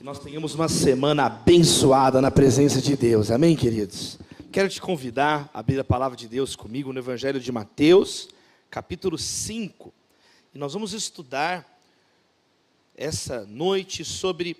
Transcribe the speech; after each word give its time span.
Que 0.00 0.04
nós 0.04 0.18
tenhamos 0.18 0.54
uma 0.54 0.66
semana 0.66 1.26
abençoada 1.26 2.22
na 2.22 2.30
presença 2.30 2.80
de 2.80 2.96
Deus. 2.96 3.30
Amém, 3.30 3.54
queridos? 3.54 4.18
Quero 4.50 4.66
te 4.66 4.80
convidar 4.80 5.50
a 5.52 5.58
abrir 5.60 5.78
a 5.78 5.84
palavra 5.84 6.16
de 6.16 6.26
Deus 6.26 6.56
comigo 6.56 6.90
no 6.90 6.98
Evangelho 6.98 7.38
de 7.38 7.52
Mateus, 7.52 8.26
capítulo 8.70 9.18
5. 9.18 9.92
E 10.54 10.58
nós 10.58 10.72
vamos 10.72 10.94
estudar 10.94 11.82
essa 12.96 13.44
noite 13.44 14.02
sobre 14.02 14.56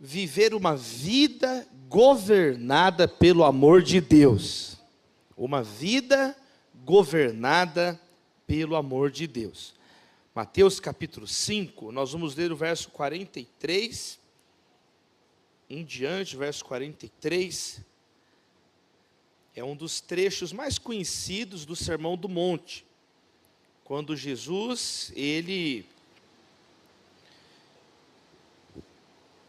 viver 0.00 0.54
uma 0.54 0.76
vida 0.76 1.66
governada 1.88 3.08
pelo 3.08 3.42
amor 3.42 3.82
de 3.82 4.00
Deus. 4.00 4.76
Uma 5.36 5.60
vida 5.60 6.36
governada 6.84 8.00
pelo 8.46 8.76
amor 8.76 9.10
de 9.10 9.26
Deus. 9.26 9.74
Mateus 10.32 10.78
capítulo 10.78 11.26
5, 11.26 11.90
nós 11.90 12.12
vamos 12.12 12.36
ler 12.36 12.52
o 12.52 12.56
verso 12.56 12.90
43 12.90 14.21
em 15.74 15.82
diante, 15.84 16.36
verso 16.36 16.62
43, 16.66 17.80
é 19.56 19.64
um 19.64 19.74
dos 19.74 20.02
trechos 20.02 20.52
mais 20.52 20.78
conhecidos 20.78 21.64
do 21.64 21.74
Sermão 21.74 22.14
do 22.14 22.28
Monte. 22.28 22.84
Quando 23.82 24.14
Jesus, 24.14 25.10
ele 25.16 25.86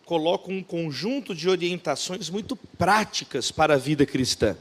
coloca 0.06 0.50
um 0.50 0.64
conjunto 0.64 1.36
de 1.36 1.50
orientações 1.50 2.30
muito 2.30 2.56
práticas 2.56 3.52
para 3.52 3.74
a 3.74 3.78
vida 3.78 4.06
cristã. 4.06 4.56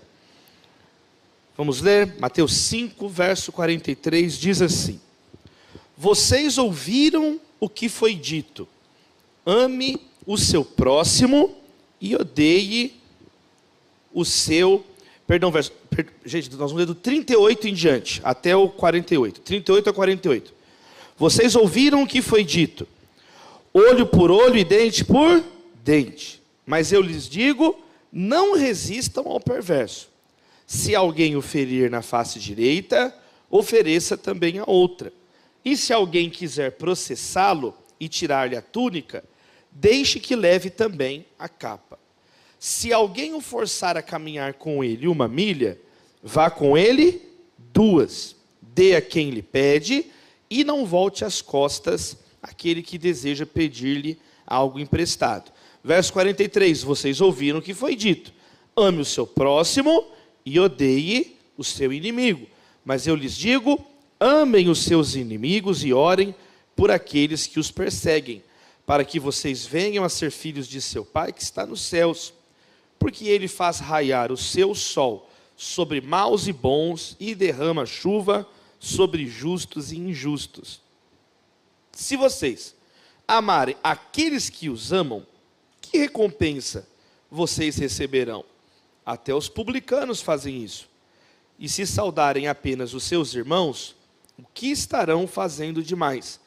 Vamos 1.57 1.81
ler? 1.81 2.19
Mateus 2.19 2.55
5, 2.55 3.09
verso 3.09 3.53
43 3.53 4.37
diz 4.37 4.61
assim: 4.61 5.01
Vocês 5.97 6.59
ouviram 6.59 7.41
o 7.61 7.69
que 7.69 7.89
foi 7.89 8.17
dito, 8.17 8.67
ame 9.47 10.11
o 10.27 10.37
seu 10.39 10.65
próximo 10.65 11.62
e 12.03 12.17
odeie 12.17 12.95
o 14.13 14.25
seu. 14.25 14.85
Perdão, 15.25 15.53
verso, 15.53 15.71
per, 15.89 16.09
gente, 16.27 16.51
nós 16.51 16.59
vamos 16.59 16.73
ler 16.73 16.85
do 16.85 16.97
38 16.97 17.69
em 17.69 17.75
diante, 17.75 18.21
até 18.25 18.57
o 18.57 18.69
48. 18.69 19.41
38 19.41 19.89
a 19.89 19.93
48. 19.93 20.53
Vocês 21.17 21.55
ouviram 21.55 22.03
o 22.03 22.07
que 22.07 22.21
foi 22.21 22.43
dito: 22.43 22.89
olho 23.73 24.05
por 24.05 24.33
olho 24.33 24.59
e 24.59 24.65
dente 24.65 25.05
por 25.05 25.43
dente. 25.85 26.43
Mas 26.67 26.91
eu 26.91 27.01
lhes 27.01 27.29
digo: 27.29 27.81
não 28.13 28.57
resistam 28.57 29.29
ao 29.29 29.39
perverso. 29.39 30.11
Se 30.67 30.97
alguém 30.97 31.37
o 31.37 31.43
ferir 31.43 31.89
na 31.89 32.03
face 32.03 32.41
direita, 32.41 33.15
ofereça 33.49 34.17
também 34.17 34.59
a 34.59 34.65
outra. 34.67 35.13
E 35.65 35.77
se 35.77 35.93
alguém 35.93 36.29
quiser 36.29 36.73
processá-lo 36.73 37.77
e 38.01 38.09
tirar-lhe 38.09 38.57
a 38.57 38.63
túnica, 38.63 39.23
deixe 39.73 40.21
que 40.21 40.37
leve 40.37 40.71
também 40.71 41.25
a 41.39 41.49
capa. 41.49 41.99
Se 42.59 42.93
alguém 42.93 43.35
o 43.35 43.41
forçar 43.41 43.97
a 43.97 44.03
caminhar 44.03 44.55
com 44.55 44.85
ele 44.85 45.09
uma 45.09 45.27
milha, 45.27 45.81
vá 46.23 46.51
com 46.51 46.77
ele 46.79 47.21
duas. 47.73 48.37
Dê 48.61 48.95
a 48.95 49.03
quem 49.03 49.31
lhe 49.31 49.43
pede 49.43 50.07
e 50.49 50.63
não 50.63 50.87
volte 50.87 51.25
as 51.25 51.43
costas 51.43 52.17
àquele 52.43 52.83
que 52.83 52.99
deseja 52.99 53.45
pedir-lhe 53.45 54.19
algo 54.47 54.79
emprestado. 54.79 55.51
Verso 55.83 56.13
43: 56.13 56.83
Vocês 56.83 57.21
ouviram 57.21 57.59
o 57.59 57.63
que 57.63 57.75
foi 57.75 57.97
dito: 57.97 58.33
ame 58.77 59.01
o 59.01 59.05
seu 59.05 59.27
próximo 59.27 60.07
e 60.47 60.61
odeie 60.61 61.37
o 61.57 61.65
seu 61.65 61.93
inimigo. 61.93 62.47
Mas 62.85 63.07
eu 63.07 63.17
lhes 63.17 63.37
digo: 63.37 63.85
amem 64.21 64.69
os 64.69 64.85
seus 64.85 65.15
inimigos 65.17 65.85
e 65.85 65.93
orem 65.93 66.35
por 66.77 66.91
aqueles 66.91 67.47
que 67.47 67.59
os 67.59 67.71
perseguem 67.71 68.43
para 68.85 69.05
que 69.05 69.21
vocês 69.21 69.65
venham 69.65 70.05
a 70.05 70.09
ser 70.09 70.31
filhos 70.31 70.67
de 70.67 70.81
seu 70.81 71.05
Pai 71.05 71.33
que 71.33 71.43
está 71.43 71.65
nos 71.65 71.81
céus, 71.83 72.33
porque 72.99 73.27
ele 73.27 73.49
faz 73.49 73.79
raiar 73.79 74.33
o 74.33 74.37
seu 74.37 74.75
sol 74.75 75.31
sobre 75.57 76.01
maus 76.01 76.47
e 76.47 76.53
bons 76.53 77.17
e 77.21 77.35
derrama 77.35 77.87
chuva 77.87 78.49
sobre 78.79 79.27
justos 79.27 79.93
e 79.93 79.97
injustos. 79.97 80.81
Se 81.93 82.17
vocês 82.17 82.75
amarem 83.27 83.77
aqueles 83.83 84.51
que 84.51 84.69
os 84.69 84.93
amam, 84.93 85.25
que 85.81 85.99
recompensa 85.99 86.87
vocês 87.31 87.77
receberão? 87.77 88.45
Até 89.07 89.35
os 89.35 89.49
publicanos 89.49 90.21
fazem 90.21 90.63
isso. 90.63 90.89
E 91.59 91.69
se 91.69 91.87
saudarem 91.87 92.49
apenas 92.49 92.93
os 92.93 93.05
seus 93.05 93.35
irmãos, 93.35 93.95
o 94.39 94.43
que 94.53 94.71
estarão 94.71 95.27
fazendo 95.27 95.83
demais? 95.83 96.41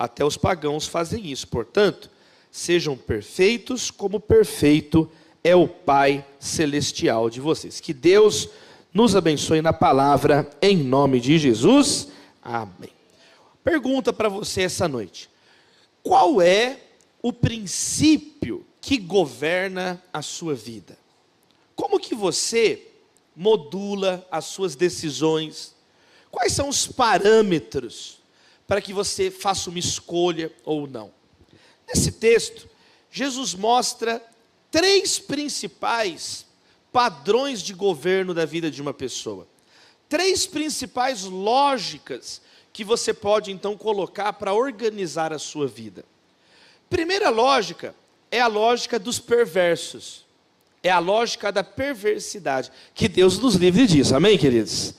Até 0.00 0.24
os 0.24 0.34
pagãos 0.34 0.86
fazem 0.86 1.30
isso. 1.30 1.46
Portanto, 1.46 2.10
sejam 2.50 2.96
perfeitos 2.96 3.90
como 3.90 4.18
perfeito 4.18 5.06
é 5.44 5.54
o 5.54 5.68
Pai 5.68 6.24
celestial 6.38 7.28
de 7.28 7.38
vocês. 7.38 7.80
Que 7.80 7.92
Deus 7.92 8.48
nos 8.94 9.14
abençoe 9.14 9.60
na 9.60 9.74
palavra, 9.74 10.48
em 10.62 10.74
nome 10.78 11.20
de 11.20 11.38
Jesus. 11.38 12.08
Amém. 12.42 12.88
Pergunta 13.62 14.10
para 14.10 14.30
você 14.30 14.62
essa 14.62 14.88
noite: 14.88 15.28
qual 16.02 16.40
é 16.40 16.78
o 17.20 17.30
princípio 17.30 18.64
que 18.80 18.96
governa 18.96 20.02
a 20.10 20.22
sua 20.22 20.54
vida? 20.54 20.96
Como 21.76 22.00
que 22.00 22.14
você 22.14 22.88
modula 23.36 24.26
as 24.30 24.46
suas 24.46 24.74
decisões? 24.74 25.74
Quais 26.30 26.54
são 26.54 26.70
os 26.70 26.86
parâmetros 26.86 28.19
para 28.70 28.80
que 28.80 28.92
você 28.92 29.32
faça 29.32 29.68
uma 29.68 29.80
escolha 29.80 30.52
ou 30.64 30.86
não. 30.86 31.10
Nesse 31.88 32.12
texto, 32.12 32.68
Jesus 33.10 33.52
mostra 33.52 34.24
três 34.70 35.18
principais 35.18 36.46
padrões 36.92 37.62
de 37.62 37.74
governo 37.74 38.32
da 38.32 38.44
vida 38.46 38.70
de 38.70 38.80
uma 38.80 38.94
pessoa. 38.94 39.48
Três 40.08 40.46
principais 40.46 41.24
lógicas 41.24 42.40
que 42.72 42.84
você 42.84 43.12
pode 43.12 43.50
então 43.50 43.76
colocar 43.76 44.34
para 44.34 44.54
organizar 44.54 45.32
a 45.32 45.38
sua 45.40 45.66
vida. 45.66 46.04
Primeira 46.88 47.28
lógica 47.28 47.92
é 48.30 48.40
a 48.40 48.46
lógica 48.46 49.00
dos 49.00 49.18
perversos. 49.18 50.24
É 50.80 50.90
a 50.90 51.00
lógica 51.00 51.50
da 51.50 51.64
perversidade. 51.64 52.70
Que 52.94 53.08
Deus 53.08 53.36
nos 53.36 53.56
livre 53.56 53.88
disso, 53.88 54.14
amém, 54.14 54.38
queridos? 54.38 54.94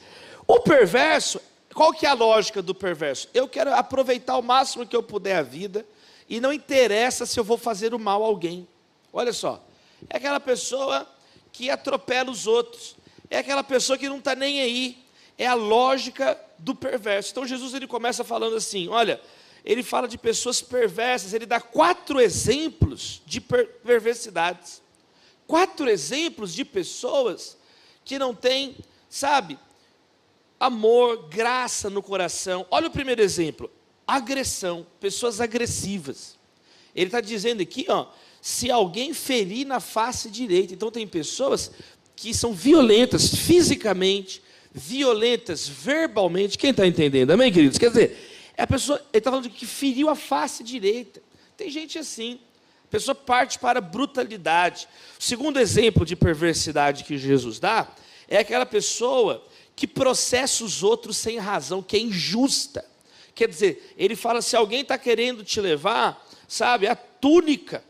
O 0.46 0.60
perverso 0.60 1.40
qual 1.74 1.94
que 1.94 2.06
é 2.06 2.10
a 2.10 2.14
lógica 2.14 2.62
do 2.62 2.76
perverso? 2.76 3.30
Eu 3.34 3.48
quero 3.48 3.74
aproveitar 3.74 4.38
o 4.38 4.42
máximo 4.42 4.86
que 4.86 4.96
eu 4.96 5.04
puder 5.04 5.38
a 5.38 5.42
vida 5.42 5.86
e 6.28 6.40
não 6.40 6.52
interessa 6.52 7.26
se 7.26 7.40
eu 7.40 7.44
vou 7.44 7.58
fazer 7.58 7.94
o 7.94 8.00
mal 8.00 8.24
a 8.24 8.28
alguém. 8.28 8.68
Olha 9.12 9.34
só, 9.34 9.64
é 10.10 10.18
aquela 10.18 10.40
pessoa 10.40 11.08
que 11.52 11.70
atropela 11.70 12.32
os 12.32 12.48
outros, 12.48 12.96
é 13.30 13.38
aquela 13.38 13.64
pessoa 13.64 13.98
que 13.98 14.10
não 14.10 14.18
está 14.18 14.36
nem 14.36 14.62
aí. 14.62 14.98
É 15.38 15.48
a 15.48 15.54
lógica 15.54 16.40
do 16.58 16.76
perverso. 16.76 17.32
Então 17.32 17.48
Jesus 17.48 17.74
ele 17.74 17.88
começa 17.88 18.24
falando 18.24 18.56
assim: 18.56 18.88
olha, 18.90 19.20
ele 19.64 19.84
fala 19.84 20.08
de 20.08 20.18
pessoas 20.18 20.62
perversas, 20.62 21.34
ele 21.34 21.46
dá 21.46 21.60
quatro 21.60 22.20
exemplos 22.20 23.22
de 23.26 23.40
per 23.40 23.68
perversidades. 23.84 24.82
Quatro 25.48 25.90
exemplos 25.90 26.54
de 26.54 26.64
pessoas 26.64 27.58
que 28.06 28.18
não 28.18 28.34
têm, 28.34 28.78
sabe, 29.10 29.60
amor, 30.62 31.28
graça 31.28 31.90
no 31.90 32.04
coração. 32.04 32.68
Olha 32.70 32.88
o 32.88 32.92
primeiro 32.92 33.22
exemplo: 33.22 33.70
agressão, 34.08 34.86
pessoas 35.00 35.42
agressivas. 35.42 36.40
Ele 36.96 37.08
está 37.08 37.20
dizendo 37.20 37.62
aqui, 37.62 37.88
ó, 37.90 38.08
se 38.40 38.70
alguém 38.70 39.14
ferir 39.14 39.66
na 39.66 39.80
face 39.80 40.30
direita. 40.30 40.74
Então 40.74 40.92
tem 40.92 41.08
pessoas 41.08 41.72
que 42.16 42.34
são 42.34 42.54
violentas 42.54 43.34
fisicamente, 43.34 44.44
violentas 44.72 45.68
verbalmente. 45.68 46.58
Quem 46.58 46.70
está 46.70 46.86
entendendo? 46.86 47.32
Amém, 47.32 47.52
queridos? 47.52 47.80
Quer 47.80 47.90
dizer, 47.90 48.52
é 48.56 48.62
a 48.64 48.68
pessoa, 48.68 49.00
ele 49.12 49.18
está 49.18 49.32
falando 49.32 49.50
que 49.50 49.66
feriu 49.66 50.10
a 50.10 50.16
face 50.16 50.64
direita. 50.64 51.24
Tem 51.58 51.72
gente 51.72 51.98
assim. 51.98 52.40
A 52.86 52.88
pessoa 52.92 53.16
parte 53.16 53.58
para 53.58 53.80
a 53.80 53.82
brutalidade. 53.82 54.88
O 55.20 55.24
segundo 55.24 55.60
exemplo 55.60 56.06
de 56.06 56.16
perversidade 56.16 57.04
que 57.04 57.18
Jesus 57.18 57.58
dá 57.58 57.88
é 58.28 58.38
aquela 58.38 58.66
pessoa 58.66 59.44
que 59.76 59.88
processa 59.88 60.64
os 60.64 60.84
outros 60.84 61.18
sem 61.18 61.38
razão, 61.38 61.82
que 61.82 61.98
é 61.98 62.00
injusta. 62.00 62.86
Quer 63.34 63.48
dizer, 63.48 63.94
ele 63.98 64.16
fala: 64.16 64.42
se 64.42 64.56
alguém 64.56 64.82
está 64.82 64.98
querendo 64.98 65.44
te 65.44 65.60
levar, 65.60 66.28
sabe, 66.48 66.88
a 66.88 66.96
túnica, 66.96 67.84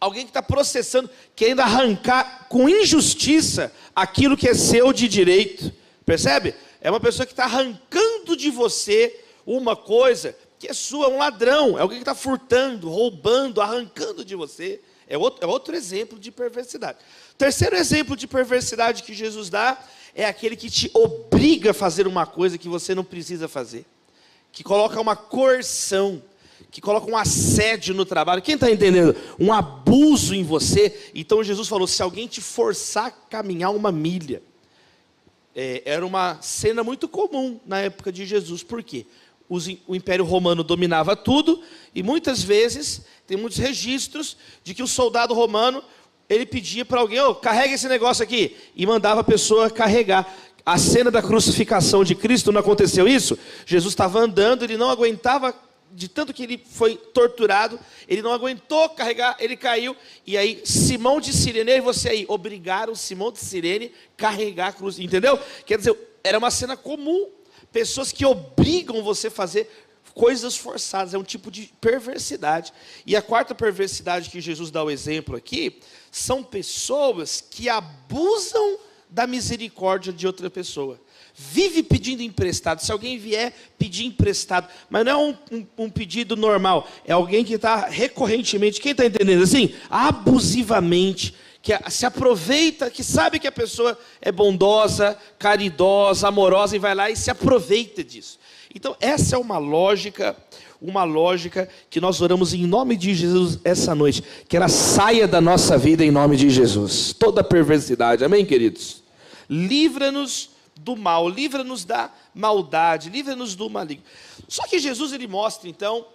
alguém 0.00 0.24
que 0.24 0.30
está 0.30 0.42
processando, 0.42 1.10
querendo 1.34 1.60
arrancar 1.60 2.46
com 2.48 2.68
injustiça 2.68 3.72
aquilo 3.94 4.36
que 4.36 4.48
é 4.48 4.54
seu 4.54 4.92
de 4.92 5.08
direito, 5.08 5.72
percebe? 6.04 6.54
É 6.80 6.90
uma 6.90 7.00
pessoa 7.00 7.24
que 7.24 7.32
está 7.32 7.44
arrancando 7.44 8.36
de 8.36 8.50
você 8.50 9.20
uma 9.46 9.74
coisa 9.74 10.36
que 10.58 10.68
é 10.68 10.72
sua, 10.72 11.08
um 11.08 11.18
ladrão, 11.18 11.76
é 11.76 11.82
alguém 11.82 11.98
que 11.98 12.02
está 12.02 12.14
furtando, 12.14 12.88
roubando, 12.88 13.60
arrancando 13.60 14.24
de 14.24 14.36
você. 14.36 14.80
É 15.08 15.18
outro, 15.18 15.44
é 15.44 15.46
outro 15.48 15.74
exemplo 15.74 16.18
de 16.18 16.30
perversidade. 16.30 16.98
Terceiro 17.36 17.74
exemplo 17.74 18.16
de 18.16 18.28
perversidade 18.28 19.02
que 19.02 19.12
Jesus 19.12 19.50
dá 19.50 19.76
é 20.14 20.24
aquele 20.26 20.56
que 20.56 20.68
te 20.68 20.90
obriga 20.92 21.70
a 21.70 21.74
fazer 21.74 22.06
uma 22.06 22.26
coisa 22.26 22.58
que 22.58 22.68
você 22.68 22.94
não 22.94 23.04
precisa 23.04 23.48
fazer, 23.48 23.86
que 24.52 24.62
coloca 24.62 25.00
uma 25.00 25.16
coerção, 25.16 26.22
que 26.70 26.80
coloca 26.80 27.10
um 27.10 27.16
assédio 27.16 27.94
no 27.94 28.04
trabalho. 28.04 28.42
Quem 28.42 28.54
está 28.54 28.70
entendendo? 28.70 29.16
Um 29.38 29.52
abuso 29.52 30.34
em 30.34 30.44
você. 30.44 31.10
Então 31.14 31.42
Jesus 31.42 31.68
falou: 31.68 31.86
se 31.86 32.02
alguém 32.02 32.26
te 32.26 32.40
forçar 32.40 33.06
a 33.06 33.10
caminhar 33.10 33.74
uma 33.74 33.90
milha, 33.90 34.42
é, 35.54 35.82
era 35.84 36.04
uma 36.04 36.40
cena 36.40 36.82
muito 36.82 37.08
comum 37.08 37.60
na 37.66 37.80
época 37.80 38.12
de 38.12 38.26
Jesus. 38.26 38.62
Por 38.62 38.82
quê? 38.82 39.06
O 39.86 39.94
Império 39.94 40.24
Romano 40.24 40.64
dominava 40.64 41.14
tudo 41.14 41.62
e 41.94 42.02
muitas 42.02 42.42
vezes 42.42 43.02
tem 43.26 43.36
muitos 43.36 43.58
registros 43.58 44.36
de 44.64 44.72
que 44.72 44.82
o 44.82 44.86
soldado 44.86 45.34
romano 45.34 45.84
ele 46.28 46.46
pedia 46.46 46.84
para 46.84 47.00
alguém, 47.00 47.20
oh, 47.20 47.34
carrega 47.34 47.74
esse 47.74 47.88
negócio 47.88 48.22
aqui, 48.22 48.56
e 48.74 48.86
mandava 48.86 49.20
a 49.20 49.24
pessoa 49.24 49.70
carregar. 49.70 50.32
A 50.64 50.78
cena 50.78 51.10
da 51.10 51.20
crucificação 51.20 52.04
de 52.04 52.14
Cristo 52.14 52.52
não 52.52 52.60
aconteceu 52.60 53.08
isso? 53.08 53.36
Jesus 53.66 53.92
estava 53.92 54.20
andando, 54.20 54.62
ele 54.62 54.76
não 54.76 54.88
aguentava 54.88 55.54
de 55.94 56.08
tanto 56.08 56.32
que 56.32 56.42
ele 56.42 56.62
foi 56.64 56.96
torturado, 56.96 57.78
ele 58.08 58.22
não 58.22 58.32
aguentou 58.32 58.88
carregar, 58.90 59.36
ele 59.38 59.56
caiu, 59.56 59.94
e 60.26 60.36
aí 60.36 60.62
Simão 60.64 61.20
de 61.20 61.32
Sirene, 61.32 61.72
e 61.72 61.80
você 61.80 62.08
aí, 62.08 62.24
obrigaram 62.28 62.94
Simão 62.94 63.30
de 63.30 63.40
Sirene 63.40 63.92
carregar 64.16 64.68
a 64.68 64.72
cruz, 64.72 64.98
entendeu? 64.98 65.38
Quer 65.66 65.78
dizer, 65.78 65.94
era 66.24 66.38
uma 66.38 66.50
cena 66.50 66.76
comum, 66.76 67.28
pessoas 67.70 68.10
que 68.10 68.24
obrigam 68.24 69.02
você 69.02 69.26
a 69.26 69.30
fazer 69.30 69.68
coisas 70.14 70.56
forçadas, 70.56 71.14
é 71.14 71.18
um 71.18 71.24
tipo 71.24 71.50
de 71.50 71.72
perversidade. 71.80 72.72
E 73.06 73.16
a 73.16 73.22
quarta 73.22 73.54
perversidade 73.54 74.30
que 74.30 74.40
Jesus 74.40 74.70
dá 74.70 74.82
o 74.82 74.90
exemplo 74.90 75.36
aqui, 75.36 75.80
são 76.10 76.42
pessoas 76.42 77.40
que 77.40 77.68
abusam 77.68 78.78
da 79.08 79.26
misericórdia 79.26 80.12
de 80.12 80.26
outra 80.26 80.48
pessoa 80.48 80.98
vive 81.34 81.82
pedindo 81.82 82.22
emprestado. 82.22 82.80
Se 82.80 82.92
alguém 82.92 83.18
vier 83.18 83.52
pedir 83.78 84.04
emprestado, 84.04 84.68
mas 84.88 85.04
não 85.04 85.12
é 85.12 85.16
um, 85.16 85.36
um, 85.50 85.84
um 85.84 85.90
pedido 85.90 86.36
normal, 86.36 86.88
é 87.04 87.12
alguém 87.12 87.44
que 87.44 87.54
está 87.54 87.86
recorrentemente, 87.88 88.80
quem 88.80 88.92
está 88.92 89.04
entendendo 89.04 89.42
assim? 89.42 89.74
Abusivamente, 89.88 91.34
que 91.62 91.72
se 91.90 92.04
aproveita, 92.04 92.90
que 92.90 93.04
sabe 93.04 93.38
que 93.38 93.46
a 93.46 93.52
pessoa 93.52 93.98
é 94.20 94.32
bondosa, 94.32 95.16
caridosa, 95.38 96.28
amorosa 96.28 96.76
e 96.76 96.78
vai 96.78 96.94
lá 96.94 97.10
e 97.10 97.16
se 97.16 97.30
aproveita 97.30 98.02
disso. 98.02 98.38
Então, 98.74 98.96
essa 99.00 99.36
é 99.36 99.38
uma 99.38 99.58
lógica, 99.58 100.36
uma 100.80 101.04
lógica 101.04 101.68
que 101.90 102.00
nós 102.00 102.20
oramos 102.20 102.54
em 102.54 102.66
nome 102.66 102.96
de 102.96 103.14
Jesus 103.14 103.58
essa 103.64 103.94
noite, 103.94 104.22
que 104.48 104.56
ela 104.56 104.68
saia 104.68 105.28
da 105.28 105.40
nossa 105.40 105.76
vida 105.76 106.04
em 106.04 106.10
nome 106.10 106.36
de 106.36 106.48
Jesus. 106.48 107.12
Toda 107.12 107.44
perversidade, 107.44 108.24
amém, 108.24 108.46
queridos? 108.46 109.02
Livra-nos 109.48 110.50
do 110.80 110.96
mal, 110.96 111.28
livra-nos 111.28 111.84
da 111.84 112.10
maldade, 112.34 113.10
livra-nos 113.10 113.54
do 113.54 113.68
maligno. 113.68 114.04
Só 114.48 114.66
que 114.66 114.78
Jesus 114.78 115.12
ele 115.12 115.26
mostra 115.26 115.68
então 115.68 116.06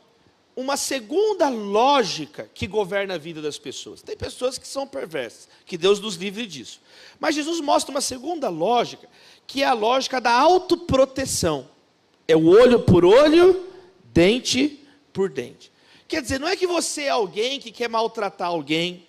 uma 0.56 0.75
segunda 0.75 1.50
lógica 1.50 2.50
que 2.51 2.65
governa 2.65 3.13
a 3.13 3.18
vida 3.19 3.39
das 3.39 3.59
pessoas. 3.59 4.01
Tem 4.01 4.18
pessoas 4.18 4.57
que 4.57 4.68
são 4.68 4.88
perversas, 4.88 5.48
que 5.68 5.77
Deus 5.77 6.00
nos 6.00 6.15
livre 6.15 6.48
disso. 6.48 6.81
Mas 7.19 7.36
Jesus 7.36 7.62
mostra 7.62 7.92
uma 7.92 8.01
segunda 8.01 8.50
lógica, 8.50 9.07
que 9.45 9.62
é 9.62 9.68
a 9.68 9.74
lógica 9.74 10.19
da 10.19 10.31
autoproteção. 10.31 11.76
É 12.27 12.35
o 12.35 12.47
olho 12.47 12.81
por 12.81 13.06
olho, 13.06 13.68
dente 14.06 14.83
por 15.13 15.29
dente. 15.29 15.71
Quer 16.07 16.21
dizer, 16.21 16.39
não 16.39 16.47
é 16.47 16.56
que 16.56 16.68
você 16.68 17.03
é 17.03 17.09
alguém 17.09 17.59
que 17.59 17.71
quer 17.71 17.89
maltratar 17.89 18.47
alguém, 18.47 19.06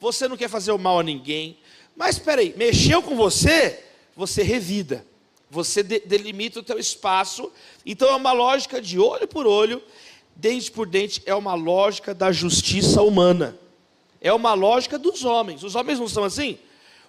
você 0.00 0.28
não 0.28 0.36
quer 0.36 0.48
fazer 0.48 0.72
o 0.72 0.78
mal 0.78 1.00
a 1.00 1.02
ninguém, 1.02 1.58
mas 1.96 2.16
espera 2.16 2.40
aí, 2.40 2.54
mexeu 2.56 3.02
com 3.02 3.16
você, 3.16 3.84
você 4.14 4.42
revida, 4.42 5.04
você 5.50 5.82
de, 5.82 6.00
delimita 6.00 6.60
o 6.60 6.62
teu 6.62 6.78
espaço. 6.78 7.50
Então 7.84 8.08
é 8.08 8.14
uma 8.14 8.32
lógica 8.32 8.80
de 8.80 8.98
olho 8.98 9.26
por 9.26 9.46
olho, 9.46 9.82
dente 10.36 10.70
por 10.70 10.86
dente, 10.86 11.22
é 11.26 11.34
uma 11.34 11.54
lógica 11.54 12.14
da 12.14 12.30
justiça 12.30 13.02
humana. 13.02 13.58
É 14.20 14.32
uma 14.32 14.54
lógica 14.54 14.98
dos 14.98 15.24
homens. 15.24 15.62
Os 15.62 15.74
homens 15.74 15.98
não 15.98 16.08
são 16.08 16.24
assim? 16.24 16.58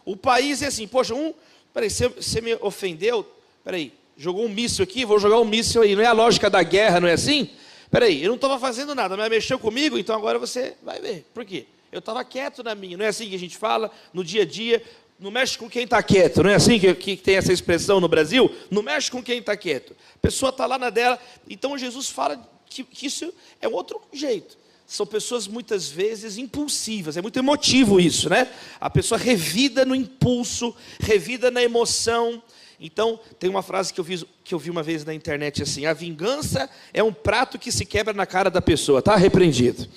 O 0.06 0.16
país 0.16 0.62
é 0.62 0.68
assim, 0.68 0.88
poxa, 0.88 1.14
um, 1.14 1.34
peraí, 1.74 1.90
você, 1.90 2.08
você 2.08 2.42
me 2.42 2.56
ofendeu, 2.56 3.26
peraí, 3.64 3.94
jogou 4.20 4.46
um 4.46 4.50
míssil 4.50 4.84
aqui, 4.84 5.04
vou 5.04 5.18
jogar 5.18 5.40
um 5.40 5.46
míssil 5.46 5.82
aí. 5.82 5.96
Não 5.96 6.04
é 6.04 6.06
a 6.06 6.12
lógica 6.12 6.50
da 6.50 6.62
guerra, 6.62 7.00
não 7.00 7.08
é 7.08 7.14
assim? 7.14 7.50
Peraí, 7.90 8.22
eu 8.22 8.28
não 8.28 8.36
estava 8.36 8.60
fazendo 8.60 8.94
nada, 8.94 9.18
mas 9.18 9.30
mexeu 9.30 9.58
comigo, 9.58 9.98
então 9.98 10.16
agora 10.16 10.38
você 10.38 10.76
vai 10.84 11.02
ver. 11.02 11.26
Por 11.34 11.44
quê? 11.44 11.66
Eu 11.92 11.98
estava 11.98 12.24
quieto 12.24 12.62
na 12.62 12.76
minha, 12.76 12.96
não 12.96 13.06
é 13.06 13.08
assim 13.08 13.28
que 13.28 13.36
a 13.36 13.40
gente 13.40 13.58
fala 13.58 13.90
no 14.14 14.24
dia 14.24 14.44
a 14.44 14.46
dia 14.46 14.84
não 15.20 15.32
mexe 15.32 15.58
com 15.58 15.70
quem 15.70 15.84
está 15.84 16.02
quieto, 16.02 16.42
não 16.42 16.50
é 16.50 16.56
assim 16.56 16.80
que, 16.80 16.96
que, 16.96 17.18
tem 17.18 17.36
essa 17.36 17.52
expressão 17.52 18.00
no 18.00 18.08
Brasil? 18.08 18.50
Não 18.72 18.82
mexe 18.82 19.12
com 19.12 19.22
quem 19.22 19.40
está 19.40 19.56
quieto. 19.58 19.94
A 20.16 20.20
pessoa 20.20 20.50
está 20.50 20.66
lá 20.66 20.78
na 20.78 20.90
dela. 20.90 21.20
Então 21.50 21.78
Jesus 21.78 22.10
fala 22.10 22.42
que, 22.66 22.86
que 22.86 23.08
isso 23.08 23.34
é 23.62 23.68
outro 23.68 24.02
jeito. 24.14 24.58
São 24.88 25.06
pessoas 25.06 25.46
muitas 25.46 25.90
vezes 25.90 26.38
impulsivas, 26.38 27.18
é 27.18 27.22
muito 27.22 27.38
emotivo 27.38 28.00
isso, 28.00 28.30
né? 28.30 28.50
A 28.80 28.90
pessoa 28.90 29.20
revida 29.20 29.86
no 29.86 29.94
impulso, 29.94 30.76
revida 31.00 31.52
na 31.52 31.62
emoção. 31.62 32.42
Então, 32.80 33.20
tem 33.38 33.50
uma 33.50 33.62
frase 33.62 33.94
que 33.94 34.00
eu, 34.00 34.04
vi, 34.04 34.26
que 34.44 34.54
eu 34.54 34.60
vi 34.60 34.70
uma 34.70 34.82
vez 34.82 35.04
na 35.04 35.14
internet 35.14 35.62
assim: 35.64 35.86
a 35.86 35.94
vingança 35.94 36.70
é 36.94 37.04
um 37.04 37.12
prato 37.12 37.60
que 37.60 37.72
se 37.72 37.86
quebra 37.86 38.14
na 38.14 38.26
cara 38.26 38.50
da 38.50 38.62
pessoa, 38.62 39.00
está 39.00 39.16
repreendido. 39.16 39.88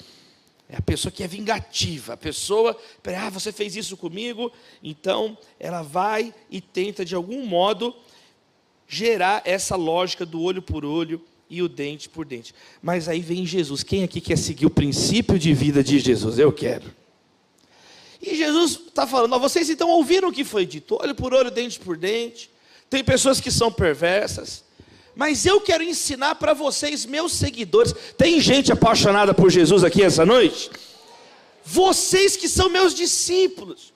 É 0.68 0.76
a 0.78 0.82
pessoa 0.82 1.12
que 1.12 1.22
é 1.22 1.28
vingativa, 1.28 2.14
a 2.14 2.16
pessoa, 2.16 2.76
ah, 3.04 3.30
você 3.30 3.52
fez 3.52 3.76
isso 3.76 3.94
comigo, 3.94 4.50
então 4.82 5.36
ela 5.60 5.82
vai 5.82 6.34
e 6.50 6.62
tenta 6.62 7.04
de 7.04 7.14
algum 7.14 7.44
modo 7.44 7.94
gerar 8.88 9.42
essa 9.44 9.76
lógica 9.76 10.24
do 10.24 10.40
olho 10.40 10.62
por 10.62 10.84
olho 10.84 11.22
e 11.48 11.62
o 11.62 11.68
dente 11.68 12.08
por 12.08 12.24
dente. 12.24 12.54
Mas 12.80 13.06
aí 13.06 13.20
vem 13.20 13.44
Jesus. 13.44 13.82
Quem 13.82 14.02
aqui 14.02 14.20
quer 14.20 14.38
seguir 14.38 14.64
o 14.64 14.70
princípio 14.70 15.38
de 15.38 15.52
vida 15.52 15.84
de 15.84 15.98
Jesus? 15.98 16.38
Eu 16.38 16.50
quero. 16.50 16.90
E 18.20 18.34
Jesus 18.34 18.80
está 18.86 19.06
falando, 19.06 19.38
vocês 19.38 19.68
então 19.68 19.90
ouviram 19.90 20.28
o 20.28 20.32
que 20.32 20.44
foi 20.44 20.64
dito, 20.64 20.96
olho 20.98 21.14
por 21.14 21.34
olho, 21.34 21.50
dente 21.50 21.78
por 21.78 21.96
dente. 21.96 22.51
Tem 22.92 23.02
pessoas 23.02 23.40
que 23.40 23.50
são 23.50 23.72
perversas, 23.72 24.62
mas 25.16 25.46
eu 25.46 25.62
quero 25.62 25.82
ensinar 25.82 26.34
para 26.34 26.52
vocês, 26.52 27.06
meus 27.06 27.32
seguidores. 27.32 27.94
Tem 28.18 28.38
gente 28.38 28.70
apaixonada 28.70 29.32
por 29.32 29.50
Jesus 29.50 29.82
aqui 29.82 30.02
essa 30.02 30.26
noite? 30.26 30.70
Vocês 31.64 32.36
que 32.36 32.46
são 32.46 32.68
meus 32.68 32.94
discípulos, 32.94 33.94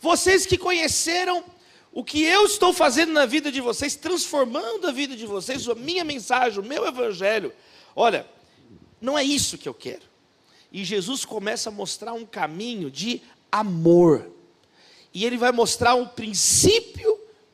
vocês 0.00 0.46
que 0.46 0.56
conheceram 0.56 1.44
o 1.92 2.02
que 2.02 2.24
eu 2.24 2.46
estou 2.46 2.72
fazendo 2.72 3.12
na 3.12 3.26
vida 3.26 3.52
de 3.52 3.60
vocês, 3.60 3.94
transformando 3.96 4.86
a 4.86 4.92
vida 4.92 5.14
de 5.14 5.26
vocês, 5.26 5.68
a 5.68 5.74
minha 5.74 6.02
mensagem, 6.02 6.58
o 6.58 6.64
meu 6.64 6.86
evangelho. 6.86 7.52
Olha, 7.94 8.26
não 8.98 9.18
é 9.18 9.22
isso 9.22 9.58
que 9.58 9.68
eu 9.68 9.74
quero. 9.74 10.06
E 10.72 10.84
Jesus 10.84 11.22
começa 11.22 11.68
a 11.68 11.72
mostrar 11.72 12.14
um 12.14 12.24
caminho 12.24 12.90
de 12.90 13.20
amor. 13.52 14.26
E 15.12 15.26
ele 15.26 15.36
vai 15.36 15.52
mostrar 15.52 15.94
um 15.96 16.08
princípio 16.08 17.07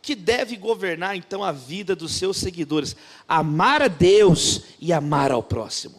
que 0.04 0.14
deve 0.14 0.56
governar 0.56 1.16
então 1.16 1.42
a 1.42 1.50
vida 1.50 1.96
dos 1.96 2.12
seus 2.12 2.37
seguidores: 2.37 2.94
amar 3.26 3.80
a 3.80 3.88
Deus 3.88 4.61
e 4.78 4.92
amar 4.92 5.32
ao 5.32 5.42
próximo. 5.42 5.94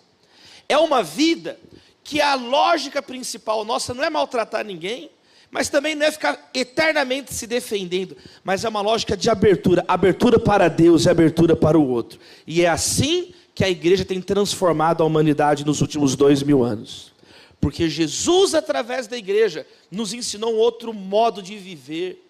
É 0.69 0.77
uma 0.77 1.01
vida 1.01 1.59
que 2.03 2.21
a 2.21 2.35
lógica 2.35 3.01
principal 3.01 3.65
nossa 3.65 3.95
não 3.95 4.03
é 4.03 4.09
maltratar 4.11 4.63
ninguém, 4.63 5.09
mas 5.49 5.69
também 5.69 5.95
não 5.95 6.05
é 6.05 6.11
ficar 6.11 6.51
eternamente 6.53 7.33
se 7.33 7.47
defendendo, 7.47 8.15
mas 8.43 8.63
é 8.63 8.69
uma 8.69 8.81
lógica 8.81 9.17
de 9.17 9.27
abertura 9.27 9.83
abertura 9.87 10.39
para 10.39 10.67
Deus 10.67 11.05
e 11.05 11.09
abertura 11.09 11.55
para 11.55 11.77
o 11.77 11.89
outro. 11.89 12.19
E 12.45 12.61
é 12.61 12.69
assim 12.69 13.33
que 13.55 13.63
a 13.63 13.69
igreja 13.69 14.05
tem 14.05 14.21
transformado 14.21 15.01
a 15.01 15.05
humanidade 15.05 15.65
nos 15.65 15.81
últimos 15.81 16.15
dois 16.15 16.43
mil 16.43 16.63
anos. 16.63 17.11
Porque 17.59 17.89
Jesus, 17.89 18.53
através 18.53 19.07
da 19.07 19.17
igreja, 19.17 19.65
nos 19.89 20.13
ensinou 20.13 20.53
um 20.53 20.57
outro 20.57 20.93
modo 20.93 21.41
de 21.41 21.57
viver 21.57 22.24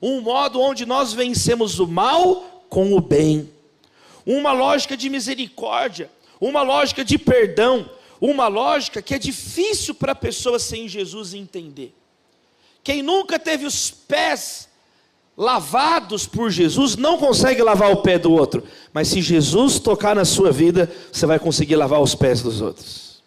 um 0.00 0.20
modo 0.20 0.60
onde 0.60 0.86
nós 0.86 1.12
vencemos 1.12 1.78
o 1.78 1.86
mal 1.86 2.64
com 2.68 2.94
o 2.94 3.00
bem, 3.00 3.50
uma 4.24 4.52
lógica 4.52 4.96
de 4.96 5.08
misericórdia, 5.10 6.10
uma 6.40 6.62
lógica 6.62 7.04
de 7.04 7.18
perdão, 7.18 7.88
uma 8.20 8.48
lógica 8.48 9.02
que 9.02 9.14
é 9.14 9.18
difícil 9.18 9.94
para 9.94 10.12
a 10.12 10.16
pessoa 10.16 10.58
sem 10.58 10.88
Jesus 10.88 11.34
entender. 11.34 11.94
Quem 12.82 13.02
nunca 13.02 13.38
teve 13.38 13.66
os 13.66 13.90
pés 13.90 14.68
lavados 15.36 16.26
por 16.26 16.50
Jesus 16.50 16.96
não 16.96 17.16
consegue 17.16 17.62
lavar 17.62 17.90
o 17.92 18.02
pé 18.02 18.18
do 18.18 18.32
outro, 18.32 18.62
mas 18.92 19.08
se 19.08 19.22
Jesus 19.22 19.78
tocar 19.78 20.14
na 20.14 20.24
sua 20.24 20.52
vida, 20.52 20.90
você 21.10 21.26
vai 21.26 21.38
conseguir 21.38 21.76
lavar 21.76 22.00
os 22.00 22.14
pés 22.14 22.42
dos 22.42 22.60
outros. 22.60 23.22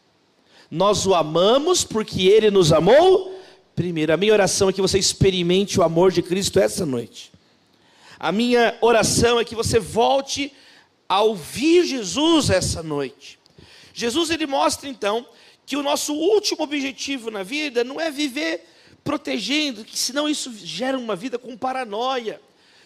Nós 0.70 1.06
o 1.06 1.14
amamos 1.14 1.84
porque 1.84 2.28
ele 2.28 2.50
nos 2.50 2.72
amou 2.72 3.34
primeiro. 3.76 4.14
A 4.14 4.18
minha 4.18 4.34
oração 4.34 4.70
é 4.70 4.74
que 4.74 4.82
você 4.82 4.98
experimente 4.98 5.80
o 5.80 5.84
amor 5.84 6.12
de 6.12 6.22
Cristo 6.22 6.60
essa 6.60 6.86
noite. 6.86 7.32
A 8.20 8.32
minha 8.32 8.78
oração 8.82 9.40
é 9.40 9.46
que 9.46 9.56
você 9.56 9.80
volte 9.80 10.54
a 11.10 11.22
ouvir 11.22 11.86
Jesus 11.86 12.50
essa 12.50 12.82
noite. 12.82 13.40
Jesus 13.94 14.30
ele 14.30 14.46
mostra 14.46 14.90
então 14.90 15.26
que 15.66 15.76
o 15.76 15.84
nosso 15.84 16.14
último 16.14 16.64
objetivo 16.64 17.30
na 17.30 17.44
vida 17.44 17.84
não 17.84 18.00
é 18.00 18.10
viver 18.10 18.66
protegendo, 19.04 19.84
que 19.84 19.98
senão 19.98 20.28
isso 20.30 20.52
gera 20.56 20.98
uma 20.98 21.16
vida 21.16 21.38
com 21.38 21.58
paranoia, 21.58 22.40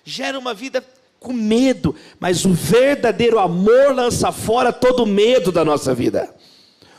gera 0.04 0.38
uma 0.38 0.54
vida 0.54 0.84
com 1.20 1.34
medo, 1.34 1.96
mas 2.20 2.46
o 2.46 2.54
verdadeiro 2.54 3.40
amor 3.40 3.94
lança 3.94 4.32
fora 4.32 4.74
todo 4.74 5.06
medo 5.06 5.52
da 5.52 5.64
nossa 5.64 5.94
vida. 5.94 6.34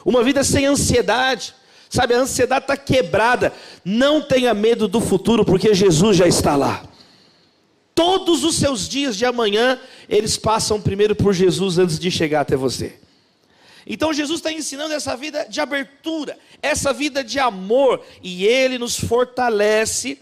uma 0.05 0.23
vida 0.23 0.43
sem 0.43 0.65
ansiedade. 0.67 1.55
Sabe, 1.91 2.15
a 2.15 2.19
ansiedade 2.19 2.65
está 2.65 2.77
quebrada. 2.77 3.53
Não 3.85 4.21
tenha 4.21 4.53
medo 4.53 4.87
do 4.87 5.01
futuro, 5.01 5.45
porque 5.45 5.75
Jesus 5.75 6.17
já 6.17 6.27
está 6.27 6.55
lá. 6.57 6.85
Todos 7.95 8.45
os 8.45 8.57
seus 8.57 8.89
dias 8.89 9.17
de 9.17 9.25
amanhã, 9.25 9.81
eles 10.09 10.37
passam 10.37 10.81
primeiro 10.81 11.17
por 11.17 11.33
Jesus 11.35 11.79
antes 11.79 11.99
de 11.99 12.11
chegar 12.11 12.43
até 12.43 12.57
você. 12.57 12.97
Então 13.85 14.13
Jesus 14.13 14.41
está 14.41 14.53
ensinando 14.53 14.93
essa 14.93 15.17
vida 15.17 15.47
de 15.49 15.61
abertura, 15.61 16.39
essa 16.63 16.93
vida 16.93 17.25
de 17.25 17.39
amor, 17.39 18.05
e 18.23 18.47
Ele 18.47 18.77
nos 18.77 19.01
fortalece 19.01 20.19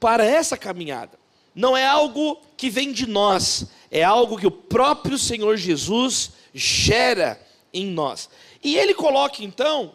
para 0.00 0.24
essa 0.24 0.56
caminhada. 0.56 1.18
Não 1.54 1.76
é 1.76 1.86
algo 1.86 2.42
que 2.56 2.68
vem 2.68 2.92
de 2.92 3.06
nós, 3.06 3.66
é 3.90 4.02
algo 4.02 4.36
que 4.36 4.46
o 4.46 4.50
próprio 4.50 5.16
Senhor 5.16 5.56
Jesus 5.56 6.32
gera 6.52 7.40
em 7.72 7.86
nós. 7.86 8.28
E 8.62 8.76
Ele 8.76 8.92
coloca 8.92 9.44
então 9.44 9.92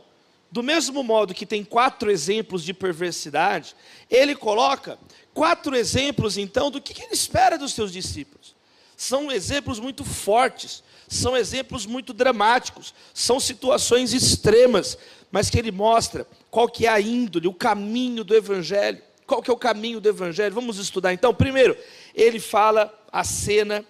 do 0.52 0.64
mesmo 0.64 1.04
modo 1.04 1.34
que 1.34 1.46
tem 1.46 1.64
quatro 1.64 2.10
exemplos 2.10 2.64
de 2.64 2.74
perversidade, 2.74 3.76
ele 4.10 4.36
coloca 4.36 4.98
quatro 5.34 5.76
exemplos, 5.76 6.38
então, 6.38 6.72
do 6.72 6.82
que 6.82 7.00
ele 7.02 7.14
espera 7.14 7.58
dos 7.58 7.74
seus 7.74 7.92
discípulos. 7.92 8.56
São 8.98 9.32
exemplos 9.32 9.80
muito 9.80 10.04
fortes, 10.04 10.84
são 11.08 11.38
exemplos 11.38 11.86
muito 11.86 12.14
dramáticos, 12.14 12.94
são 13.14 13.40
situações 13.40 14.12
extremas, 14.14 14.98
mas 15.32 15.50
que 15.50 15.58
ele 15.58 15.72
mostra 15.72 16.28
qual 16.50 16.68
que 16.68 16.86
é 16.86 16.90
a 16.90 17.00
índole, 17.00 17.48
o 17.48 17.54
caminho 17.54 18.24
do 18.24 18.36
Evangelho. 18.36 19.02
Qual 19.26 19.44
que 19.44 19.50
é 19.52 19.54
o 19.54 19.58
caminho 19.58 20.02
do 20.02 20.10
Evangelho? 20.10 20.56
Vamos 20.56 20.80
estudar 20.80 21.14
então. 21.14 21.34
Primeiro, 21.34 21.78
ele 22.16 22.40
fala 22.40 22.92
a 23.12 23.24
cena 23.24 23.86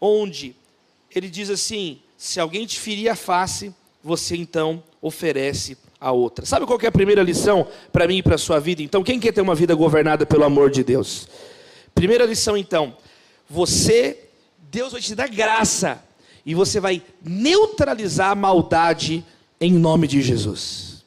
onde 0.00 0.54
ele 1.12 1.28
diz 1.28 1.50
assim: 1.50 2.00
se 2.16 2.38
alguém 2.38 2.64
te 2.64 2.78
ferir 2.78 3.08
a 3.08 3.16
face, 3.16 3.74
você 4.02 4.36
então 4.36 4.82
oferece 5.02 5.76
a 6.00 6.12
outra. 6.12 6.46
Sabe 6.46 6.66
qual 6.66 6.78
é 6.80 6.86
a 6.86 6.92
primeira 6.92 7.22
lição 7.22 7.66
para 7.92 8.06
mim 8.06 8.18
e 8.18 8.22
para 8.22 8.36
a 8.36 8.38
sua 8.38 8.58
vida? 8.60 8.82
Então, 8.82 9.02
quem 9.02 9.18
quer 9.18 9.32
ter 9.32 9.40
uma 9.40 9.54
vida 9.54 9.74
governada 9.74 10.24
pelo 10.24 10.44
amor 10.44 10.70
de 10.70 10.84
Deus? 10.84 11.28
Primeira 11.94 12.24
lição, 12.24 12.56
então, 12.56 12.96
você, 13.48 14.28
Deus 14.70 14.92
vai 14.92 15.00
te 15.00 15.14
dar 15.14 15.28
graça 15.28 16.02
e 16.46 16.54
você 16.54 16.78
vai 16.80 17.02
neutralizar 17.22 18.30
a 18.30 18.34
maldade 18.34 19.24
em 19.60 19.72
nome 19.72 20.06
de 20.06 20.22
Jesus. 20.22 21.04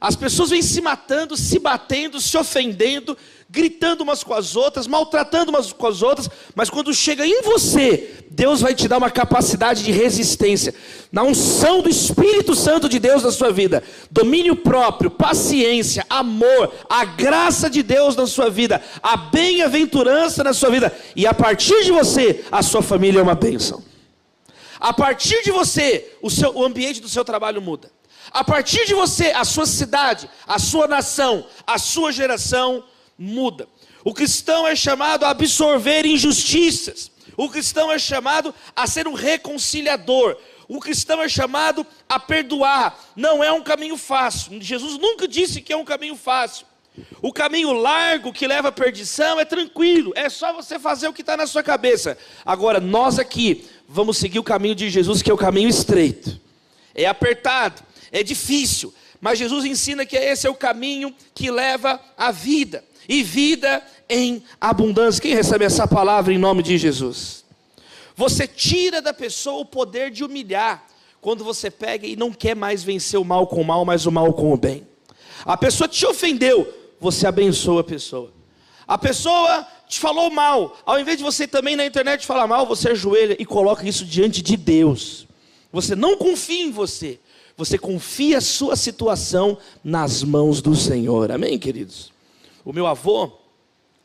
As 0.00 0.14
pessoas 0.14 0.50
vêm 0.50 0.62
se 0.62 0.80
matando, 0.80 1.36
se 1.36 1.58
batendo, 1.58 2.20
se 2.20 2.36
ofendendo, 2.36 3.16
gritando 3.48 4.02
umas 4.02 4.24
com 4.24 4.34
as 4.34 4.56
outras, 4.56 4.86
maltratando 4.86 5.50
umas 5.50 5.72
com 5.72 5.86
as 5.86 6.02
outras, 6.02 6.28
mas 6.54 6.70
quando 6.70 6.92
chega 6.92 7.26
em 7.26 7.42
você, 7.42 8.24
Deus 8.30 8.60
vai 8.60 8.74
te 8.74 8.88
dar 8.88 8.98
uma 8.98 9.10
capacidade 9.10 9.84
de 9.84 9.92
resistência, 9.92 10.74
na 11.12 11.22
unção 11.22 11.80
do 11.80 11.88
Espírito 11.88 12.54
Santo 12.54 12.88
de 12.88 12.98
Deus 12.98 13.22
na 13.22 13.30
sua 13.30 13.52
vida, 13.52 13.82
domínio 14.10 14.56
próprio, 14.56 15.10
paciência, 15.10 16.04
amor, 16.08 16.72
a 16.88 17.04
graça 17.04 17.70
de 17.70 17.82
Deus 17.82 18.16
na 18.16 18.26
sua 18.26 18.50
vida, 18.50 18.82
a 19.02 19.16
bem-aventurança 19.16 20.42
na 20.42 20.52
sua 20.52 20.70
vida, 20.70 20.92
e 21.14 21.26
a 21.26 21.34
partir 21.34 21.84
de 21.84 21.92
você, 21.92 22.44
a 22.50 22.62
sua 22.62 22.82
família 22.82 23.20
é 23.20 23.22
uma 23.22 23.34
bênção. 23.34 23.82
A 24.80 24.92
partir 24.92 25.42
de 25.42 25.50
você, 25.50 26.12
o, 26.20 26.30
seu, 26.30 26.54
o 26.54 26.64
ambiente 26.64 27.00
do 27.00 27.08
seu 27.08 27.24
trabalho 27.24 27.62
muda. 27.62 27.90
A 28.30 28.42
partir 28.42 28.84
de 28.86 28.94
você, 28.94 29.26
a 29.28 29.44
sua 29.44 29.64
cidade, 29.64 30.28
a 30.46 30.58
sua 30.58 30.88
nação, 30.88 31.46
a 31.66 31.78
sua 31.78 32.10
geração 32.10 32.82
muda. 33.18 33.68
O 34.04 34.12
cristão 34.12 34.66
é 34.66 34.76
chamado 34.76 35.24
a 35.24 35.30
absorver 35.30 36.06
injustiças. 36.06 37.10
O 37.36 37.48
cristão 37.48 37.90
é 37.90 37.98
chamado 37.98 38.54
a 38.74 38.86
ser 38.86 39.08
um 39.08 39.14
reconciliador. 39.14 40.36
O 40.68 40.80
cristão 40.80 41.22
é 41.22 41.28
chamado 41.28 41.86
a 42.08 42.18
perdoar. 42.18 42.98
Não 43.16 43.42
é 43.42 43.52
um 43.52 43.62
caminho 43.62 43.96
fácil. 43.96 44.60
Jesus 44.60 44.98
nunca 44.98 45.26
disse 45.26 45.60
que 45.60 45.72
é 45.72 45.76
um 45.76 45.84
caminho 45.84 46.16
fácil. 46.16 46.66
O 47.20 47.32
caminho 47.32 47.72
largo 47.72 48.32
que 48.32 48.46
leva 48.46 48.68
à 48.68 48.72
perdição 48.72 49.40
é 49.40 49.44
tranquilo, 49.44 50.12
é 50.14 50.28
só 50.28 50.52
você 50.52 50.78
fazer 50.78 51.08
o 51.08 51.12
que 51.12 51.22
está 51.22 51.36
na 51.36 51.46
sua 51.46 51.62
cabeça. 51.62 52.16
Agora, 52.46 52.78
nós 52.78 53.18
aqui 53.18 53.68
vamos 53.88 54.16
seguir 54.16 54.38
o 54.38 54.44
caminho 54.44 54.76
de 54.76 54.88
Jesus, 54.88 55.20
que 55.20 55.30
é 55.30 55.34
o 55.34 55.38
caminho 55.38 55.68
estreito. 55.68 56.40
É 56.94 57.06
apertado, 57.06 57.82
é 58.12 58.22
difícil, 58.22 58.94
mas 59.24 59.38
Jesus 59.38 59.64
ensina 59.64 60.04
que 60.04 60.18
esse 60.18 60.46
é 60.46 60.50
o 60.50 60.54
caminho 60.54 61.14
que 61.34 61.50
leva 61.50 61.98
à 62.14 62.30
vida 62.30 62.84
e 63.08 63.22
vida 63.22 63.82
em 64.06 64.44
abundância. 64.60 65.22
Quem 65.22 65.34
recebe 65.34 65.64
essa 65.64 65.88
palavra 65.88 66.30
em 66.30 66.36
nome 66.36 66.62
de 66.62 66.76
Jesus? 66.76 67.42
Você 68.14 68.46
tira 68.46 69.00
da 69.00 69.14
pessoa 69.14 69.62
o 69.62 69.64
poder 69.64 70.10
de 70.10 70.22
humilhar 70.22 70.84
quando 71.22 71.42
você 71.42 71.70
pega 71.70 72.06
e 72.06 72.16
não 72.16 72.34
quer 72.34 72.54
mais 72.54 72.84
vencer 72.84 73.18
o 73.18 73.24
mal 73.24 73.46
com 73.46 73.62
o 73.62 73.64
mal, 73.64 73.82
mas 73.86 74.04
o 74.04 74.12
mal 74.12 74.30
com 74.34 74.52
o 74.52 74.58
bem. 74.58 74.86
A 75.46 75.56
pessoa 75.56 75.88
te 75.88 76.04
ofendeu, 76.04 76.70
você 77.00 77.26
abençoa 77.26 77.80
a 77.80 77.84
pessoa. 77.84 78.30
A 78.86 78.98
pessoa 78.98 79.66
te 79.88 80.00
falou 80.00 80.28
mal, 80.30 80.76
ao 80.84 81.00
invés 81.00 81.16
de 81.16 81.24
você 81.24 81.48
também 81.48 81.76
na 81.76 81.86
internet 81.86 82.26
falar 82.26 82.46
mal, 82.46 82.66
você 82.66 82.90
ajoelha 82.90 83.38
e 83.38 83.46
coloca 83.46 83.88
isso 83.88 84.04
diante 84.04 84.42
de 84.42 84.54
Deus. 84.54 85.26
Você 85.72 85.96
não 85.96 86.18
confia 86.18 86.62
em 86.62 86.70
você, 86.70 87.18
você 87.56 87.78
confia 87.78 88.38
a 88.38 88.40
sua 88.40 88.76
situação 88.76 89.56
nas 89.82 90.22
mãos 90.22 90.60
do 90.60 90.74
Senhor. 90.74 91.30
Amém, 91.30 91.58
queridos? 91.58 92.12
O 92.64 92.72
meu 92.72 92.86
avô, 92.86 93.30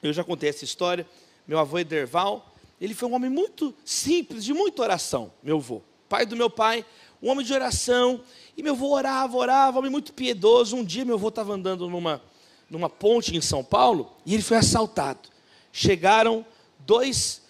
eu 0.03 0.13
já 0.13 0.23
contei 0.23 0.49
essa 0.49 0.63
história, 0.63 1.07
meu 1.47 1.57
avô 1.57 1.79
Ederval, 1.79 2.53
ele 2.79 2.93
foi 2.93 3.09
um 3.09 3.13
homem 3.13 3.29
muito 3.29 3.73
simples, 3.83 4.43
de 4.43 4.53
muita 4.53 4.81
oração, 4.81 5.31
meu 5.43 5.57
avô. 5.57 5.81
Pai 6.07 6.25
do 6.25 6.35
meu 6.35 6.49
pai, 6.49 6.85
um 7.21 7.29
homem 7.29 7.45
de 7.45 7.53
oração, 7.53 8.21
e 8.55 8.63
meu 8.63 8.73
avô 8.73 8.89
orava, 8.93 9.35
orava, 9.35 9.79
homem 9.79 9.91
muito 9.91 10.13
piedoso. 10.13 10.75
Um 10.75 10.83
dia 10.83 11.03
meu 11.03 11.15
avô 11.15 11.29
estava 11.29 11.53
andando 11.53 11.89
numa, 11.89 12.21
numa 12.69 12.89
ponte 12.89 13.35
em 13.35 13.41
São 13.41 13.63
Paulo, 13.63 14.11
e 14.25 14.33
ele 14.33 14.43
foi 14.43 14.57
assaltado. 14.57 15.27
Chegaram 15.71 16.45
dois, 16.79 17.41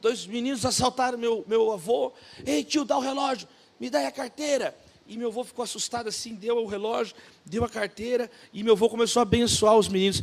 dois 0.00 0.26
meninos, 0.26 0.64
assaltaram 0.64 1.18
meu, 1.18 1.44
meu 1.46 1.70
avô. 1.72 2.12
Ei 2.44 2.64
tio, 2.64 2.84
dá 2.84 2.96
o 2.96 3.00
relógio, 3.00 3.46
me 3.78 3.90
dá 3.90 4.06
a 4.06 4.12
carteira. 4.12 4.76
E 5.06 5.18
meu 5.18 5.28
avô 5.28 5.44
ficou 5.44 5.62
assustado 5.62 6.08
assim, 6.08 6.34
deu 6.34 6.56
o 6.56 6.66
relógio, 6.66 7.14
deu 7.44 7.62
a 7.64 7.68
carteira, 7.68 8.30
e 8.52 8.62
meu 8.62 8.72
avô 8.72 8.88
começou 8.88 9.20
a 9.20 9.22
abençoar 9.22 9.76
os 9.76 9.88
meninos. 9.88 10.22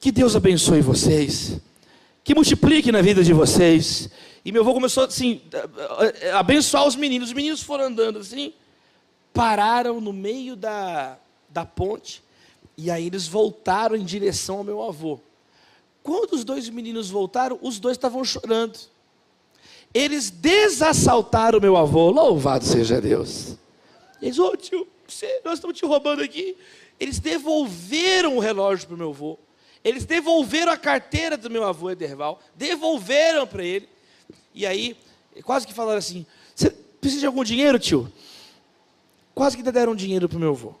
Que 0.00 0.10
Deus 0.10 0.34
abençoe 0.34 0.80
vocês, 0.80 1.60
que 2.24 2.34
multiplique 2.34 2.90
na 2.90 3.00
vida 3.00 3.22
de 3.22 3.32
vocês. 3.32 4.08
E 4.44 4.52
meu 4.52 4.62
avô 4.62 4.74
começou 4.74 5.04
assim, 5.04 5.40
a 6.32 6.40
abençoar 6.40 6.86
os 6.86 6.96
meninos. 6.96 7.28
Os 7.28 7.34
meninos 7.34 7.62
foram 7.62 7.84
andando 7.84 8.18
assim, 8.18 8.52
pararam 9.32 10.00
no 10.00 10.12
meio 10.12 10.56
da, 10.56 11.16
da 11.48 11.64
ponte, 11.64 12.22
e 12.76 12.90
aí 12.90 13.06
eles 13.06 13.26
voltaram 13.26 13.96
em 13.96 14.04
direção 14.04 14.58
ao 14.58 14.64
meu 14.64 14.82
avô. 14.82 15.20
Quando 16.02 16.32
os 16.32 16.44
dois 16.44 16.68
meninos 16.68 17.10
voltaram, 17.10 17.58
os 17.60 17.78
dois 17.78 17.96
estavam 17.96 18.24
chorando. 18.24 18.78
Eles 19.92 20.30
desassaltaram 20.30 21.60
meu 21.60 21.76
avô, 21.76 22.10
louvado 22.10 22.64
seja 22.64 23.00
Deus. 23.00 23.56
Eles, 24.20 24.38
ô 24.38 24.48
oh, 24.48 24.56
tio, 24.56 24.86
nós 25.44 25.54
estamos 25.54 25.76
te 25.76 25.84
roubando 25.84 26.22
aqui. 26.22 26.56
Eles 26.98 27.18
devolveram 27.18 28.36
o 28.36 28.40
relógio 28.40 28.86
para 28.86 28.94
o 28.94 28.98
meu 28.98 29.10
avô. 29.10 29.38
Eles 29.84 30.04
devolveram 30.04 30.72
a 30.72 30.76
carteira 30.76 31.36
do 31.36 31.48
meu 31.48 31.64
avô 31.64 31.90
Ederval. 31.90 32.40
Devolveram 32.54 33.46
para 33.46 33.64
ele. 33.64 33.88
E 34.54 34.66
aí, 34.66 34.96
quase 35.42 35.66
que 35.66 35.72
falaram 35.72 35.98
assim: 35.98 36.26
Você 36.54 36.70
precisa 36.70 37.20
de 37.20 37.26
algum 37.26 37.44
dinheiro, 37.44 37.78
tio? 37.78 38.12
Quase 39.34 39.56
que 39.56 39.62
deram 39.62 39.94
dinheiro 39.94 40.28
para 40.28 40.36
o 40.36 40.40
meu 40.40 40.50
avô. 40.50 40.74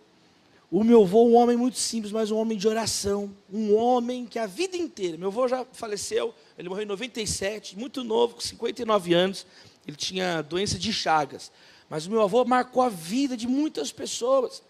O 0.70 0.84
meu 0.84 1.02
avô, 1.02 1.24
um 1.24 1.34
homem 1.36 1.56
muito 1.56 1.78
simples, 1.78 2.12
mas 2.12 2.30
um 2.30 2.36
homem 2.36 2.58
de 2.58 2.68
oração. 2.68 3.34
Um 3.50 3.74
homem 3.74 4.26
que 4.26 4.38
a 4.38 4.46
vida 4.46 4.76
inteira. 4.76 5.16
Meu 5.16 5.28
avô 5.28 5.48
já 5.48 5.64
faleceu, 5.72 6.34
ele 6.58 6.68
morreu 6.68 6.82
em 6.82 6.88
97, 6.88 7.78
muito 7.78 8.04
novo, 8.04 8.34
com 8.34 8.40
59 8.40 9.14
anos. 9.14 9.46
Ele 9.86 9.96
tinha 9.96 10.42
doença 10.42 10.78
de 10.78 10.92
Chagas. 10.92 11.50
Mas 11.88 12.06
o 12.06 12.10
meu 12.10 12.22
avô 12.22 12.44
marcou 12.44 12.82
a 12.82 12.88
vida 12.88 13.36
de 13.36 13.46
muitas 13.46 13.90
pessoas. 13.90 14.62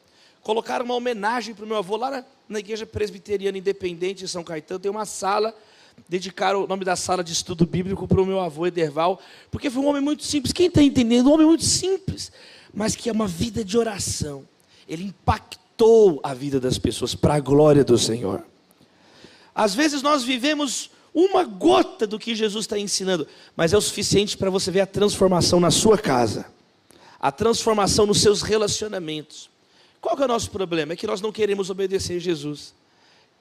Colocaram 0.43 0.85
uma 0.85 0.95
homenagem 0.95 1.55
para 1.55 1.65
o 1.65 1.69
meu 1.69 1.77
avô 1.77 1.97
lá 1.97 2.11
na, 2.11 2.25
na 2.49 2.59
Igreja 2.61 2.87
Presbiteriana 2.87 3.59
Independente 3.59 4.21
de 4.21 4.29
São 4.29 4.45
Caetano. 4.45 4.79
Tem 4.79 4.91
uma 4.91 5.05
sala, 5.05 5.55
dedicaram 6.09 6.65
o 6.65 6.67
nome 6.67 6.85
da 6.85 6.95
sala 6.95 7.25
de 7.25 7.33
estudo 7.33 7.67
bíblico 7.67 8.07
para 8.07 8.21
o 8.21 8.27
meu 8.27 8.41
avô 8.41 8.67
Ederval, 8.67 9.21
porque 9.51 9.69
foi 9.69 9.83
um 9.83 9.87
homem 9.89 10.03
muito 10.03 10.23
simples. 10.23 10.53
Quem 10.53 10.69
está 10.69 10.81
entendendo? 10.81 11.29
Um 11.29 11.33
homem 11.33 11.47
muito 11.47 11.65
simples, 11.65 12.31
mas 12.73 12.95
que 12.95 13.09
é 13.09 13.13
uma 13.13 13.27
vida 13.27 13.65
de 13.65 13.77
oração. 13.77 14.47
Ele 14.89 15.05
impactou 15.05 16.21
a 16.23 16.33
vida 16.33 16.61
das 16.61 16.79
pessoas 16.79 17.15
para 17.15 17.35
a 17.35 17.41
glória 17.41 17.85
do 17.85 17.99
Senhor. 17.99 18.45
Às 19.53 19.75
vezes 19.75 20.03
nós 20.03 20.23
vivemos 20.23 20.91
uma 21.13 21.43
gota 21.43 22.07
do 22.07 22.17
que 22.17 22.33
Jesus 22.33 22.65
está 22.65 22.79
ensinando, 22.79 23.27
mas 23.57 23.73
é 23.73 23.77
o 23.77 23.81
suficiente 23.81 24.37
para 24.37 24.51
você 24.51 24.71
ver 24.71 24.83
a 24.83 24.87
transformação 24.87 25.59
na 25.59 25.73
sua 25.73 25.99
casa 25.99 26.58
a 27.21 27.33
transformação 27.33 28.07
nos 28.07 28.21
seus 28.21 28.43
relacionamentos. 28.43 29.51
Qual 30.01 30.17
é 30.19 30.25
o 30.25 30.29
nosso 30.29 30.51
problema? 30.51 30.93
É 30.93 30.97
que 30.97 31.07
nós 31.07 31.21
não 31.21 31.33
queremos 31.33 31.71
obedecer 31.71 32.21
Jesus. 32.21 32.75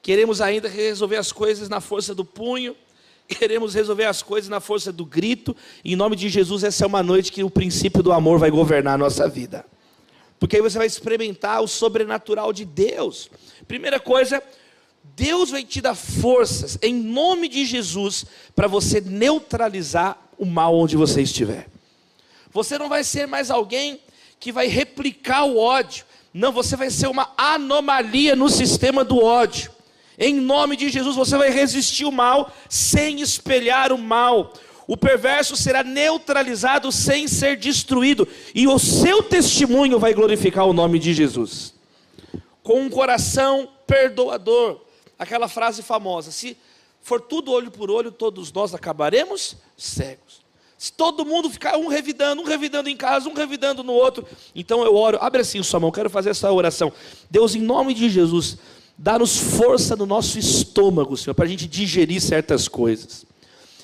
Queremos 0.02 0.42
ainda 0.42 0.68
resolver 0.68 1.18
as 1.18 1.32
coisas 1.32 1.70
na 1.70 1.80
força 1.80 2.16
do 2.16 2.26
punho, 2.26 2.76
queremos 3.28 3.74
resolver 3.74 4.06
as 4.06 4.22
coisas 4.22 4.50
na 4.50 4.60
força 4.60 4.92
do 4.92 5.06
grito. 5.06 5.56
Em 5.84 5.96
nome 5.96 6.16
de 6.16 6.30
Jesus, 6.30 6.64
essa 6.64 6.84
é 6.84 6.88
uma 6.88 7.04
noite 7.04 7.32
que 7.32 7.44
o 7.44 7.50
princípio 7.50 8.02
do 8.02 8.12
amor 8.12 8.40
vai 8.40 8.50
governar 8.50 8.96
a 8.96 8.98
nossa 8.98 9.28
vida. 9.28 9.66
porque 10.40 10.56
aí 10.56 10.62
você 10.62 10.78
vai 10.78 10.88
experimentar 10.88 11.62
o 11.62 11.68
sobrenatural 11.68 12.54
de 12.54 12.64
Deus. 12.64 13.30
Primeira 13.68 14.00
coisa, 14.00 14.42
Deus 15.16 15.50
vai 15.50 15.64
te 15.64 15.82
dar 15.82 15.96
forças, 15.96 16.78
em 16.82 16.94
nome 16.94 17.48
de 17.48 17.66
Jesus, 17.66 18.26
para 18.56 18.68
você 18.68 19.02
neutralizar 19.02 20.16
o 20.38 20.46
mal 20.46 20.76
onde 20.76 20.96
você 20.96 21.22
estiver. 21.22 21.68
Você 22.58 22.76
não 22.76 22.90
vai 22.90 23.04
ser 23.04 23.28
mais 23.28 23.52
alguém 23.52 24.02
que 24.40 24.52
vai 24.52 24.66
replicar 24.66 25.44
o 25.44 25.60
ódio. 25.60 26.04
Não, 26.34 26.52
você 26.52 26.76
vai 26.76 26.90
ser 26.90 27.06
uma 27.06 27.32
anomalia 27.38 28.36
no 28.36 28.50
sistema 28.50 29.04
do 29.04 29.24
ódio. 29.24 29.72
Em 30.18 30.34
nome 30.34 30.76
de 30.76 30.90
Jesus, 30.90 31.16
você 31.16 31.38
vai 31.38 31.52
resistir 31.52 32.06
o 32.06 32.12
mal 32.12 32.52
sem 32.68 33.22
espelhar 33.22 33.94
o 33.94 33.98
mal. 34.00 34.54
O 34.88 34.98
perverso 34.98 35.56
será 35.56 35.84
neutralizado 35.84 36.92
sem 36.92 37.28
ser 37.28 37.58
destruído, 37.58 38.28
e 38.56 38.68
o 38.68 38.80
seu 38.80 39.22
testemunho 39.22 40.00
vai 40.00 40.16
glorificar 40.16 40.66
o 40.66 40.74
nome 40.74 40.98
de 40.98 41.14
Jesus. 41.14 41.76
Com 42.64 42.82
um 42.82 42.90
coração 42.90 43.70
perdoador, 43.86 44.82
aquela 45.20 45.48
frase 45.48 45.84
famosa: 45.84 46.32
se 46.32 46.58
for 47.04 47.22
tudo 47.22 47.52
olho 47.52 47.70
por 47.70 47.92
olho, 47.92 48.12
todos 48.12 48.52
nós 48.52 48.74
acabaremos 48.74 49.58
cegos. 49.78 50.47
Se 50.78 50.94
todo 50.94 51.26
mundo 51.26 51.50
ficar 51.50 51.76
um 51.78 51.88
revidando, 51.88 52.42
um 52.42 52.46
revidando 52.46 52.88
em 52.88 52.96
casa, 52.96 53.28
um 53.28 53.34
revidando 53.34 53.84
no 53.84 53.94
outro, 53.94 54.28
então 54.54 54.84
eu 54.84 54.96
oro, 54.96 55.18
abre 55.20 55.42
assim 55.42 55.62
sua 55.64 55.80
mão, 55.80 55.92
quero 55.92 56.10
fazer 56.10 56.30
essa 56.30 56.52
oração. 56.52 56.94
Deus, 57.32 57.56
em 57.56 57.62
nome 57.62 57.96
de 57.96 58.08
Jesus, 58.10 58.58
dá-nos 58.96 59.38
força 59.38 59.96
no 59.96 60.06
nosso 60.06 60.38
estômago, 60.38 61.18
Senhor, 61.18 61.34
para 61.34 61.46
a 61.46 61.48
gente 61.48 61.68
digerir 61.68 62.22
certas 62.22 62.68
coisas. 62.68 63.26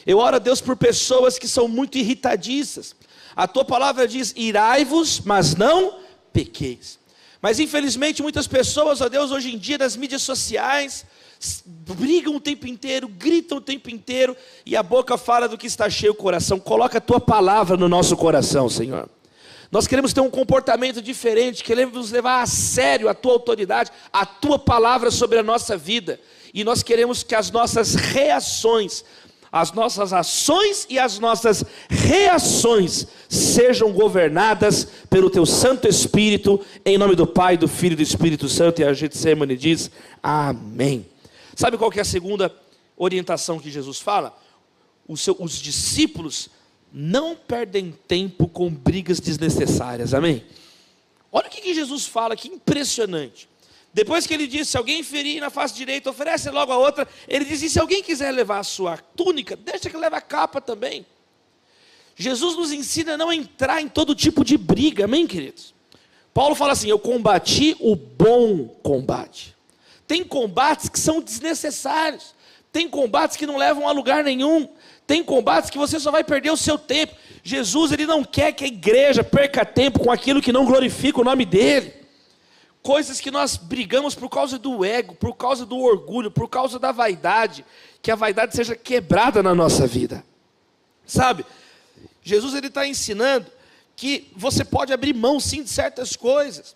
Eu 0.05 0.19
oro 0.19 0.35
a 0.35 0.39
Deus 0.39 0.62
por 0.62 0.75
pessoas 0.75 1.39
que 1.39 1.47
são 1.47 1.67
muito 1.67 1.97
irritadiças. 1.97 2.95
A 3.35 3.47
tua 3.47 3.65
palavra 3.65 4.07
diz: 4.07 4.33
irai-vos, 4.35 5.21
mas 5.21 5.55
não 5.55 6.00
pequeis. 6.31 7.00
Mas 7.41 7.59
infelizmente 7.59 8.21
muitas 8.21 8.47
pessoas, 8.47 9.01
ó 9.01 9.09
Deus, 9.09 9.31
hoje 9.31 9.53
em 9.53 9.57
dia 9.57 9.77
nas 9.77 9.95
mídias 9.95 10.21
sociais, 10.21 11.05
brigam 11.65 12.35
o 12.35 12.39
tempo 12.39 12.67
inteiro, 12.67 13.07
gritam 13.07 13.57
o 13.57 13.62
tempo 13.62 13.89
inteiro, 13.89 14.35
e 14.65 14.75
a 14.75 14.83
boca 14.83 15.17
fala 15.17 15.47
do 15.47 15.57
que 15.57 15.67
está 15.67 15.89
cheio 15.89 16.13
o 16.13 16.15
coração. 16.15 16.59
Coloca 16.59 16.97
a 16.97 17.01
tua 17.01 17.19
palavra 17.19 17.75
no 17.75 17.89
nosso 17.89 18.15
coração, 18.15 18.69
Senhor. 18.69 19.09
Nós 19.71 19.88
queremos 19.88 20.13
ter 20.13 20.21
um 20.21 20.29
comportamento 20.29 21.01
diferente, 21.01 21.63
queremos 21.63 22.12
levar 22.12 22.43
a 22.43 22.45
sério 22.45 23.09
a 23.09 23.13
tua 23.13 23.33
autoridade, 23.33 23.91
a 24.12 24.23
tua 24.25 24.59
palavra 24.59 25.09
sobre 25.09 25.39
a 25.39 25.43
nossa 25.43 25.75
vida. 25.75 26.19
E 26.53 26.63
nós 26.63 26.83
queremos 26.83 27.23
que 27.23 27.33
as 27.33 27.50
nossas 27.50 27.95
reações, 27.95 29.03
as 29.51 29.71
nossas 29.71 30.13
ações 30.13 30.85
e 30.89 31.00
as 31.00 31.17
nossas 31.17 31.63
reações 31.89 33.07
sejam 33.27 33.91
governadas 33.91 34.88
pelo 35.09 35.29
teu 35.29 35.45
Santo 35.45 35.88
Espírito, 35.88 36.62
em 36.85 36.97
nome 36.97 37.15
do 37.15 37.25
Pai, 37.25 37.57
do 37.57 37.67
Filho 37.67 37.93
e 37.93 37.97
do 37.97 38.03
Espírito 38.03 38.47
Santo. 38.47 38.81
E 38.81 38.85
a 38.85 38.93
gente 38.93 39.17
semana 39.17 39.55
diz: 39.55 39.89
Amém. 40.21 41.12
Sabe 41.55 41.77
qual 41.77 41.91
que 41.91 42.00
é 42.00 42.01
a 42.01 42.05
segunda 42.05 42.53
orientação 42.98 43.60
que 43.60 43.72
Jesus 43.72 44.00
fala? 44.00 44.38
Os 45.07 45.60
discípulos 45.60 46.50
não 46.91 47.36
perdem 47.36 47.91
tempo 48.07 48.48
com 48.48 48.69
brigas 48.69 49.19
desnecessárias, 49.19 50.13
amém? 50.13 50.45
Olha 51.31 51.48
o 51.48 51.50
que, 51.50 51.62
que 51.62 51.74
Jesus 51.74 52.05
fala, 52.05 52.36
que 52.36 52.48
impressionante. 52.48 53.50
Depois 53.93 54.25
que 54.25 54.33
ele 54.33 54.48
disse: 54.48 54.72
se 54.72 54.77
alguém 54.77 55.03
ferir 55.03 55.39
na 55.41 55.50
face 55.50 55.74
direita, 55.74 56.10
oferece 56.10 56.50
logo 56.50 56.72
a 56.72 56.77
outra. 56.77 57.07
Ele 57.27 57.45
diz: 57.45 57.62
e 57.62 57.69
se 57.69 57.79
alguém 57.79 58.01
quiser 58.01 58.31
levar 58.31 58.60
a 58.60 58.63
sua 58.63 58.98
túnica, 58.98 59.55
deixa 59.55 59.89
que 59.89 59.98
leve 59.98 60.15
a 60.15 60.22
capa 60.22 60.60
também. 60.62 61.05
Jesus 62.15 62.55
nos 62.55 62.72
ensina 62.72 63.13
a 63.13 63.17
não 63.17 63.33
entrar 63.33 63.81
em 63.81 63.88
todo 63.88 64.13
tipo 64.13 64.43
de 64.45 64.57
briga, 64.57 65.05
amém, 65.05 65.25
queridos? 65.25 65.74
Paulo 66.33 66.55
fala 66.55 66.74
assim: 66.74 66.89
eu 66.89 67.00
combati 67.00 67.75
o 67.79 67.95
bom 67.95 68.67
combate. 68.81 69.52
Tem 70.13 70.24
combates 70.24 70.89
que 70.89 71.00
são 71.00 71.20
desnecessários. 71.20 72.36
Tem 72.72 72.88
combates 72.88 73.36
que 73.36 73.48
não 73.48 73.58
levam 73.58 73.88
a 73.88 73.91
lugar 73.91 74.23
nenhum. 74.23 74.69
Tem 75.08 75.23
combates 75.23 75.71
que 75.71 75.78
você 75.80 75.99
só 75.99 76.12
vai 76.12 76.23
perder 76.23 76.52
o 76.52 76.56
seu 76.56 76.78
tempo. 76.78 77.15
Jesus 77.41 77.91
ele 77.91 78.06
não 78.06 78.23
quer 78.23 78.52
que 78.52 78.63
a 78.63 78.67
igreja 78.67 79.23
perca 79.23 79.65
tempo 79.65 79.99
com 79.99 80.12
aquilo 80.12 80.39
que 80.39 80.52
não 80.52 80.67
glorifica 80.67 81.19
o 81.19 81.23
nome 81.23 81.45
dele. 81.45 81.95
Coisas 82.84 83.19
que 83.19 83.32
nós 83.32 83.58
brigamos 83.58 84.13
por 84.13 84.30
causa 84.30 84.60
do 84.60 84.86
ego, 84.86 85.15
por 85.15 85.34
causa 85.34 85.65
do 85.65 85.80
orgulho, 85.80 86.30
por 86.30 86.47
causa 86.47 86.78
da 86.78 86.91
vaidade, 86.91 87.65
que 87.99 88.12
a 88.12 88.15
vaidade 88.15 88.56
seja 88.56 88.76
quebrada 88.76 89.41
na 89.41 89.56
nossa 89.56 89.88
vida. 89.88 90.23
Sabe? 91.08 91.43
Jesus 92.21 92.54
ele 92.54 92.67
está 92.67 92.86
ensinando 92.86 93.47
que 93.95 94.32
você 94.36 94.63
pode 94.63 94.93
abrir 94.93 95.15
mão 95.15 95.39
sim 95.39 95.63
de 95.63 95.71
certas 95.71 96.15
coisas. 96.15 96.76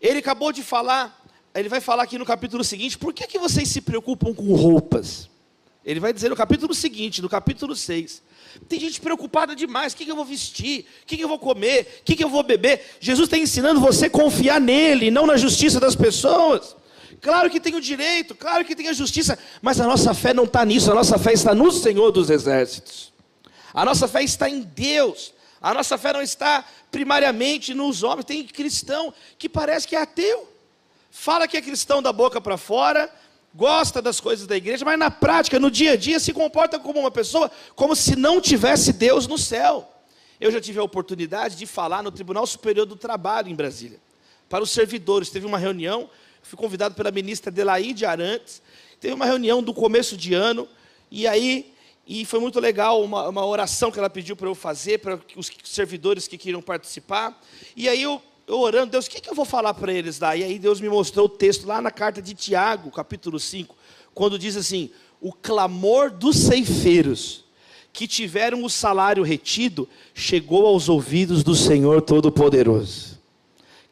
Ele 0.00 0.20
acabou 0.20 0.52
de 0.52 0.62
falar 0.62 1.23
ele 1.54 1.68
vai 1.68 1.80
falar 1.80 2.02
aqui 2.02 2.18
no 2.18 2.26
capítulo 2.26 2.64
seguinte, 2.64 2.98
por 2.98 3.12
que, 3.12 3.26
que 3.26 3.38
vocês 3.38 3.68
se 3.68 3.80
preocupam 3.80 4.34
com 4.34 4.54
roupas? 4.54 5.28
Ele 5.84 6.00
vai 6.00 6.12
dizer 6.12 6.28
no 6.30 6.36
capítulo 6.36 6.74
seguinte, 6.74 7.22
no 7.22 7.28
capítulo 7.28 7.76
6. 7.76 8.22
Tem 8.68 8.80
gente 8.80 9.00
preocupada 9.00 9.54
demais. 9.54 9.92
O 9.92 9.96
que, 9.96 10.04
que 10.04 10.10
eu 10.10 10.16
vou 10.16 10.24
vestir? 10.24 10.86
O 11.02 11.06
que, 11.06 11.16
que 11.16 11.24
eu 11.24 11.28
vou 11.28 11.38
comer? 11.38 12.00
O 12.00 12.04
que, 12.04 12.16
que 12.16 12.24
eu 12.24 12.28
vou 12.28 12.42
beber? 12.42 12.96
Jesus 12.98 13.26
está 13.26 13.36
ensinando 13.36 13.80
você 13.80 14.06
a 14.06 14.10
confiar 14.10 14.60
nele, 14.60 15.10
não 15.10 15.26
na 15.26 15.36
justiça 15.36 15.78
das 15.78 15.94
pessoas. 15.94 16.74
Claro 17.20 17.50
que 17.50 17.60
tem 17.60 17.74
o 17.74 17.80
direito, 17.80 18.34
claro 18.34 18.64
que 18.64 18.74
tem 18.74 18.88
a 18.88 18.92
justiça, 18.92 19.38
mas 19.62 19.80
a 19.80 19.86
nossa 19.86 20.12
fé 20.12 20.34
não 20.34 20.44
está 20.44 20.64
nisso, 20.64 20.90
a 20.90 20.94
nossa 20.94 21.18
fé 21.18 21.32
está 21.32 21.54
no 21.54 21.70
Senhor 21.70 22.10
dos 22.10 22.30
Exércitos. 22.30 23.12
A 23.72 23.84
nossa 23.84 24.08
fé 24.08 24.22
está 24.22 24.48
em 24.48 24.60
Deus. 24.60 25.32
A 25.60 25.72
nossa 25.72 25.96
fé 25.96 26.12
não 26.12 26.22
está 26.22 26.64
primariamente 26.90 27.74
nos 27.74 28.02
homens. 28.02 28.24
Tem 28.24 28.44
cristão 28.44 29.12
que 29.38 29.48
parece 29.48 29.86
que 29.86 29.96
é 29.96 30.00
ateu 30.00 30.53
fala 31.16 31.46
que 31.46 31.56
é 31.56 31.62
cristão 31.62 32.02
da 32.02 32.12
boca 32.12 32.40
para 32.40 32.58
fora, 32.58 33.08
gosta 33.54 34.02
das 34.02 34.20
coisas 34.20 34.48
da 34.48 34.56
igreja, 34.56 34.84
mas 34.84 34.98
na 34.98 35.12
prática, 35.12 35.60
no 35.60 35.70
dia 35.70 35.92
a 35.92 35.96
dia, 35.96 36.18
se 36.18 36.32
comporta 36.32 36.76
como 36.76 36.98
uma 36.98 37.10
pessoa 37.10 37.48
como 37.76 37.94
se 37.94 38.16
não 38.16 38.40
tivesse 38.40 38.92
Deus 38.92 39.28
no 39.28 39.38
céu. 39.38 39.88
Eu 40.40 40.50
já 40.50 40.60
tive 40.60 40.80
a 40.80 40.82
oportunidade 40.82 41.54
de 41.54 41.66
falar 41.66 42.02
no 42.02 42.10
Tribunal 42.10 42.44
Superior 42.48 42.84
do 42.84 42.96
Trabalho 42.96 43.48
em 43.48 43.54
Brasília, 43.54 44.00
para 44.48 44.64
os 44.64 44.72
servidores. 44.72 45.30
Teve 45.30 45.46
uma 45.46 45.56
reunião, 45.56 46.10
fui 46.42 46.58
convidado 46.58 46.96
pela 46.96 47.12
ministra 47.12 47.50
Delaide 47.50 48.04
Arantes, 48.04 48.60
teve 49.00 49.14
uma 49.14 49.24
reunião 49.24 49.62
do 49.62 49.72
começo 49.72 50.16
de 50.16 50.34
ano, 50.34 50.68
e 51.12 51.28
aí 51.28 51.72
e 52.06 52.24
foi 52.24 52.40
muito 52.40 52.58
legal 52.58 53.02
uma, 53.02 53.28
uma 53.28 53.46
oração 53.46 53.90
que 53.90 53.98
ela 54.00 54.10
pediu 54.10 54.34
para 54.34 54.48
eu 54.48 54.54
fazer, 54.54 54.98
para 54.98 55.18
os 55.36 55.48
servidores 55.62 56.26
que 56.26 56.36
queriam 56.36 56.60
participar. 56.60 57.40
E 57.76 57.88
aí 57.88 58.02
eu 58.02 58.20
eu 58.46 58.58
orando, 58.58 58.92
Deus, 58.92 59.06
o 59.06 59.10
que, 59.10 59.20
que 59.20 59.30
eu 59.30 59.34
vou 59.34 59.44
falar 59.44 59.72
para 59.74 59.92
eles 59.92 60.18
lá? 60.20 60.36
E 60.36 60.44
aí 60.44 60.58
Deus 60.58 60.80
me 60.80 60.88
mostrou 60.88 61.26
o 61.26 61.28
texto 61.28 61.66
lá 61.66 61.80
na 61.80 61.90
carta 61.90 62.20
de 62.20 62.34
Tiago, 62.34 62.90
capítulo 62.90 63.40
5, 63.40 63.74
quando 64.12 64.38
diz 64.38 64.56
assim: 64.56 64.90
o 65.20 65.32
clamor 65.32 66.10
dos 66.10 66.36
ceifeiros 66.36 67.44
que 67.92 68.06
tiveram 68.06 68.64
o 68.64 68.68
salário 68.68 69.22
retido 69.22 69.88
chegou 70.12 70.66
aos 70.66 70.88
ouvidos 70.88 71.42
do 71.42 71.54
Senhor 71.54 72.02
Todo-Poderoso. 72.02 73.18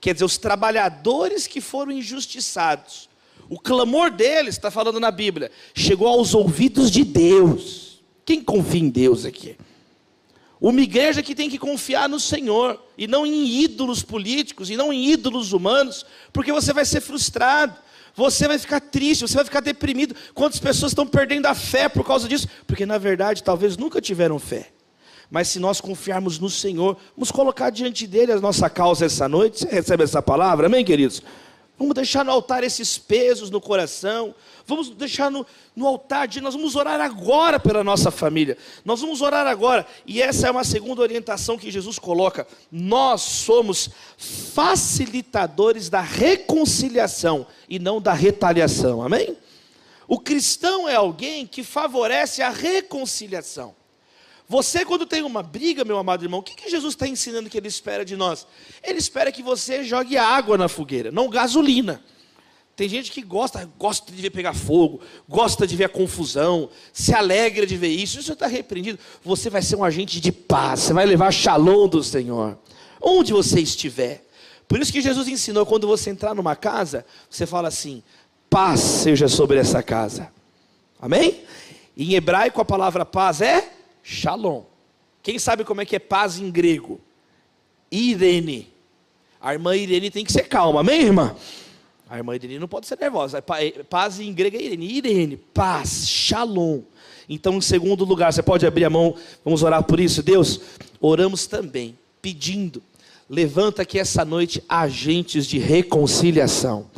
Quer 0.00 0.12
dizer, 0.12 0.24
os 0.24 0.36
trabalhadores 0.36 1.46
que 1.46 1.60
foram 1.60 1.92
injustiçados, 1.92 3.08
o 3.48 3.58
clamor 3.58 4.10
deles, 4.10 4.56
está 4.56 4.70
falando 4.70 4.98
na 4.98 5.12
Bíblia, 5.12 5.50
chegou 5.72 6.08
aos 6.08 6.34
ouvidos 6.34 6.90
de 6.90 7.04
Deus. 7.04 8.02
Quem 8.24 8.42
confia 8.42 8.80
em 8.80 8.90
Deus 8.90 9.24
aqui? 9.24 9.56
Uma 10.62 10.80
igreja 10.80 11.24
que 11.24 11.34
tem 11.34 11.50
que 11.50 11.58
confiar 11.58 12.08
no 12.08 12.20
Senhor 12.20 12.80
e 12.96 13.08
não 13.08 13.26
em 13.26 13.64
ídolos 13.64 14.00
políticos 14.00 14.70
e 14.70 14.76
não 14.76 14.92
em 14.92 15.10
ídolos 15.10 15.52
humanos, 15.52 16.06
porque 16.32 16.52
você 16.52 16.72
vai 16.72 16.84
ser 16.84 17.00
frustrado, 17.00 17.74
você 18.14 18.46
vai 18.46 18.56
ficar 18.60 18.78
triste, 18.78 19.22
você 19.22 19.34
vai 19.34 19.44
ficar 19.44 19.58
deprimido. 19.58 20.14
Quantas 20.32 20.60
pessoas 20.60 20.92
estão 20.92 21.04
perdendo 21.04 21.46
a 21.46 21.54
fé 21.54 21.88
por 21.88 22.06
causa 22.06 22.28
disso? 22.28 22.46
Porque 22.64 22.86
na 22.86 22.96
verdade 22.96 23.42
talvez 23.42 23.76
nunca 23.76 24.00
tiveram 24.00 24.38
fé. 24.38 24.70
Mas 25.28 25.48
se 25.48 25.58
nós 25.58 25.80
confiarmos 25.80 26.38
no 26.38 26.48
Senhor, 26.48 26.96
vamos 27.16 27.32
colocar 27.32 27.70
diante 27.70 28.06
dele 28.06 28.30
a 28.30 28.40
nossa 28.40 28.70
causa 28.70 29.06
essa 29.06 29.28
noite. 29.28 29.58
Você 29.58 29.68
recebe 29.68 30.04
essa 30.04 30.22
palavra, 30.22 30.66
amém, 30.66 30.84
queridos? 30.84 31.24
Vamos 31.78 31.94
deixar 31.94 32.24
no 32.24 32.30
altar 32.30 32.62
esses 32.62 32.96
pesos 32.96 33.50
no 33.50 33.60
coração. 33.60 34.34
Vamos 34.66 34.90
deixar 34.90 35.30
no, 35.30 35.44
no 35.74 35.86
altar 35.86 36.28
de 36.28 36.40
nós 36.40 36.54
vamos 36.54 36.76
orar 36.76 37.00
agora 37.00 37.58
pela 37.58 37.82
nossa 37.82 38.10
família. 38.10 38.56
Nós 38.84 39.00
vamos 39.00 39.20
orar 39.20 39.46
agora. 39.46 39.86
E 40.06 40.22
essa 40.22 40.46
é 40.46 40.50
uma 40.50 40.64
segunda 40.64 41.02
orientação 41.02 41.58
que 41.58 41.70
Jesus 41.70 41.98
coloca. 41.98 42.46
Nós 42.70 43.22
somos 43.22 43.90
facilitadores 44.16 45.88
da 45.88 46.00
reconciliação 46.00 47.46
e 47.68 47.78
não 47.78 48.00
da 48.00 48.12
retaliação. 48.12 49.02
Amém? 49.02 49.36
O 50.06 50.20
cristão 50.20 50.88
é 50.88 50.94
alguém 50.94 51.46
que 51.46 51.64
favorece 51.64 52.42
a 52.42 52.50
reconciliação. 52.50 53.74
Você, 54.52 54.84
quando 54.84 55.06
tem 55.06 55.22
uma 55.22 55.42
briga, 55.42 55.82
meu 55.82 55.96
amado 55.96 56.26
irmão, 56.26 56.40
o 56.40 56.42
que, 56.42 56.54
que 56.54 56.68
Jesus 56.68 56.92
está 56.92 57.08
ensinando 57.08 57.48
que 57.48 57.56
ele 57.56 57.68
espera 57.68 58.04
de 58.04 58.18
nós? 58.18 58.46
Ele 58.84 58.98
espera 58.98 59.32
que 59.32 59.42
você 59.42 59.82
jogue 59.82 60.18
água 60.18 60.58
na 60.58 60.68
fogueira, 60.68 61.10
não 61.10 61.30
gasolina. 61.30 62.04
Tem 62.76 62.86
gente 62.86 63.10
que 63.10 63.22
gosta, 63.22 63.66
gosta 63.78 64.12
de 64.12 64.20
ver 64.20 64.28
pegar 64.28 64.52
fogo, 64.52 65.00
gosta 65.26 65.66
de 65.66 65.74
ver 65.74 65.84
a 65.84 65.88
confusão, 65.88 66.68
se 66.92 67.14
alegra 67.14 67.66
de 67.66 67.78
ver 67.78 67.88
isso. 67.88 68.20
Isso 68.20 68.34
está 68.34 68.46
repreendido. 68.46 68.98
Você 69.24 69.48
vai 69.48 69.62
ser 69.62 69.76
um 69.76 69.84
agente 69.84 70.20
de 70.20 70.30
paz, 70.30 70.80
você 70.80 70.92
vai 70.92 71.06
levar 71.06 71.32
shalom 71.32 71.88
do 71.88 72.04
Senhor. 72.04 72.58
Onde 73.00 73.32
você 73.32 73.58
estiver, 73.58 74.22
Por 74.68 74.78
isso 74.78 74.92
que 74.92 75.00
Jesus 75.00 75.28
ensinou: 75.28 75.64
quando 75.64 75.86
você 75.86 76.10
entrar 76.10 76.34
numa 76.34 76.54
casa, 76.54 77.06
você 77.30 77.46
fala 77.46 77.68
assim: 77.68 78.02
paz 78.50 78.80
seja 78.80 79.28
sobre 79.28 79.56
essa 79.58 79.82
casa. 79.82 80.30
Amém? 81.00 81.40
Em 81.96 82.12
hebraico 82.12 82.60
a 82.60 82.66
palavra 82.66 83.06
paz 83.06 83.40
é 83.40 83.80
shalom. 84.02 84.64
Quem 85.22 85.38
sabe 85.38 85.64
como 85.64 85.80
é 85.80 85.84
que 85.84 85.96
é 85.96 85.98
paz 85.98 86.38
em 86.38 86.50
grego? 86.50 87.00
Irene. 87.90 88.72
A 89.40 89.52
irmã 89.52 89.76
Irene 89.76 90.10
tem 90.10 90.24
que 90.24 90.32
ser 90.32 90.44
calma, 90.44 90.80
amém, 90.80 91.02
irmã? 91.02 91.36
A 92.08 92.18
irmã 92.18 92.34
Irene 92.34 92.58
não 92.58 92.68
pode 92.68 92.86
ser 92.86 92.98
nervosa. 92.98 93.38
É 93.38 93.66
é, 93.66 93.82
paz 93.82 94.20
em 94.20 94.32
grego 94.32 94.56
é 94.56 94.62
Irene. 94.62 94.86
Irene, 94.86 95.36
paz, 95.36 96.08
shalom. 96.08 96.82
Então, 97.28 97.54
em 97.54 97.60
segundo 97.60 98.04
lugar, 98.04 98.32
você 98.32 98.42
pode 98.42 98.66
abrir 98.66 98.84
a 98.84 98.90
mão, 98.90 99.14
vamos 99.44 99.62
orar 99.62 99.82
por 99.84 100.00
isso. 100.00 100.22
Deus, 100.22 100.60
oramos 101.00 101.46
também, 101.46 101.96
pedindo, 102.20 102.82
levanta 103.28 103.82
aqui 103.82 103.98
essa 103.98 104.24
noite 104.24 104.62
agentes 104.68 105.46
de 105.46 105.58
reconciliação. 105.58 106.90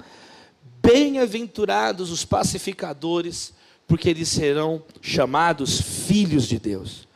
Bem-aventurados 0.82 2.10
os 2.10 2.24
pacificadores, 2.24 3.54
porque 3.86 4.08
eles 4.08 4.28
serão 4.28 4.82
chamados 5.00 5.80
filhos 5.80 6.46
de 6.46 6.58
Deus. 6.58 7.06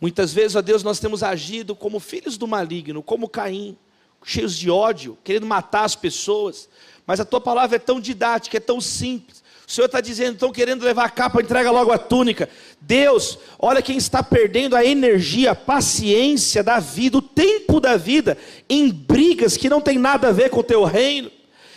Muitas 0.00 0.32
vezes, 0.32 0.56
ó 0.56 0.62
Deus, 0.62 0.82
nós 0.82 1.00
temos 1.00 1.22
agido 1.22 1.74
como 1.74 1.98
filhos 2.00 2.36
do 2.36 2.46
maligno, 2.46 3.02
como 3.02 3.28
Caim, 3.28 3.76
cheios 4.24 4.56
de 4.56 4.70
ódio, 4.70 5.16
querendo 5.24 5.46
matar 5.46 5.84
as 5.84 5.94
pessoas, 5.94 6.68
mas 7.06 7.20
a 7.20 7.24
tua 7.24 7.40
palavra 7.40 7.76
é 7.76 7.78
tão 7.78 8.00
didática, 8.00 8.56
é 8.56 8.60
tão 8.60 8.80
simples. 8.80 9.44
O 9.66 9.70
Senhor 9.70 9.86
está 9.86 10.00
dizendo, 10.00 10.34
estão 10.34 10.52
querendo 10.52 10.84
levar 10.84 11.06
a 11.06 11.10
capa, 11.10 11.42
entrega 11.42 11.70
logo 11.72 11.90
a 11.90 11.98
túnica. 11.98 12.48
Deus, 12.80 13.38
olha 13.58 13.82
quem 13.82 13.96
está 13.96 14.22
perdendo 14.22 14.76
a 14.76 14.84
energia, 14.84 15.52
a 15.52 15.56
paciência 15.56 16.62
da 16.62 16.78
vida, 16.78 17.18
o 17.18 17.22
tempo 17.22 17.80
da 17.80 17.96
vida, 17.96 18.38
em 18.68 18.90
brigas 18.90 19.56
que 19.56 19.68
não 19.68 19.80
tem 19.80 19.98
nada 19.98 20.28
a 20.28 20.32
ver 20.32 20.50
com 20.50 20.60
o 20.60 20.64
teu 20.64 20.84
reino 20.84 21.30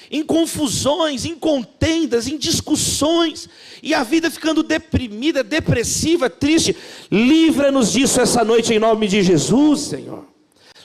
em 0.10 0.24
confusões, 0.24 1.26
em 1.26 1.36
contendas, 1.36 2.28
em 2.28 2.38
discussões, 2.38 3.48
e 3.82 3.94
a 3.94 4.04
vida 4.04 4.32
ficando 4.32 4.64
deprimida, 4.64 5.44
depressiva, 5.44 6.30
triste. 6.30 6.76
Livra-nos 7.12 7.92
disso 7.92 8.20
essa 8.20 8.44
noite 8.44 8.74
em 8.74 8.80
nome 8.80 9.08
de 9.08 9.22
Jesus, 9.22 9.82
Senhor. 9.82 10.26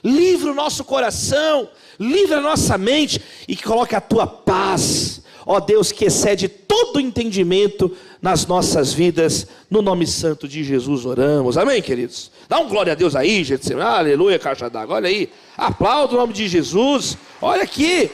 Livra 0.02 0.52
o 0.52 0.54
nosso 0.54 0.84
coração, 0.84 1.68
livra 1.98 2.36
a 2.36 2.42
nossa 2.42 2.76
mente 2.76 3.20
e 3.48 3.56
que 3.56 3.62
coloque 3.62 3.94
a 3.94 4.00
tua 4.00 4.26
paz, 4.26 5.22
ó 5.46 5.58
Deus, 5.60 5.90
que 5.90 6.04
excede 6.04 6.46
todo 6.46 7.00
entendimento 7.00 7.96
nas 8.20 8.46
nossas 8.46 8.92
vidas, 8.92 9.46
no 9.70 9.80
nome 9.80 10.06
santo 10.06 10.46
de 10.46 10.62
Jesus 10.62 11.06
oramos, 11.06 11.56
amém, 11.56 11.80
queridos? 11.80 12.30
Dá 12.48 12.58
um 12.58 12.68
glória 12.68 12.92
a 12.92 12.96
Deus 12.96 13.16
aí, 13.16 13.42
gente, 13.44 13.72
aleluia, 13.72 14.38
caixa 14.38 14.68
d'água, 14.68 14.96
olha 14.96 15.08
aí, 15.08 15.30
aplauda 15.56 16.14
o 16.14 16.18
nome 16.18 16.32
de 16.34 16.48
Jesus, 16.48 17.16
olha 17.40 17.62
aqui, 17.62 18.10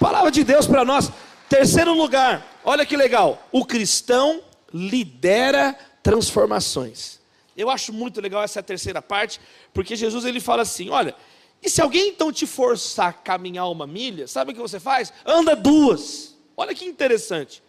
Palavra 0.00 0.30
de 0.30 0.42
Deus 0.42 0.66
para 0.66 0.82
nós. 0.82 1.12
Terceiro 1.46 1.92
lugar, 1.92 2.58
olha 2.64 2.86
que 2.86 2.96
legal. 2.96 3.46
O 3.52 3.66
cristão 3.66 4.42
lidera 4.72 5.76
transformações. 6.02 7.20
Eu 7.54 7.68
acho 7.68 7.92
muito 7.92 8.18
legal 8.18 8.42
essa 8.42 8.62
terceira 8.62 9.02
parte, 9.02 9.38
porque 9.74 9.94
Jesus 9.94 10.24
ele 10.24 10.40
fala 10.40 10.62
assim: 10.62 10.88
olha, 10.88 11.14
e 11.62 11.68
se 11.68 11.82
alguém 11.82 12.08
então 12.08 12.32
te 12.32 12.46
forçar 12.46 13.10
a 13.10 13.12
caminhar 13.12 13.70
uma 13.70 13.86
milha, 13.86 14.26
sabe 14.26 14.52
o 14.52 14.54
que 14.54 14.60
você 14.60 14.80
faz? 14.80 15.12
Anda 15.26 15.54
duas. 15.54 16.34
Olha 16.56 16.74
que 16.74 16.86
interessante. 16.86 17.62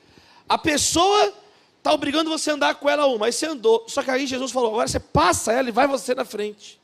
A 0.47 0.57
pessoa 0.57 1.33
está 1.79 1.91
obrigando 1.91 2.29
você 2.29 2.51
a 2.51 2.53
andar 2.53 2.75
com 2.75 2.89
ela 2.89 3.07
uma, 3.07 3.25
aí 3.25 3.33
você 3.33 3.47
andou. 3.47 3.83
Só 3.89 4.01
que 4.01 4.09
aí 4.09 4.25
Jesus 4.25 4.53
falou: 4.53 4.69
agora 4.69 4.87
você 4.87 5.01
passa 5.01 5.51
ela 5.51 5.67
e 5.67 5.73
vai 5.73 5.85
você 5.85 6.15
na 6.15 6.23
frente. 6.23 6.79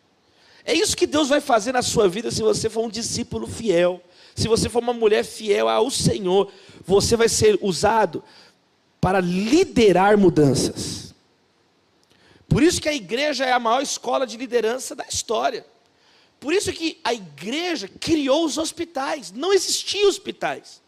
É 0.66 0.74
isso 0.74 0.98
que 0.98 1.08
Deus 1.08 1.30
vai 1.30 1.40
fazer 1.40 1.72
na 1.72 1.82
sua 1.82 2.10
vida 2.10 2.32
se 2.32 2.42
você 2.42 2.70
for 2.70 2.84
um 2.84 2.90
discípulo 2.90 3.48
fiel 3.48 4.04
se 4.38 4.47
você 4.47 4.69
for 4.69 4.84
uma 4.84 4.93
mulher 4.93 5.26
fiel 5.26 5.67
ao 5.67 5.89
Senhor, 5.89 6.52
você 6.86 7.17
vai 7.17 7.28
ser 7.28 7.58
usado 7.60 8.23
para 9.02 9.19
liderar 9.19 10.15
mudanças. 10.15 11.15
Por 12.47 12.62
isso 12.62 12.80
que 12.80 12.88
a 12.88 12.93
igreja 12.93 13.45
é 13.45 13.52
a 13.52 13.60
maior 13.60 13.82
escola 13.82 14.28
de 14.28 14.38
liderança 14.38 14.95
da 14.95 15.06
história. 15.08 15.65
Por 16.39 16.54
isso 16.54 16.71
que 16.71 17.00
a 17.04 17.15
igreja 17.15 17.89
criou 18.00 18.45
os 18.45 18.60
hospitais. 18.60 19.32
Não 19.32 19.52
existiam 19.52 20.08
hospitais. 20.08 20.84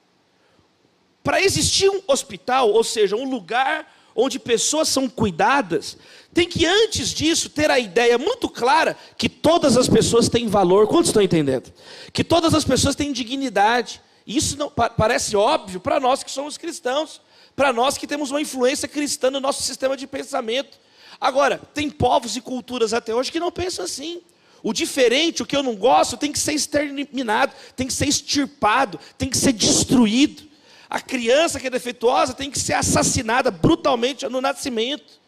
Para 1.24 1.42
existir 1.42 1.90
um 1.90 2.04
hospital, 2.06 2.70
ou 2.70 2.84
seja, 2.84 3.16
um 3.16 3.28
lugar 3.28 3.92
onde 4.20 4.38
pessoas 4.38 4.90
são 4.90 5.08
cuidadas, 5.08 5.98
tem 6.34 6.48
que 6.48 6.66
antes 6.66 7.10
disso 7.10 7.50
ter 7.50 7.72
a 7.72 7.80
ideia 7.80 8.18
muito 8.18 8.50
clara 8.50 8.98
que 9.18 9.30
todas 9.30 9.78
as 9.78 9.88
pessoas 9.88 10.30
têm 10.30 10.48
valor. 10.48 10.88
Quantos 10.88 11.10
estão 11.10 11.22
entendendo? 11.22 11.72
Que 12.14 12.24
todas 12.24 12.54
as 12.54 12.64
pessoas 12.64 12.96
têm 12.96 13.12
dignidade. 13.12 14.02
Isso 14.28 14.58
não 14.58 14.70
parece 14.70 15.36
óbvio 15.36 15.80
para 15.80 16.00
nós 16.00 16.22
que 16.22 16.30
somos 16.30 16.58
cristãos, 16.58 17.22
para 17.56 17.74
nós 17.74 17.98
que 17.98 18.06
temos 18.06 18.30
uma 18.30 18.42
influência 18.42 18.88
cristã 18.88 19.32
no 19.32 19.40
nosso 19.40 19.64
sistema 19.64 19.98
de 19.98 20.06
pensamento. 20.06 20.78
Agora, 21.20 21.60
tem 21.74 21.90
povos 21.90 22.36
e 22.36 22.42
culturas 22.42 22.94
até 22.94 23.14
hoje 23.14 23.32
que 23.32 23.40
não 23.40 23.52
pensam 23.52 23.86
assim. 23.86 24.22
O 24.62 24.74
diferente, 24.74 25.42
o 25.42 25.46
que 25.46 25.56
eu 25.56 25.64
não 25.64 25.76
gosto, 25.76 26.18
tem 26.18 26.32
que 26.32 26.40
ser 26.40 26.54
exterminado, 26.54 27.54
tem 27.76 27.88
que 27.88 27.94
ser 27.94 28.08
extirpado, 28.08 29.00
tem 29.18 29.30
que 29.30 29.38
ser 29.38 29.54
destruído. 29.54 30.49
A 30.90 31.00
criança 31.00 31.60
que 31.60 31.68
é 31.68 31.70
defeituosa 31.70 32.34
tem 32.34 32.50
que 32.50 32.58
ser 32.58 32.74
assassinada 32.74 33.52
brutalmente 33.52 34.28
no 34.28 34.42
nascimento. 34.42 35.20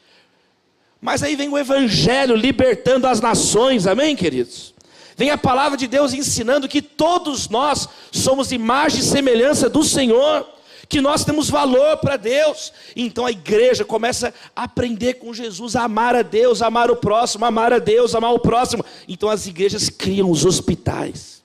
Mas 1.00 1.22
aí 1.22 1.36
vem 1.36 1.50
o 1.50 1.58
Evangelho 1.58 2.36
libertando 2.36 3.08
as 3.08 3.22
nações, 3.22 3.86
amém, 3.86 4.16
queridos? 4.16 4.74
Vem 5.16 5.30
a 5.30 5.38
palavra 5.38 5.78
de 5.78 5.88
Deus 5.88 6.14
ensinando 6.14 6.68
que 6.68 6.82
todos 6.82 7.48
nós 7.48 7.88
somos 8.12 8.52
imagem 8.52 9.02
e 9.02 9.04
semelhança 9.04 9.70
do 9.70 9.84
Senhor, 9.84 10.48
que 10.90 11.00
nós 11.00 11.24
temos 11.24 11.50
valor 11.50 11.98
para 11.98 12.18
Deus. 12.18 12.74
Então 12.96 13.26
a 13.26 13.32
igreja 13.32 13.86
começa 13.86 14.34
a 14.56 14.64
aprender 14.64 15.16
com 15.16 15.34
Jesus 15.34 15.76
a 15.76 15.84
amar 15.84 16.16
a 16.16 16.22
Deus, 16.22 16.62
amar 16.62 16.90
o 16.90 16.96
próximo, 16.96 17.46
amar 17.46 17.72
a 17.72 17.80
Deus, 17.80 18.16
amar 18.16 18.34
o 18.34 18.40
próximo. 18.40 18.84
Então 19.08 19.30
as 19.30 19.46
igrejas 19.46 19.90
criam 19.90 20.30
os 20.30 20.44
hospitais. 20.44 21.41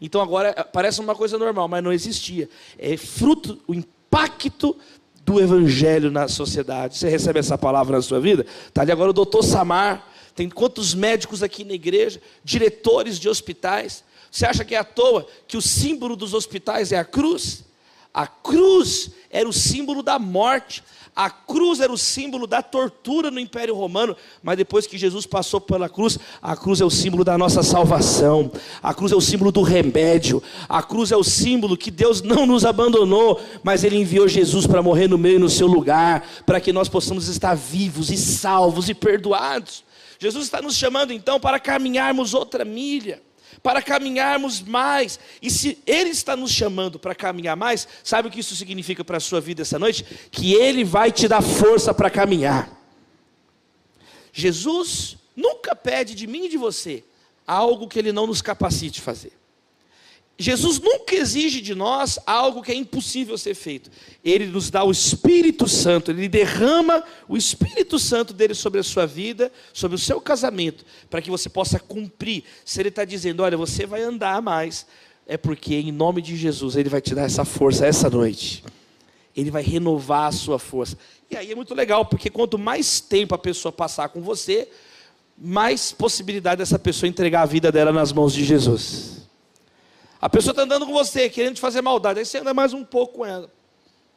Então 0.00 0.20
agora 0.20 0.54
eh, 0.56 0.62
parece 0.62 1.00
uma 1.00 1.14
coisa 1.14 1.38
normal, 1.38 1.68
mas 1.68 1.82
não 1.82 1.92
existia. 1.92 2.48
É 2.78 2.96
fruto, 2.96 3.58
o 3.66 3.74
impacto 3.74 4.76
do 5.24 5.40
evangelho 5.40 6.10
na 6.10 6.28
sociedade. 6.28 6.96
Você 6.96 7.08
recebe 7.08 7.40
essa 7.40 7.58
palavra 7.58 7.96
na 7.96 8.02
sua 8.02 8.20
vida? 8.20 8.46
Está 8.68 8.82
ali 8.82 8.92
agora 8.92 9.10
o 9.10 9.14
doutor 9.14 9.42
Samar. 9.42 10.06
Tem 10.34 10.48
quantos 10.48 10.94
médicos 10.94 11.42
aqui 11.42 11.64
na 11.64 11.72
igreja, 11.72 12.20
diretores 12.44 13.18
de 13.18 13.28
hospitais. 13.28 14.04
Você 14.30 14.46
acha 14.46 14.64
que 14.64 14.74
é 14.74 14.78
à 14.78 14.84
toa 14.84 15.26
que 15.48 15.56
o 15.56 15.62
símbolo 15.62 16.14
dos 16.14 16.34
hospitais 16.34 16.92
é 16.92 16.98
a 16.98 17.04
cruz? 17.04 17.64
A 18.12 18.26
cruz 18.26 19.10
era 19.30 19.48
o 19.48 19.52
símbolo 19.52 20.02
da 20.02 20.18
morte. 20.18 20.84
A 21.16 21.30
cruz 21.30 21.80
era 21.80 21.90
o 21.90 21.96
símbolo 21.96 22.46
da 22.46 22.60
tortura 22.60 23.30
no 23.30 23.40
Império 23.40 23.74
Romano, 23.74 24.14
mas 24.42 24.58
depois 24.58 24.86
que 24.86 24.98
Jesus 24.98 25.24
passou 25.24 25.58
pela 25.58 25.88
cruz, 25.88 26.18
a 26.42 26.54
cruz 26.54 26.82
é 26.82 26.84
o 26.84 26.90
símbolo 26.90 27.24
da 27.24 27.38
nossa 27.38 27.62
salvação, 27.62 28.52
a 28.82 28.92
cruz 28.92 29.12
é 29.12 29.16
o 29.16 29.20
símbolo 29.20 29.50
do 29.50 29.62
remédio, 29.62 30.42
a 30.68 30.82
cruz 30.82 31.10
é 31.10 31.16
o 31.16 31.24
símbolo 31.24 31.74
que 31.74 31.90
Deus 31.90 32.20
não 32.20 32.44
nos 32.44 32.66
abandonou, 32.66 33.40
mas 33.62 33.82
Ele 33.82 33.96
enviou 33.96 34.28
Jesus 34.28 34.66
para 34.66 34.82
morrer 34.82 35.08
no 35.08 35.16
meio 35.16 35.36
e 35.36 35.38
no 35.40 35.48
seu 35.48 35.66
lugar, 35.66 36.22
para 36.44 36.60
que 36.60 36.70
nós 36.70 36.86
possamos 36.86 37.28
estar 37.28 37.54
vivos 37.54 38.10
e 38.10 38.16
salvos 38.18 38.90
e 38.90 38.94
perdoados. 38.94 39.84
Jesus 40.18 40.44
está 40.44 40.60
nos 40.60 40.76
chamando 40.76 41.14
então 41.14 41.40
para 41.40 41.58
caminharmos 41.58 42.34
outra 42.34 42.62
milha 42.62 43.22
para 43.62 43.82
caminharmos 43.82 44.60
mais. 44.60 45.18
E 45.40 45.50
se 45.50 45.78
Ele 45.86 46.10
está 46.10 46.36
nos 46.36 46.50
chamando 46.50 46.98
para 46.98 47.14
caminhar 47.14 47.56
mais, 47.56 47.86
sabe 48.02 48.28
o 48.28 48.30
que 48.30 48.40
isso 48.40 48.56
significa 48.56 49.04
para 49.04 49.16
a 49.16 49.20
sua 49.20 49.40
vida 49.40 49.62
essa 49.62 49.78
noite? 49.78 50.04
Que 50.30 50.54
Ele 50.54 50.84
vai 50.84 51.10
te 51.10 51.28
dar 51.28 51.42
força 51.42 51.92
para 51.92 52.10
caminhar. 52.10 52.70
Jesus 54.32 55.16
nunca 55.34 55.74
pede 55.74 56.14
de 56.14 56.26
mim 56.26 56.44
e 56.44 56.48
de 56.48 56.56
você 56.56 57.02
algo 57.46 57.88
que 57.88 57.98
Ele 57.98 58.12
não 58.12 58.26
nos 58.26 58.42
capacite 58.42 59.00
fazer. 59.00 59.32
Jesus 60.38 60.78
nunca 60.78 61.14
exige 61.14 61.62
de 61.62 61.74
nós 61.74 62.18
algo 62.26 62.62
que 62.62 62.70
é 62.70 62.74
impossível 62.74 63.38
ser 63.38 63.54
feito. 63.54 63.90
Ele 64.22 64.46
nos 64.46 64.70
dá 64.70 64.84
o 64.84 64.90
Espírito 64.90 65.66
Santo, 65.66 66.10
ele 66.10 66.28
derrama 66.28 67.02
o 67.26 67.38
Espírito 67.38 67.98
Santo 67.98 68.34
dele 68.34 68.52
sobre 68.52 68.78
a 68.78 68.82
sua 68.82 69.06
vida, 69.06 69.50
sobre 69.72 69.94
o 69.94 69.98
seu 69.98 70.20
casamento, 70.20 70.84
para 71.08 71.22
que 71.22 71.30
você 71.30 71.48
possa 71.48 71.78
cumprir. 71.78 72.44
Se 72.66 72.80
ele 72.80 72.90
está 72.90 73.04
dizendo, 73.04 73.42
olha, 73.42 73.56
você 73.56 73.86
vai 73.86 74.02
andar 74.02 74.42
mais, 74.42 74.86
é 75.26 75.38
porque 75.38 75.74
em 75.74 75.90
nome 75.90 76.20
de 76.20 76.36
Jesus 76.36 76.76
ele 76.76 76.90
vai 76.90 77.00
te 77.00 77.14
dar 77.14 77.22
essa 77.22 77.44
força 77.44 77.86
essa 77.86 78.10
noite. 78.10 78.62
Ele 79.34 79.50
vai 79.50 79.62
renovar 79.62 80.28
a 80.28 80.32
sua 80.32 80.58
força. 80.58 80.98
E 81.30 81.36
aí 81.36 81.50
é 81.50 81.54
muito 81.54 81.74
legal, 81.74 82.04
porque 82.04 82.28
quanto 82.28 82.58
mais 82.58 83.00
tempo 83.00 83.34
a 83.34 83.38
pessoa 83.38 83.72
passar 83.72 84.10
com 84.10 84.20
você, 84.20 84.68
mais 85.38 85.92
possibilidade 85.92 86.58
dessa 86.58 86.78
pessoa 86.78 87.08
entregar 87.08 87.42
a 87.42 87.46
vida 87.46 87.72
dela 87.72 87.90
nas 87.90 88.12
mãos 88.12 88.34
de 88.34 88.44
Jesus. 88.44 89.15
A 90.26 90.28
pessoa 90.28 90.50
está 90.50 90.62
andando 90.62 90.84
com 90.84 90.92
você, 90.92 91.30
querendo 91.30 91.54
te 91.54 91.60
fazer 91.60 91.80
maldade, 91.82 92.18
aí 92.18 92.26
você 92.26 92.38
anda 92.38 92.52
mais 92.52 92.72
um 92.72 92.82
pouco 92.84 93.18
com 93.18 93.24
ela. 93.24 93.48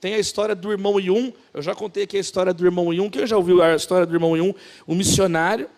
Tem 0.01 0.15
a 0.15 0.17
história 0.17 0.55
do 0.55 0.71
irmão 0.71 0.99
Yun, 0.99 1.31
eu 1.53 1.61
já 1.61 1.75
contei 1.75 2.05
aqui 2.05 2.17
a 2.17 2.19
história 2.19 2.51
do 2.51 2.65
irmão 2.65 2.91
Yun, 2.91 3.11
quem 3.11 3.27
já 3.27 3.37
ouviu 3.37 3.61
a 3.61 3.75
história 3.75 4.07
do 4.07 4.15
irmão 4.15 4.35
Yun? 4.35 4.51
Um 4.87 4.95
missionário 4.95 5.69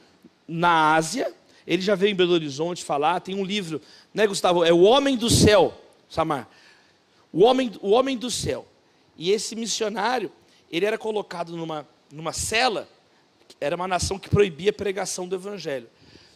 na 0.48 0.96
Ásia, 0.96 1.34
ele 1.67 1.82
já 1.82 1.96
veio 1.96 2.13
em 2.13 2.15
Belo 2.15 2.32
Horizonte 2.32 2.82
falar, 2.82 3.20
tem 3.20 3.36
um 3.36 3.44
livro, 3.44 3.82
né 4.13 4.26
Gustavo? 4.26 4.63
É 4.63 4.72
O 4.72 4.84
Homem 4.84 5.17
do 5.17 5.30
Céu, 5.30 5.78
Samar. 6.10 6.48
O 7.34 7.44
homem, 7.44 7.70
o 7.82 7.89
homem 7.89 8.17
do 8.17 8.32
céu. 8.32 8.65
E 9.17 9.32
esse 9.32 9.54
missionário, 9.54 10.32
ele 10.72 10.86
era 10.86 10.98
colocado 10.98 11.58
numa, 11.58 11.86
numa 12.10 12.32
cela, 12.32 12.88
era 13.60 13.76
uma 13.76 13.86
nação 13.86 14.17
que 14.17 14.30
proibia 14.30 14.70
a 14.70 14.74
pregação 14.74 15.28
do 15.28 15.36
evangelho. 15.36 15.89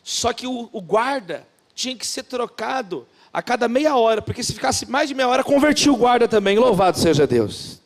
Só 0.04 0.34
que 0.34 0.46
o, 0.46 0.70
o 0.74 0.82
guarda 0.82 1.48
tinha 1.74 1.96
que 1.96 2.06
ser 2.06 2.24
trocado 2.24 3.08
a 3.36 3.42
cada 3.42 3.68
meia 3.68 3.98
hora, 3.98 4.22
porque 4.22 4.42
se 4.42 4.54
ficasse 4.54 4.90
mais 4.90 5.10
de 5.10 5.14
meia 5.14 5.28
hora, 5.28 5.44
convertia 5.44 5.92
o 5.92 5.98
guarda 5.98 6.26
também. 6.26 6.58
Louvado 6.58 6.98
seja 6.98 7.28
Deus. 7.28 7.82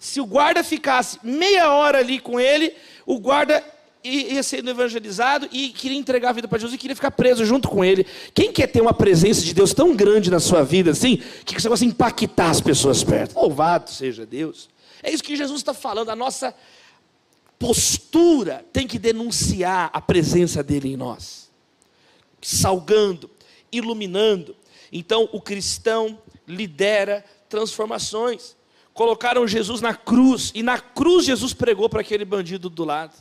Se 0.00 0.18
o 0.18 0.24
guarda 0.24 0.64
ficasse 0.64 1.18
meia 1.22 1.70
hora 1.70 1.98
ali 1.98 2.18
com 2.18 2.40
ele, 2.40 2.74
o 3.04 3.18
guarda 3.18 3.62
ia 4.02 4.42
sendo 4.42 4.70
evangelizado 4.70 5.46
e 5.52 5.68
queria 5.68 5.98
entregar 5.98 6.30
a 6.30 6.32
vida 6.32 6.48
para 6.48 6.56
Jesus 6.56 6.72
e 6.72 6.78
queria 6.78 6.96
ficar 6.96 7.10
preso 7.10 7.44
junto 7.44 7.68
com 7.68 7.84
ele. 7.84 8.06
Quem 8.32 8.50
quer 8.50 8.68
ter 8.68 8.80
uma 8.80 8.94
presença 8.94 9.42
de 9.42 9.52
Deus 9.52 9.74
tão 9.74 9.94
grande 9.94 10.30
na 10.30 10.40
sua 10.40 10.62
vida 10.62 10.92
assim, 10.92 11.18
que 11.44 11.60
você 11.60 11.68
possa 11.68 11.84
impactar 11.84 12.48
as 12.48 12.60
pessoas 12.62 13.04
perto? 13.04 13.34
Louvado 13.34 13.90
seja 13.90 14.24
Deus. 14.24 14.70
É 15.02 15.12
isso 15.12 15.22
que 15.22 15.36
Jesus 15.36 15.60
está 15.60 15.74
falando. 15.74 16.08
A 16.08 16.16
nossa 16.16 16.54
postura 17.58 18.64
tem 18.72 18.86
que 18.86 18.98
denunciar 18.98 19.90
a 19.92 20.00
presença 20.00 20.62
dele 20.62 20.94
em 20.94 20.96
nós, 20.96 21.50
salgando, 22.40 23.35
iluminando. 23.72 24.56
Então, 24.92 25.28
o 25.32 25.40
cristão 25.40 26.18
lidera 26.46 27.24
transformações. 27.48 28.56
Colocaram 28.94 29.46
Jesus 29.46 29.80
na 29.80 29.94
cruz, 29.94 30.52
e 30.54 30.62
na 30.62 30.78
cruz 30.78 31.26
Jesus 31.26 31.52
pregou 31.52 31.88
para 31.88 32.00
aquele 32.00 32.24
bandido 32.24 32.70
do 32.70 32.84
lado. 32.84 33.12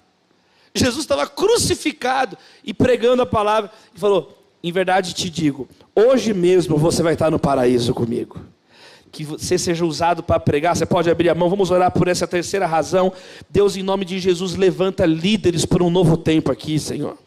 Jesus 0.73 1.03
estava 1.03 1.27
crucificado 1.27 2.37
e 2.63 2.73
pregando 2.73 3.21
a 3.21 3.25
palavra, 3.25 3.69
e 3.93 3.99
falou: 3.99 4.37
Em 4.63 4.71
verdade 4.71 5.13
te 5.13 5.29
digo, 5.29 5.67
hoje 5.93 6.33
mesmo 6.33 6.77
você 6.77 7.03
vai 7.03 7.13
estar 7.13 7.29
no 7.29 7.39
paraíso 7.39 7.93
comigo. 7.93 8.39
Que 9.11 9.23
você 9.23 9.57
seja 9.57 9.85
usado 9.85 10.23
para 10.23 10.39
pregar, 10.39 10.75
você 10.75 10.85
pode 10.85 11.09
abrir 11.09 11.29
a 11.29 11.35
mão, 11.35 11.49
vamos 11.49 11.71
orar 11.71 11.91
por 11.91 12.07
essa 12.07 12.25
terceira 12.25 12.65
razão. 12.65 13.11
Deus, 13.49 13.75
em 13.75 13.83
nome 13.83 14.05
de 14.05 14.17
Jesus, 14.19 14.55
levanta 14.55 15.05
líderes 15.05 15.65
para 15.65 15.83
um 15.83 15.89
novo 15.89 16.15
tempo 16.15 16.51
aqui, 16.51 16.79
Senhor. 16.79 17.17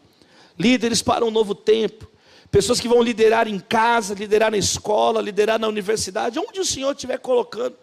Líderes 0.57 1.03
para 1.03 1.23
um 1.23 1.31
novo 1.31 1.53
tempo. 1.53 2.08
Pessoas 2.51 2.79
que 2.79 2.87
vão 2.87 3.01
liderar 3.01 3.47
em 3.47 3.59
casa, 3.59 4.13
liderar 4.13 4.51
na 4.51 4.57
escola, 4.57 5.21
liderar 5.21 5.59
na 5.59 5.67
universidade, 5.67 6.39
onde 6.39 6.59
o 6.59 6.65
Senhor 6.65 6.91
estiver 6.91 7.19
colocando, 7.19 7.75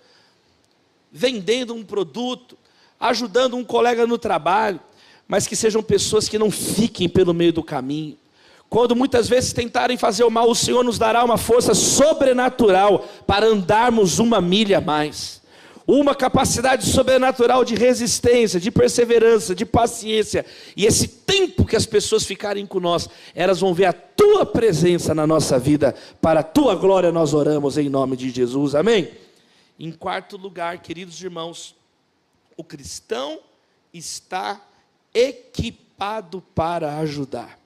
vendendo 1.10 1.74
um 1.74 1.84
produto, 1.84 2.56
ajudando 2.98 3.56
um 3.56 3.64
colega 3.64 4.06
no 4.06 4.18
trabalho 4.18 4.80
mas 5.28 5.46
que 5.46 5.56
sejam 5.56 5.82
pessoas 5.82 6.28
que 6.28 6.38
não 6.38 6.50
fiquem 6.50 7.08
pelo 7.08 7.34
meio 7.34 7.52
do 7.52 7.62
caminho. 7.62 8.16
Quando 8.68 8.96
muitas 8.96 9.28
vezes 9.28 9.52
tentarem 9.52 9.96
fazer 9.96 10.24
o 10.24 10.30
mal, 10.30 10.50
o 10.50 10.54
Senhor 10.54 10.84
nos 10.84 10.98
dará 10.98 11.24
uma 11.24 11.36
força 11.36 11.74
sobrenatural 11.74 13.06
para 13.26 13.46
andarmos 13.46 14.18
uma 14.18 14.40
milha 14.40 14.78
a 14.78 14.80
mais. 14.80 15.40
Uma 15.86 16.16
capacidade 16.16 16.84
sobrenatural 16.90 17.64
de 17.64 17.76
resistência, 17.76 18.58
de 18.58 18.72
perseverança, 18.72 19.54
de 19.54 19.64
paciência. 19.64 20.44
E 20.76 20.84
esse 20.84 21.06
tempo 21.06 21.64
que 21.64 21.76
as 21.76 21.86
pessoas 21.86 22.24
ficarem 22.24 22.66
com 22.66 22.80
nós, 22.80 23.08
elas 23.34 23.60
vão 23.60 23.72
ver 23.72 23.84
a 23.84 23.92
tua 23.92 24.44
presença 24.44 25.14
na 25.14 25.26
nossa 25.26 25.58
vida. 25.58 25.94
Para 26.20 26.40
a 26.40 26.42
tua 26.42 26.74
glória 26.74 27.12
nós 27.12 27.34
oramos 27.34 27.78
em 27.78 27.88
nome 27.88 28.16
de 28.16 28.30
Jesus. 28.30 28.74
Amém? 28.74 29.12
Em 29.78 29.92
quarto 29.92 30.36
lugar, 30.36 30.78
queridos 30.78 31.22
irmãos, 31.22 31.76
o 32.56 32.64
cristão 32.64 33.38
está 33.92 34.60
equipado 35.14 36.42
para 36.54 36.98
ajudar. 36.98 37.58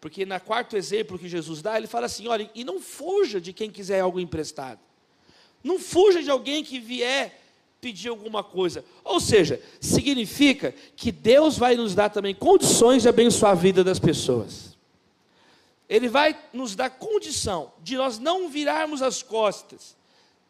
Porque 0.00 0.26
na 0.26 0.38
quarto 0.38 0.76
exemplo 0.76 1.18
que 1.18 1.28
Jesus 1.28 1.62
dá, 1.62 1.76
ele 1.76 1.86
fala 1.86 2.06
assim: 2.06 2.28
olha, 2.28 2.50
e 2.54 2.64
não 2.64 2.80
fuja 2.80 3.40
de 3.40 3.52
quem 3.52 3.70
quiser 3.70 4.00
algo 4.00 4.20
emprestado. 4.20 4.80
Não 5.68 5.78
fuja 5.78 6.22
de 6.22 6.30
alguém 6.30 6.64
que 6.64 6.80
vier 6.80 7.38
pedir 7.78 8.08
alguma 8.08 8.42
coisa. 8.42 8.82
Ou 9.04 9.20
seja, 9.20 9.60
significa 9.78 10.74
que 10.96 11.12
Deus 11.12 11.58
vai 11.58 11.76
nos 11.76 11.94
dar 11.94 12.08
também 12.08 12.34
condições 12.34 13.02
de 13.02 13.08
abençoar 13.10 13.52
a 13.52 13.54
vida 13.54 13.84
das 13.84 13.98
pessoas. 13.98 14.78
Ele 15.86 16.08
vai 16.08 16.34
nos 16.54 16.74
dar 16.74 16.88
condição 16.88 17.70
de 17.82 17.98
nós 17.98 18.18
não 18.18 18.48
virarmos 18.48 19.02
as 19.02 19.22
costas. 19.22 19.94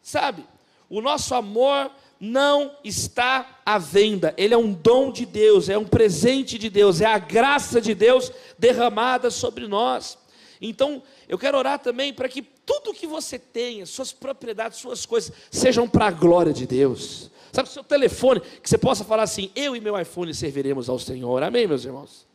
Sabe? 0.01 0.45
O 0.89 1.01
nosso 1.01 1.35
amor 1.35 1.91
não 2.17 2.71
está 2.81 3.59
à 3.65 3.77
venda, 3.77 4.33
ele 4.37 4.53
é 4.53 4.57
um 4.57 4.71
dom 4.71 5.11
de 5.11 5.25
Deus, 5.25 5.67
é 5.67 5.77
um 5.77 5.85
presente 5.85 6.57
de 6.57 6.69
Deus, 6.69 7.01
é 7.01 7.05
a 7.05 7.19
graça 7.19 7.81
de 7.81 7.93
Deus 7.93 8.31
derramada 8.57 9.29
sobre 9.29 9.67
nós. 9.67 10.17
Então, 10.61 11.03
eu 11.27 11.37
quero 11.37 11.57
orar 11.57 11.79
também 11.79 12.13
para 12.13 12.29
que 12.29 12.41
tudo 12.69 12.93
que 12.93 13.07
você 13.07 13.39
tenha, 13.39 13.83
suas 13.87 14.13
propriedades, 14.13 14.77
suas 14.77 15.03
coisas, 15.03 15.33
sejam 15.49 15.89
para 15.89 16.05
a 16.05 16.11
glória 16.11 16.53
de 16.53 16.67
Deus. 16.67 17.31
Sabe, 17.51 17.67
seu 17.67 17.83
telefone, 17.83 18.41
que 18.41 18.69
você 18.69 18.77
possa 18.77 19.03
falar 19.03 19.23
assim: 19.23 19.49
eu 19.55 19.75
e 19.75 19.81
meu 19.81 19.99
iPhone 19.99 20.31
serviremos 20.35 20.87
ao 20.87 20.99
Senhor. 20.99 21.41
Amém, 21.41 21.65
meus 21.65 21.83
irmãos? 21.83 22.27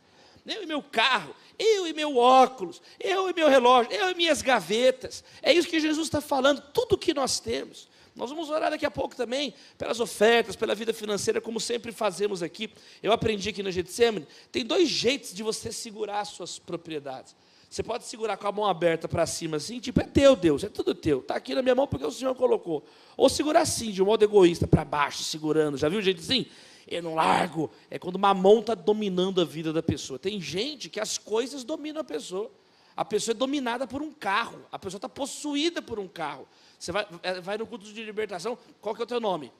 Eu 0.44 0.64
e 0.64 0.66
meu 0.66 0.82
carro, 0.82 1.32
eu 1.56 1.86
e 1.86 1.92
meu 1.92 2.16
óculos, 2.16 2.82
eu 2.98 3.30
e 3.30 3.32
meu 3.32 3.48
relógio, 3.48 3.92
eu 3.92 4.10
e 4.10 4.14
minhas 4.16 4.42
gavetas. 4.42 5.22
É 5.40 5.52
isso 5.52 5.68
que 5.68 5.78
Jesus 5.78 6.08
está 6.08 6.20
falando, 6.20 6.60
tudo 6.72 6.98
que 6.98 7.14
nós 7.14 7.38
temos. 7.38 7.88
Nós 8.16 8.30
vamos 8.30 8.50
orar 8.50 8.70
daqui 8.70 8.84
a 8.84 8.90
pouco 8.90 9.14
também 9.14 9.54
pelas 9.78 10.00
ofertas, 10.00 10.56
pela 10.56 10.74
vida 10.74 10.92
financeira, 10.92 11.40
como 11.40 11.60
sempre 11.60 11.92
fazemos 11.92 12.42
aqui. 12.42 12.70
Eu 13.02 13.12
aprendi 13.12 13.48
aqui 13.50 13.62
no 13.62 13.70
Getsemane, 13.70 14.26
tem 14.50 14.64
dois 14.64 14.88
jeitos 14.88 15.32
de 15.32 15.44
você 15.44 15.70
segurar 15.70 16.20
as 16.20 16.28
suas 16.28 16.58
propriedades. 16.58 17.34
Você 17.74 17.82
pode 17.82 18.04
segurar 18.04 18.36
com 18.36 18.46
a 18.46 18.52
mão 18.52 18.66
aberta 18.66 19.08
para 19.08 19.26
cima 19.26 19.56
assim, 19.56 19.80
tipo, 19.80 20.00
é 20.00 20.04
teu 20.04 20.36
Deus, 20.36 20.62
é 20.62 20.68
tudo 20.68 20.94
teu. 20.94 21.18
Está 21.18 21.34
aqui 21.34 21.56
na 21.56 21.60
minha 21.60 21.74
mão 21.74 21.88
porque 21.88 22.06
o 22.06 22.10
Senhor 22.12 22.32
colocou. 22.36 22.84
Ou 23.16 23.28
segurar 23.28 23.62
assim, 23.62 23.90
de 23.90 24.00
um 24.00 24.06
modo 24.06 24.22
egoísta, 24.22 24.64
para 24.64 24.84
baixo, 24.84 25.24
segurando. 25.24 25.76
Já 25.76 25.88
viu 25.88 26.00
jeito 26.00 26.20
assim? 26.20 26.46
Eu 26.86 27.02
não 27.02 27.16
largo. 27.16 27.68
É 27.90 27.98
quando 27.98 28.14
uma 28.14 28.32
mão 28.32 28.60
está 28.60 28.76
dominando 28.76 29.40
a 29.40 29.44
vida 29.44 29.72
da 29.72 29.82
pessoa. 29.82 30.20
Tem 30.20 30.40
gente 30.40 30.88
que 30.88 31.00
as 31.00 31.18
coisas 31.18 31.64
dominam 31.64 32.02
a 32.02 32.04
pessoa. 32.04 32.48
A 32.96 33.04
pessoa 33.04 33.34
é 33.34 33.36
dominada 33.36 33.88
por 33.88 34.02
um 34.02 34.12
carro. 34.12 34.60
A 34.70 34.78
pessoa 34.78 34.98
está 34.98 35.08
possuída 35.08 35.82
por 35.82 35.98
um 35.98 36.06
carro. 36.06 36.46
Você 36.78 36.92
vai, 36.92 37.04
é, 37.24 37.40
vai 37.40 37.58
no 37.58 37.66
culto 37.66 37.92
de 37.92 38.04
libertação, 38.04 38.56
qual 38.80 38.94
que 38.94 39.00
é 39.00 39.04
o 39.04 39.08
teu 39.08 39.18
nome? 39.18 39.52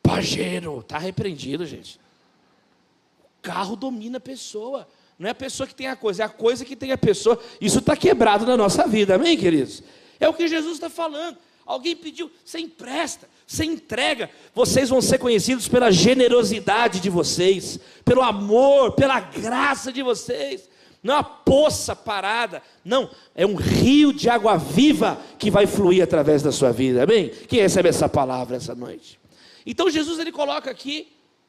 Pajero. 0.00 0.78
Está 0.78 0.96
repreendido, 0.96 1.66
gente. 1.66 1.98
O 3.18 3.42
carro 3.42 3.74
domina 3.74 4.18
a 4.18 4.20
pessoa. 4.20 4.86
Não 5.18 5.28
é 5.28 5.30
a 5.32 5.34
pessoa 5.34 5.66
que 5.66 5.74
tem 5.74 5.88
a 5.88 5.96
coisa, 5.96 6.22
é 6.22 6.26
a 6.26 6.28
coisa 6.28 6.64
que 6.64 6.76
tem 6.76 6.92
a 6.92 6.98
pessoa. 6.98 7.38
Isso 7.60 7.78
está 7.80 7.96
quebrado 7.96 8.46
na 8.46 8.56
nossa 8.56 8.86
vida, 8.86 9.16
amém, 9.16 9.36
queridos? 9.36 9.82
É 10.20 10.28
o 10.28 10.34
que 10.34 10.46
Jesus 10.46 10.74
está 10.74 10.88
falando. 10.88 11.36
Alguém 11.66 11.94
pediu, 11.94 12.30
você 12.44 12.58
empresta, 12.60 13.28
você 13.46 13.64
entrega. 13.64 14.30
Vocês 14.54 14.88
vão 14.88 15.02
ser 15.02 15.18
conhecidos 15.18 15.68
pela 15.68 15.90
generosidade 15.90 17.00
de 17.00 17.10
vocês, 17.10 17.78
pelo 18.04 18.22
amor, 18.22 18.92
pela 18.92 19.20
graça 19.20 19.92
de 19.92 20.02
vocês 20.02 20.68
não 21.02 21.14
é 21.14 21.16
uma 21.18 21.24
poça 21.24 21.94
parada, 21.94 22.62
não, 22.84 23.10
é 23.34 23.46
um 23.46 23.54
rio 23.54 24.12
de 24.12 24.28
água 24.28 24.56
viva 24.56 25.20
que 25.38 25.50
vai 25.50 25.66
fluir 25.66 26.02
através 26.02 26.42
da 26.42 26.50
sua 26.50 26.72
vida, 26.72 27.04
amém? 27.04 27.30
Quem 27.48 27.60
recebe 27.60 27.88
essa 27.88 28.08
palavra 28.08 28.56
essa 28.56 28.74
noite? 28.74 29.18
Então 29.64 29.88
Jesus 29.88 30.18
ele 30.18 30.32
coloca 30.32 30.70
aqui 30.70 31.08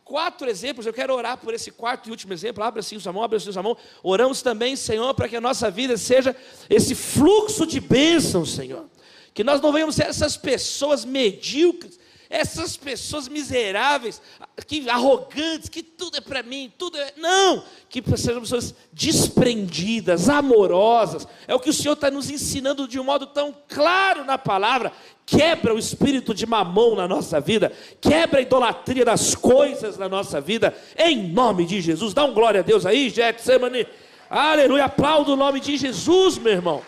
quatro 0.09 0.49
exemplos, 0.49 0.87
eu 0.87 0.91
quero 0.91 1.13
orar 1.13 1.37
por 1.37 1.53
esse 1.53 1.69
quarto 1.69 2.07
e 2.07 2.11
último 2.11 2.33
exemplo, 2.33 2.63
abra 2.63 2.79
assim 2.79 2.99
sua 2.99 3.13
mão, 3.13 3.21
abra 3.21 3.37
assim 3.37 3.51
sua 3.51 3.61
mão, 3.61 3.77
oramos 4.01 4.41
também, 4.41 4.75
Senhor, 4.75 5.13
para 5.13 5.29
que 5.29 5.35
a 5.35 5.41
nossa 5.41 5.69
vida 5.69 5.95
seja 5.97 6.35
esse 6.67 6.95
fluxo 6.95 7.63
de 7.63 7.79
bênçãos, 7.79 8.55
Senhor, 8.55 8.89
que 9.35 9.43
nós 9.43 9.61
não 9.61 9.71
venhamos 9.71 9.93
ser 9.93 10.07
essas 10.07 10.35
pessoas 10.35 11.05
medíocres, 11.05 11.98
essas 12.29 12.77
pessoas 12.77 13.27
miseráveis, 13.27 14.21
que 14.67 14.87
arrogantes, 14.87 15.67
que 15.67 15.81
tudo 15.81 16.17
é 16.17 16.21
para 16.21 16.43
mim, 16.43 16.71
tudo 16.77 16.95
é. 16.99 17.13
Não! 17.17 17.63
Que 17.89 18.03
sejam 18.15 18.41
pessoas 18.41 18.75
desprendidas, 18.93 20.29
amorosas. 20.29 21.27
É 21.47 21.55
o 21.55 21.59
que 21.59 21.71
o 21.71 21.73
Senhor 21.73 21.93
está 21.93 22.11
nos 22.11 22.29
ensinando 22.29 22.87
de 22.87 22.99
um 22.99 23.03
modo 23.03 23.25
tão 23.25 23.55
claro 23.67 24.23
na 24.23 24.37
palavra. 24.37 24.93
Quebra 25.25 25.73
o 25.73 25.79
espírito 25.79 26.33
de 26.33 26.45
mamão 26.45 26.95
na 26.95 27.07
nossa 27.07 27.39
vida, 27.39 27.71
quebra 27.99 28.39
a 28.39 28.43
idolatria 28.43 29.05
das 29.05 29.33
coisas 29.33 29.97
na 29.97 30.07
nossa 30.07 30.39
vida, 30.39 30.75
em 30.97 31.31
nome 31.31 31.65
de 31.65 31.81
Jesus. 31.81 32.13
Dá 32.13 32.25
um 32.25 32.33
glória 32.33 32.59
a 32.59 32.63
Deus 32.63 32.85
aí, 32.85 33.09
Getsemane. 33.09 33.87
Aleluia, 34.29 34.85
aplauda 34.85 35.31
o 35.31 35.35
nome 35.35 35.59
de 35.59 35.77
Jesus, 35.77 36.37
meu 36.37 36.53
irmão. 36.53 36.83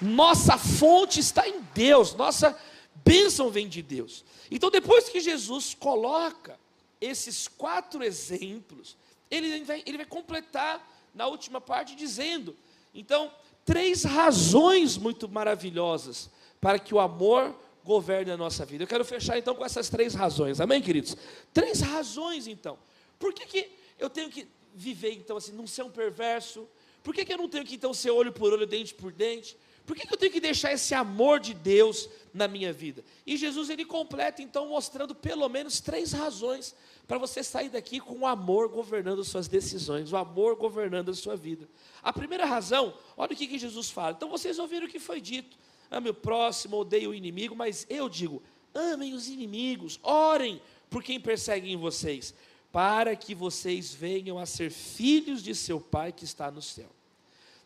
Nossa 0.00 0.56
fonte 0.56 1.20
está 1.20 1.46
em 1.46 1.56
Deus, 1.74 2.14
nossa 2.14 2.56
bênção 3.04 3.50
vem 3.50 3.68
de 3.68 3.82
Deus. 3.82 4.24
Então, 4.50 4.70
depois 4.70 5.08
que 5.08 5.20
Jesus 5.20 5.74
coloca 5.74 6.58
esses 7.00 7.48
quatro 7.48 8.02
exemplos, 8.02 8.96
ele 9.30 9.64
vai, 9.64 9.82
ele 9.86 9.98
vai 9.98 10.06
completar 10.06 10.86
na 11.14 11.26
última 11.26 11.60
parte 11.60 11.94
dizendo: 11.94 12.56
então, 12.94 13.32
três 13.64 14.04
razões 14.04 14.96
muito 14.96 15.28
maravilhosas 15.28 16.30
para 16.60 16.78
que 16.78 16.94
o 16.94 17.00
amor 17.00 17.54
governe 17.84 18.30
a 18.30 18.36
nossa 18.36 18.64
vida. 18.64 18.84
Eu 18.84 18.88
quero 18.88 19.04
fechar 19.04 19.38
então 19.38 19.54
com 19.54 19.64
essas 19.64 19.88
três 19.88 20.14
razões, 20.14 20.60
amém, 20.60 20.82
queridos? 20.82 21.16
Três 21.52 21.80
razões 21.80 22.46
então. 22.46 22.78
Por 23.18 23.32
que, 23.32 23.46
que 23.46 23.70
eu 23.98 24.10
tenho 24.10 24.30
que 24.30 24.46
viver 24.74 25.12
então 25.12 25.36
assim, 25.36 25.52
não 25.52 25.66
ser 25.66 25.82
um 25.82 25.90
perverso? 25.90 26.68
Por 27.02 27.14
que, 27.14 27.24
que 27.24 27.32
eu 27.32 27.38
não 27.38 27.48
tenho 27.48 27.64
que 27.64 27.74
então 27.74 27.94
ser 27.94 28.10
olho 28.10 28.32
por 28.32 28.52
olho, 28.52 28.66
dente 28.66 28.94
por 28.94 29.12
dente? 29.12 29.56
Por 29.88 29.96
que, 29.96 30.06
que 30.06 30.12
eu 30.12 30.18
tenho 30.18 30.30
que 30.30 30.38
deixar 30.38 30.70
esse 30.70 30.94
amor 30.94 31.40
de 31.40 31.54
Deus 31.54 32.10
na 32.34 32.46
minha 32.46 32.74
vida? 32.74 33.02
E 33.26 33.38
Jesus 33.38 33.70
ele 33.70 33.86
completa 33.86 34.42
então 34.42 34.68
mostrando 34.68 35.14
pelo 35.14 35.48
menos 35.48 35.80
três 35.80 36.12
razões 36.12 36.74
para 37.06 37.16
você 37.16 37.42
sair 37.42 37.70
daqui 37.70 37.98
com 37.98 38.18
o 38.18 38.26
amor 38.26 38.68
governando 38.68 39.24
suas 39.24 39.48
decisões, 39.48 40.12
o 40.12 40.16
amor 40.18 40.56
governando 40.56 41.10
a 41.10 41.14
sua 41.14 41.36
vida. 41.36 41.66
A 42.02 42.12
primeira 42.12 42.44
razão, 42.44 42.92
olha 43.16 43.32
o 43.32 43.34
que, 43.34 43.46
que 43.46 43.58
Jesus 43.58 43.88
fala. 43.88 44.10
Então 44.10 44.28
vocês 44.28 44.58
ouviram 44.58 44.86
o 44.86 44.90
que 44.90 44.98
foi 44.98 45.22
dito: 45.22 45.56
ame 45.90 46.10
o 46.10 46.14
próximo, 46.14 46.76
odeie 46.76 47.08
o 47.08 47.14
inimigo, 47.14 47.56
mas 47.56 47.86
eu 47.88 48.10
digo: 48.10 48.42
amem 48.74 49.14
os 49.14 49.26
inimigos, 49.26 49.98
orem 50.02 50.60
por 50.90 51.02
quem 51.02 51.18
persegue 51.18 51.72
em 51.72 51.78
vocês, 51.78 52.34
para 52.70 53.16
que 53.16 53.34
vocês 53.34 53.94
venham 53.94 54.38
a 54.38 54.44
ser 54.44 54.70
filhos 54.70 55.42
de 55.42 55.54
seu 55.54 55.80
Pai 55.80 56.12
que 56.12 56.26
está 56.26 56.50
no 56.50 56.60
céu. 56.60 56.97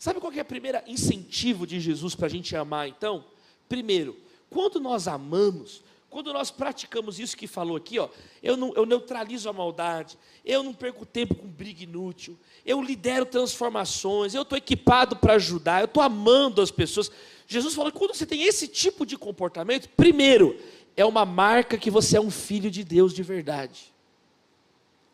Sabe 0.02 0.18
qual 0.18 0.32
é 0.32 0.40
o 0.40 0.44
primeiro 0.44 0.80
incentivo 0.84 1.64
de 1.64 1.78
Jesus 1.78 2.16
para 2.16 2.26
a 2.26 2.28
gente 2.28 2.56
amar 2.56 2.88
então? 2.88 3.24
Primeiro, 3.68 4.18
quando 4.50 4.80
nós 4.80 5.06
amamos, 5.06 5.80
quando 6.10 6.32
nós 6.32 6.50
praticamos 6.50 7.20
isso 7.20 7.36
que 7.36 7.46
falou 7.46 7.76
aqui, 7.76 8.00
ó, 8.00 8.08
eu, 8.42 8.56
não, 8.56 8.74
eu 8.74 8.84
neutralizo 8.84 9.48
a 9.48 9.52
maldade, 9.52 10.18
eu 10.44 10.64
não 10.64 10.74
perco 10.74 11.06
tempo 11.06 11.36
com 11.36 11.46
briga 11.46 11.84
inútil, 11.84 12.36
eu 12.66 12.82
lidero 12.82 13.24
transformações, 13.24 14.34
eu 14.34 14.42
estou 14.42 14.58
equipado 14.58 15.14
para 15.14 15.34
ajudar, 15.34 15.82
eu 15.82 15.84
estou 15.84 16.02
amando 16.02 16.60
as 16.60 16.72
pessoas. 16.72 17.08
Jesus 17.46 17.72
falou 17.72 17.92
que 17.92 17.98
quando 17.98 18.12
você 18.12 18.26
tem 18.26 18.42
esse 18.42 18.66
tipo 18.66 19.06
de 19.06 19.16
comportamento, 19.16 19.88
primeiro, 19.90 20.58
é 20.96 21.04
uma 21.04 21.24
marca 21.24 21.78
que 21.78 21.92
você 21.92 22.16
é 22.16 22.20
um 22.20 22.28
filho 22.28 22.72
de 22.72 22.82
Deus 22.82 23.14
de 23.14 23.22
verdade. 23.22 23.94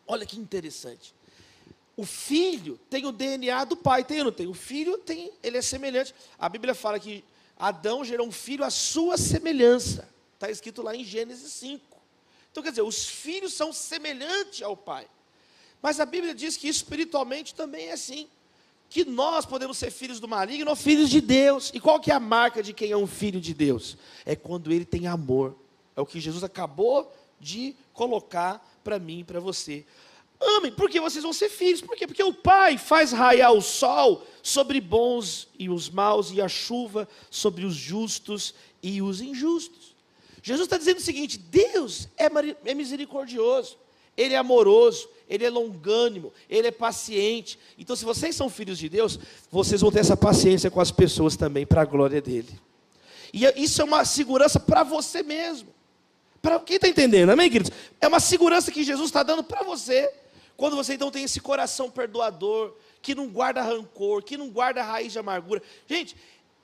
Olha 0.07 0.25
que 0.25 0.39
interessante. 0.39 1.13
O 1.99 2.05
filho 2.05 2.79
tem 2.89 3.05
o 3.05 3.11
DNA 3.11 3.65
do 3.65 3.75
pai, 3.75 4.05
tem 4.05 4.19
ou 4.19 4.23
não 4.23 4.31
tem? 4.31 4.47
O 4.47 4.53
filho 4.53 4.97
tem, 4.99 5.33
ele 5.43 5.57
é 5.57 5.61
semelhante. 5.61 6.15
A 6.37 6.47
Bíblia 6.47 6.73
fala 6.73 6.97
que 6.97 7.25
Adão 7.57 8.05
gerou 8.05 8.25
um 8.25 8.31
filho 8.31 8.63
à 8.63 8.69
sua 8.69 9.17
semelhança. 9.17 10.07
Está 10.33 10.49
escrito 10.49 10.81
lá 10.81 10.95
em 10.95 11.03
Gênesis 11.03 11.51
5. 11.51 11.83
Então 12.49 12.63
quer 12.63 12.69
dizer, 12.69 12.83
os 12.83 13.05
filhos 13.05 13.53
são 13.53 13.73
semelhantes 13.73 14.61
ao 14.61 14.77
pai. 14.77 15.09
Mas 15.81 15.99
a 15.99 16.05
Bíblia 16.05 16.33
diz 16.33 16.55
que 16.55 16.69
espiritualmente 16.69 17.53
também 17.53 17.87
é 17.87 17.91
assim. 17.91 18.29
Que 18.89 19.03
nós 19.03 19.45
podemos 19.45 19.77
ser 19.77 19.91
filhos 19.91 20.21
do 20.21 20.27
maligno 20.27 20.69
ou 20.69 20.77
filhos 20.77 21.09
de 21.09 21.19
Deus. 21.19 21.69
E 21.73 21.81
qual 21.81 21.99
que 21.99 22.11
é 22.11 22.13
a 22.13 22.19
marca 22.19 22.63
de 22.63 22.71
quem 22.71 22.91
é 22.91 22.97
um 22.97 23.07
filho 23.07 23.41
de 23.41 23.53
Deus? 23.53 23.97
É 24.25 24.37
quando 24.37 24.71
ele 24.71 24.85
tem 24.85 25.05
amor. 25.05 25.53
É 25.97 25.99
o 25.99 26.05
que 26.05 26.21
Jesus 26.21 26.45
acabou 26.45 27.13
de 27.41 27.75
colocar 27.91 28.65
para 28.85 28.97
mim 28.97 29.19
e 29.19 29.23
para 29.25 29.41
você. 29.41 29.85
Amem, 30.41 30.71
porque 30.71 31.01
vocês 31.01 31.23
vão 31.23 31.33
ser 31.33 31.49
filhos. 31.49 31.81
Por 31.81 31.95
quê? 31.97 32.07
Porque 32.07 32.23
o 32.23 32.33
Pai 32.33 32.77
faz 32.77 33.11
raiar 33.11 33.51
o 33.51 33.61
sol 33.61 34.25
sobre 34.41 34.79
bons 34.79 35.49
e 35.57 35.69
os 35.69 35.89
maus, 35.89 36.31
e 36.31 36.41
a 36.41 36.47
chuva 36.47 37.07
sobre 37.29 37.65
os 37.65 37.75
justos 37.75 38.53
e 38.81 39.01
os 39.01 39.19
injustos. 39.19 39.93
Jesus 40.41 40.65
está 40.65 40.77
dizendo 40.77 40.99
o 40.99 41.01
seguinte: 41.01 41.37
Deus 41.37 42.07
é, 42.17 42.27
é 42.65 42.73
misericordioso, 42.73 43.77
Ele 44.15 44.33
é 44.33 44.37
amoroso, 44.37 45.09
Ele 45.27 45.43
é 45.43 45.49
longânimo, 45.49 46.31
Ele 46.49 46.67
é 46.67 46.71
paciente. 46.71 47.59
Então, 47.77 47.93
se 47.93 48.05
vocês 48.05 48.33
são 48.33 48.49
filhos 48.49 48.77
de 48.77 48.87
Deus, 48.87 49.19
vocês 49.51 49.81
vão 49.81 49.91
ter 49.91 49.99
essa 49.99 50.15
paciência 50.15 50.71
com 50.71 50.79
as 50.79 50.91
pessoas 50.91 51.35
também, 51.35 51.65
para 51.65 51.81
a 51.81 51.85
glória 51.85 52.21
dele. 52.21 52.57
E 53.33 53.45
é, 53.45 53.53
isso 53.59 53.81
é 53.81 53.85
uma 53.85 54.05
segurança 54.05 54.57
para 54.57 54.83
você 54.83 55.21
mesmo. 55.21 55.67
Para 56.41 56.57
quem 56.59 56.77
está 56.77 56.87
entendendo, 56.87 57.31
amém, 57.31 57.49
queridos? 57.49 57.71
É 57.99 58.07
uma 58.07 58.21
segurança 58.21 58.71
que 58.71 58.83
Jesus 58.83 59.09
está 59.09 59.23
dando 59.23 59.43
para 59.43 59.63
você. 59.63 60.09
Quando 60.59 60.75
você 60.75 60.95
então 60.95 61.09
tem 61.09 61.23
esse 61.23 61.39
coração 61.39 61.89
perdoador, 61.89 62.75
que 63.01 63.15
não 63.15 63.29
guarda 63.29 63.61
rancor, 63.61 64.21
que 64.21 64.35
não 64.35 64.49
guarda 64.49 64.83
raiz 64.83 65.13
de 65.13 65.17
amargura. 65.17 65.63
Gente, 65.87 66.17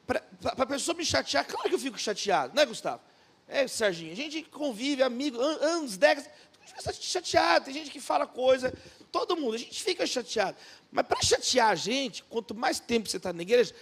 para 0.06 0.22
a 0.44 0.66
pessoa 0.66 0.98
me 0.98 1.06
chatear, 1.06 1.48
claro 1.48 1.70
que 1.70 1.76
eu 1.76 1.80
fico 1.80 1.98
chateado, 1.98 2.54
não 2.54 2.62
é, 2.62 2.66
Gustavo? 2.66 3.02
É, 3.48 3.66
Serginho, 3.70 4.12
a 4.12 4.16
gente 4.16 4.44
convive, 4.44 5.02
amigo, 5.02 5.40
anos, 5.40 5.96
décadas, 5.96 6.30
a 6.30 6.66
gente 6.66 6.76
fica 6.76 6.94
chateado, 6.94 7.66
tem 7.66 7.74
gente 7.74 7.90
que 7.90 8.02
fala 8.02 8.28
coisa, 8.28 8.74
todo 9.14 9.38
mundo, 9.38 9.54
a 9.54 9.60
gente 9.60 9.82
fica 9.82 10.06
chateado. 10.06 10.58
Mas 10.92 11.08
para 11.08 11.22
chatear 11.22 11.70
a 11.70 11.76
gente, 11.76 12.22
quanto 12.24 12.54
mais 12.54 12.82
tempo 12.82 13.08
você 13.08 13.16
está 13.16 13.32
na 13.32 13.44
igreja, 13.44 13.74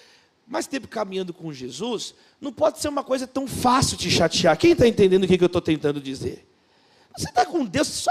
mais 0.45 0.67
tempo 0.67 0.87
caminhando 0.87 1.33
com 1.33 1.51
Jesus, 1.51 2.13
não 2.39 2.53
pode 2.53 2.77
ser 2.77 2.87
uma 2.87 3.03
coisa 3.03 3.25
tão 3.25 3.47
fácil 3.47 3.97
de 3.97 4.11
chatear. 4.11 4.55
Quem 4.59 4.73
está 4.73 4.87
entendendo 4.87 5.23
o 5.23 5.27
que, 5.27 5.39
que 5.39 5.43
eu 5.43 5.47
estou 5.47 5.61
tentando 5.61 5.99
dizer? 5.99 6.52
Você 7.15 7.29
está 7.29 7.45
com 7.45 7.63
Deus, 7.63 8.07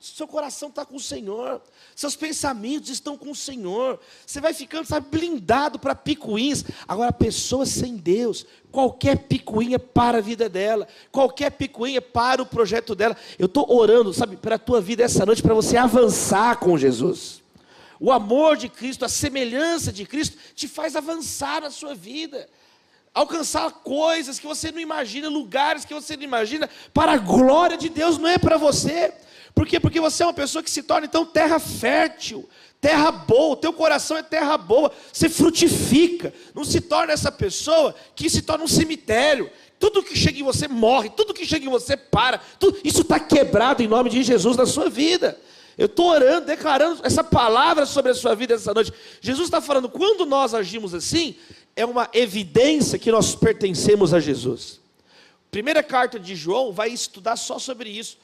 seu 0.00 0.26
coração 0.26 0.70
está 0.70 0.82
com 0.84 0.96
o 0.96 1.00
Senhor, 1.00 1.60
seus 1.94 2.16
pensamentos 2.16 2.88
estão 2.88 3.16
com 3.16 3.30
o 3.30 3.34
Senhor. 3.34 4.00
Você 4.24 4.40
vai 4.40 4.54
ficando, 4.54 4.86
sabe, 4.86 5.06
blindado 5.10 5.78
para 5.78 5.94
picuinhas. 5.94 6.64
Agora, 6.86 7.10
a 7.10 7.12
pessoa 7.12 7.66
sem 7.66 7.96
Deus, 7.96 8.46
qualquer 8.72 9.18
picuinha 9.18 9.78
para 9.78 10.18
a 10.18 10.22
vida 10.22 10.48
dela, 10.48 10.88
qualquer 11.12 11.50
picuinha 11.50 12.00
para 12.00 12.40
o 12.40 12.46
projeto 12.46 12.94
dela. 12.94 13.14
Eu 13.38 13.46
estou 13.46 13.70
orando, 13.70 14.14
sabe, 14.14 14.38
para 14.38 14.54
a 14.54 14.58
tua 14.58 14.80
vida 14.80 15.02
essa 15.02 15.26
noite, 15.26 15.42
para 15.42 15.54
você 15.54 15.76
avançar 15.76 16.58
com 16.58 16.78
Jesus. 16.78 17.42
O 18.00 18.10
amor 18.10 18.56
de 18.56 18.70
Cristo, 18.70 19.04
a 19.04 19.08
semelhança 19.10 19.92
de 19.92 20.06
Cristo, 20.06 20.38
te 20.54 20.66
faz 20.66 20.96
avançar 20.96 21.60
na 21.60 21.70
sua 21.70 21.94
vida 21.94 22.48
alcançar 23.18 23.70
coisas 23.70 24.38
que 24.38 24.46
você 24.46 24.70
não 24.70 24.80
imagina, 24.80 25.28
lugares 25.28 25.84
que 25.84 25.94
você 25.94 26.16
não 26.16 26.22
imagina, 26.22 26.68
para 26.94 27.12
a 27.12 27.18
glória 27.18 27.76
de 27.76 27.88
Deus, 27.88 28.18
não 28.18 28.28
é 28.28 28.38
para 28.38 28.56
você. 28.56 29.12
Por 29.54 29.66
quê? 29.66 29.80
Porque 29.80 30.00
você 30.00 30.22
é 30.22 30.26
uma 30.26 30.32
pessoa 30.32 30.62
que 30.62 30.70
se 30.70 30.82
torna 30.82 31.06
então 31.06 31.26
terra 31.26 31.58
fértil, 31.58 32.48
terra 32.80 33.10
boa, 33.10 33.54
o 33.54 33.56
teu 33.56 33.72
coração 33.72 34.16
é 34.16 34.22
terra 34.22 34.56
boa, 34.56 34.92
você 35.12 35.28
frutifica, 35.28 36.32
não 36.54 36.64
se 36.64 36.80
torna 36.80 37.12
essa 37.12 37.32
pessoa 37.32 37.94
que 38.14 38.30
se 38.30 38.42
torna 38.42 38.64
um 38.64 38.68
cemitério. 38.68 39.50
Tudo 39.80 40.02
que 40.02 40.16
chega 40.16 40.38
em 40.38 40.42
você 40.42 40.66
morre, 40.66 41.10
tudo 41.10 41.34
que 41.34 41.46
chega 41.46 41.66
em 41.66 41.68
você 41.68 41.96
para, 41.96 42.38
tudo, 42.58 42.78
isso 42.84 43.02
está 43.02 43.18
quebrado 43.18 43.82
em 43.82 43.88
nome 43.88 44.10
de 44.10 44.22
Jesus 44.22 44.56
na 44.56 44.66
sua 44.66 44.88
vida. 44.88 45.38
Eu 45.78 45.86
estou 45.86 46.06
orando, 46.06 46.46
declarando 46.46 47.00
essa 47.04 47.22
palavra 47.22 47.86
sobre 47.86 48.10
a 48.10 48.14
sua 48.14 48.34
vida 48.34 48.54
essa 48.54 48.74
noite. 48.74 48.92
Jesus 49.20 49.46
está 49.46 49.60
falando, 49.60 49.88
quando 49.88 50.26
nós 50.26 50.52
agimos 50.52 50.92
assim, 50.92 51.36
é 51.78 51.84
uma 51.84 52.10
evidência 52.12 52.98
que 52.98 53.12
nós 53.12 53.36
pertencemos 53.36 54.12
a 54.12 54.18
Jesus. 54.18 54.80
Primeira 55.48 55.80
carta 55.80 56.18
de 56.18 56.34
João 56.34 56.72
vai 56.72 56.88
estudar 56.88 57.36
só 57.36 57.56
sobre 57.56 57.88
isso. 57.88 58.18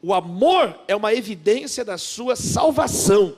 O 0.00 0.14
amor 0.14 0.78
é 0.86 0.94
uma 0.94 1.12
evidência 1.12 1.84
da 1.84 1.98
sua 1.98 2.36
salvação. 2.36 3.36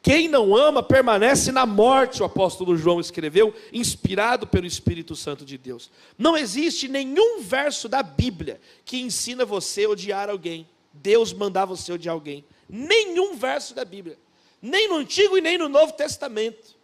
Quem 0.00 0.28
não 0.28 0.56
ama 0.56 0.80
permanece 0.80 1.50
na 1.50 1.66
morte, 1.66 2.22
o 2.22 2.24
apóstolo 2.24 2.76
João 2.76 3.00
escreveu, 3.00 3.52
inspirado 3.72 4.46
pelo 4.46 4.64
Espírito 4.64 5.16
Santo 5.16 5.44
de 5.44 5.58
Deus. 5.58 5.90
Não 6.16 6.36
existe 6.36 6.86
nenhum 6.86 7.42
verso 7.42 7.88
da 7.88 8.04
Bíblia 8.04 8.60
que 8.84 9.00
ensina 9.00 9.44
você 9.44 9.86
a 9.86 9.90
odiar 9.90 10.30
alguém. 10.30 10.68
Deus 10.92 11.32
mandar 11.32 11.64
você 11.64 11.92
odiar 11.92 12.14
alguém. 12.14 12.44
Nenhum 12.68 13.34
verso 13.34 13.74
da 13.74 13.84
Bíblia. 13.84 14.16
Nem 14.62 14.88
no 14.88 14.98
Antigo 14.98 15.36
e 15.36 15.40
nem 15.40 15.58
no 15.58 15.68
Novo 15.68 15.94
Testamento. 15.94 16.78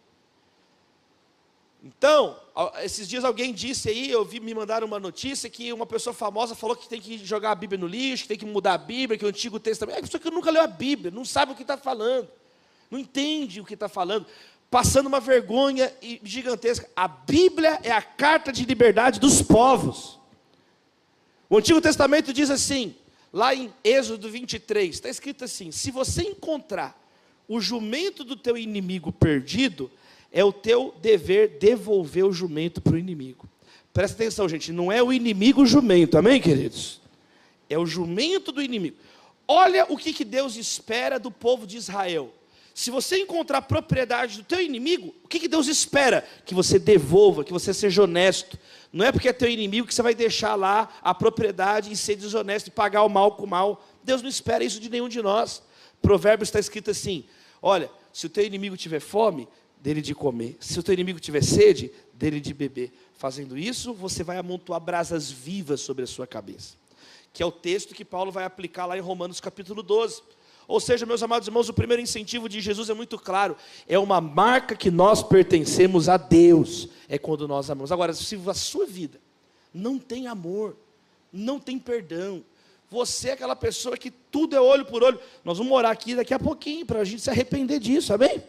Então, 1.83 2.35
esses 2.83 3.07
dias 3.07 3.23
alguém 3.23 3.53
disse 3.53 3.89
aí, 3.89 4.09
eu 4.09 4.25
vi, 4.25 4.39
me 4.39 4.53
mandaram 4.53 4.87
uma 4.87 4.99
notícia 4.99 5.49
que 5.49 5.71
uma 5.71 5.85
pessoa 5.85 6.13
famosa 6.13 6.55
falou 6.55 6.75
que 6.75 6.89
tem 6.89 6.99
que 6.99 7.17
jogar 7.19 7.51
a 7.51 7.55
Bíblia 7.55 7.79
no 7.79 7.87
lixo, 7.87 8.23
que 8.23 8.29
tem 8.29 8.37
que 8.37 8.45
mudar 8.45 8.73
a 8.73 8.77
Bíblia, 8.77 9.17
que 9.17 9.25
o 9.25 9.29
Antigo 9.29 9.59
Testamento. 9.59 9.99
É 9.99 10.01
pessoa 10.01 10.19
que 10.19 10.31
nunca 10.31 10.49
leu 10.49 10.61
a 10.61 10.67
Bíblia, 10.67 11.11
não 11.11 11.23
sabe 11.23 11.51
o 11.51 11.55
que 11.55 11.61
está 11.61 11.77
falando, 11.77 12.27
não 12.89 12.97
entende 12.97 13.61
o 13.61 13.65
que 13.65 13.75
está 13.75 13.87
falando, 13.87 14.25
passando 14.71 15.07
uma 15.07 15.19
vergonha 15.19 15.93
gigantesca. 16.23 16.89
A 16.95 17.07
Bíblia 17.07 17.79
é 17.83 17.91
a 17.91 18.01
carta 18.01 18.51
de 18.51 18.65
liberdade 18.65 19.19
dos 19.19 19.41
povos. 19.41 20.19
O 21.49 21.57
Antigo 21.57 21.79
Testamento 21.79 22.33
diz 22.33 22.49
assim, 22.49 22.95
lá 23.31 23.53
em 23.53 23.71
Êxodo 23.83 24.29
23, 24.29 24.95
está 24.95 25.09
escrito 25.09 25.45
assim: 25.45 25.71
se 25.71 25.91
você 25.91 26.23
encontrar 26.23 26.99
o 27.47 27.61
jumento 27.61 28.23
do 28.23 28.35
teu 28.35 28.57
inimigo 28.57 29.11
perdido, 29.11 29.89
é 30.31 30.43
o 30.43 30.51
teu 30.51 30.93
dever 31.01 31.57
devolver 31.59 32.25
o 32.25 32.31
jumento 32.31 32.81
para 32.81 32.93
o 32.93 32.97
inimigo. 32.97 33.47
Presta 33.93 34.15
atenção, 34.15 34.47
gente, 34.47 34.71
não 34.71 34.91
é 34.91 35.01
o 35.01 35.11
inimigo 35.11 35.65
jumento, 35.65 36.17
amém, 36.17 36.39
queridos? 36.39 37.01
É 37.69 37.77
o 37.77 37.85
jumento 37.85 38.51
do 38.51 38.61
inimigo. 38.61 38.97
Olha 39.47 39.85
o 39.89 39.97
que, 39.97 40.13
que 40.13 40.25
Deus 40.25 40.55
espera 40.55 41.19
do 41.19 41.31
povo 41.31 41.65
de 41.65 41.77
Israel. 41.77 42.33
Se 42.77 42.91
você 42.91 43.17
encontrar 43.17 43.63
propriedade 43.63 44.37
do 44.37 44.43
teu 44.43 44.61
inimigo, 44.61 45.15
o 45.23 45.27
que, 45.27 45.39
que 45.39 45.47
Deus 45.47 45.67
espera? 45.67 46.23
Que 46.45 46.53
você 46.53 46.77
devolva, 46.77 47.43
que 47.43 47.51
você 47.51 47.73
seja 47.73 48.03
honesto. 48.03 48.55
Não 48.93 49.03
é 49.03 49.11
porque 49.11 49.29
é 49.29 49.33
teu 49.33 49.49
inimigo 49.49 49.87
que 49.87 49.95
você 49.95 50.03
vai 50.03 50.13
deixar 50.13 50.53
lá 50.53 50.95
a 51.01 51.11
propriedade 51.11 51.91
e 51.91 51.97
ser 51.97 52.15
desonesto 52.15 52.67
e 52.67 52.71
pagar 52.71 53.01
o 53.01 53.09
mal 53.09 53.31
com 53.31 53.45
o 53.45 53.47
mal. 53.47 53.83
Deus 54.03 54.21
não 54.21 54.29
espera 54.29 54.63
isso 54.63 54.79
de 54.79 54.91
nenhum 54.91 55.09
de 55.09 55.23
nós. 55.23 55.63
Provérbios 56.03 56.49
está 56.49 56.59
escrito 56.59 56.91
assim: 56.91 57.25
olha, 57.63 57.89
se 58.13 58.27
o 58.27 58.29
teu 58.29 58.45
inimigo 58.45 58.77
tiver 58.77 58.99
fome, 58.99 59.47
dele 59.81 60.01
de 60.01 60.13
comer. 60.13 60.57
Se 60.59 60.79
o 60.79 60.83
teu 60.83 60.93
inimigo 60.93 61.19
tiver 61.19 61.43
sede, 61.43 61.91
dele 62.13 62.39
de 62.39 62.53
beber. 62.53 62.91
Fazendo 63.13 63.57
isso, 63.57 63.93
você 63.93 64.23
vai 64.23 64.37
amontoar 64.37 64.79
brasas 64.79 65.31
vivas 65.31 65.81
sobre 65.81 66.03
a 66.03 66.07
sua 66.07 66.27
cabeça. 66.27 66.75
Que 67.33 67.41
é 67.41 67.45
o 67.45 67.51
texto 67.51 67.93
que 67.93 68.05
Paulo 68.05 68.31
vai 68.31 68.43
aplicar 68.43 68.85
lá 68.85 68.97
em 68.97 69.01
Romanos 69.01 69.39
capítulo 69.39 69.81
12. 69.81 70.21
Ou 70.67 70.79
seja, 70.79 71.05
meus 71.05 71.23
amados 71.23 71.47
irmãos, 71.47 71.69
o 71.69 71.73
primeiro 71.73 72.01
incentivo 72.01 72.49
de 72.49 72.59
Jesus 72.59 72.89
é 72.89 72.93
muito 72.93 73.17
claro: 73.17 73.55
é 73.87 73.97
uma 73.97 74.19
marca 74.19 74.75
que 74.75 74.91
nós 74.91 75.23
pertencemos 75.23 76.09
a 76.09 76.17
Deus, 76.17 76.89
é 77.07 77.17
quando 77.17 77.47
nós 77.47 77.69
amamos. 77.69 77.91
Agora, 77.91 78.13
se 78.13 78.35
a 78.47 78.53
sua 78.53 78.85
vida 78.85 79.19
não 79.73 79.97
tem 79.97 80.27
amor, 80.27 80.75
não 81.31 81.59
tem 81.59 81.79
perdão, 81.79 82.43
você 82.89 83.29
é 83.29 83.33
aquela 83.33 83.55
pessoa 83.55 83.97
que 83.97 84.11
tudo 84.11 84.55
é 84.55 84.61
olho 84.61 84.85
por 84.85 85.03
olho. 85.03 85.19
Nós 85.43 85.57
vamos 85.57 85.73
orar 85.73 85.91
aqui 85.91 86.15
daqui 86.15 86.33
a 86.33 86.39
pouquinho 86.39 86.85
para 86.85 86.99
a 86.99 87.05
gente 87.05 87.21
se 87.21 87.29
arrepender 87.29 87.79
disso, 87.79 88.13
amém? 88.13 88.41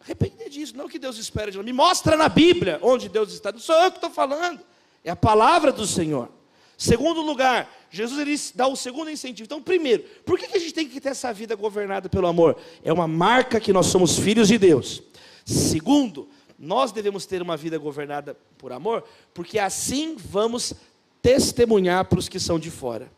Arrepender 0.00 0.48
disso, 0.48 0.76
não 0.76 0.88
que 0.88 0.98
Deus 0.98 1.18
espera 1.18 1.50
de 1.50 1.56
nós. 1.56 1.64
Me 1.64 1.72
mostra 1.72 2.16
na 2.16 2.28
Bíblia 2.28 2.78
onde 2.82 3.08
Deus 3.08 3.32
está. 3.32 3.52
Não 3.52 3.60
sou 3.60 3.74
eu 3.76 3.90
que 3.90 3.98
estou 3.98 4.10
falando, 4.10 4.60
é 5.04 5.10
a 5.10 5.16
palavra 5.16 5.70
do 5.70 5.86
Senhor. 5.86 6.28
Segundo 6.76 7.20
lugar, 7.20 7.70
Jesus 7.90 8.18
ele 8.18 8.34
dá 8.54 8.66
o 8.66 8.74
segundo 8.74 9.10
incentivo. 9.10 9.44
Então, 9.44 9.62
primeiro, 9.62 10.02
por 10.24 10.38
que 10.38 10.56
a 10.56 10.58
gente 10.58 10.72
tem 10.72 10.88
que 10.88 10.98
ter 10.98 11.10
essa 11.10 11.30
vida 11.30 11.54
governada 11.54 12.08
pelo 12.08 12.26
amor? 12.26 12.56
É 12.82 12.90
uma 12.90 13.06
marca 13.06 13.60
que 13.60 13.72
nós 13.72 13.86
somos 13.86 14.18
filhos 14.18 14.48
de 14.48 14.56
Deus. 14.56 15.02
Segundo, 15.44 16.26
nós 16.58 16.90
devemos 16.90 17.26
ter 17.26 17.42
uma 17.42 17.56
vida 17.56 17.76
governada 17.76 18.34
por 18.56 18.72
amor, 18.72 19.04
porque 19.34 19.58
assim 19.58 20.16
vamos 20.16 20.72
testemunhar 21.20 22.06
para 22.06 22.18
os 22.18 22.28
que 22.28 22.40
são 22.40 22.58
de 22.58 22.70
fora. 22.70 23.12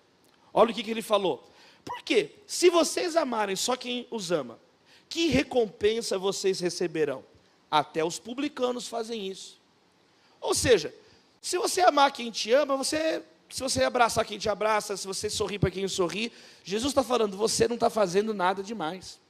Olha 0.52 0.72
o 0.72 0.74
que, 0.74 0.82
que 0.82 0.90
ele 0.90 1.02
falou. 1.02 1.48
Por 1.84 2.02
quê? 2.02 2.30
Se 2.46 2.68
vocês 2.68 3.16
amarem 3.16 3.54
só 3.56 3.76
quem 3.76 4.06
os 4.10 4.32
ama, 4.32 4.58
que 5.12 5.28
recompensa 5.28 6.16
vocês 6.16 6.58
receberão? 6.58 7.22
Até 7.70 8.02
os 8.02 8.18
publicanos 8.18 8.88
fazem 8.88 9.28
isso. 9.28 9.60
Ou 10.40 10.54
seja, 10.54 10.94
se 11.42 11.58
você 11.58 11.82
amar 11.82 12.10
quem 12.12 12.30
te 12.30 12.50
ama, 12.50 12.78
você 12.78 13.22
se 13.50 13.62
você 13.62 13.84
abraçar 13.84 14.24
quem 14.24 14.38
te 14.38 14.48
abraça, 14.48 14.96
se 14.96 15.06
você 15.06 15.28
sorrir 15.28 15.58
para 15.58 15.70
quem 15.70 15.86
sorri, 15.86 16.32
Jesus 16.64 16.92
está 16.92 17.02
falando, 17.02 17.36
você 17.36 17.68
não 17.68 17.74
está 17.74 17.90
fazendo 17.90 18.32
nada 18.32 18.62
demais. 18.62 19.20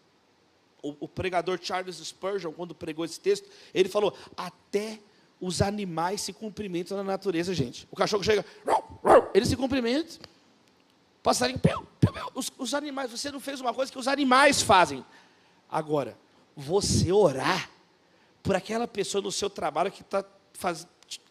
O, 0.81 0.95
o, 1.01 1.09
pregador 1.09 1.59
Charles 1.61 1.97
Spurgeon, 1.97 2.53
quando 2.53 2.73
pregou 2.73 3.05
esse 3.05 3.19
texto, 3.19 3.51
ele 3.75 3.89
falou: 3.89 4.17
até 4.37 5.01
os 5.41 5.61
animais 5.61 6.21
se 6.21 6.33
cumprimentam 6.33 6.97
na 6.97 7.03
natureza, 7.03 7.53
gente. 7.53 7.89
O 7.91 7.97
cachorro 7.97 8.23
chega, 8.23 8.47
ele 9.35 9.47
se 9.47 9.57
cumprimenta. 9.57 10.21
Passarinho. 11.25 11.61
Os, 12.35 12.53
os 12.57 12.75
animais, 12.75 13.11
você 13.11 13.33
não 13.33 13.41
fez 13.41 13.61
uma 13.61 13.75
coisa 13.75 13.91
que 13.91 13.99
os 13.99 14.07
animais 14.07 14.63
fazem. 14.63 15.05
Agora, 15.73 16.19
você 16.55 17.11
orar 17.11 17.71
por 18.43 18.55
aquela 18.55 18.87
pessoa 18.87 19.23
no 19.23 19.33
seu 19.33 19.49
trabalho 19.49 19.91
que 19.91 20.03
está 20.03 20.23
faz, 20.53 20.87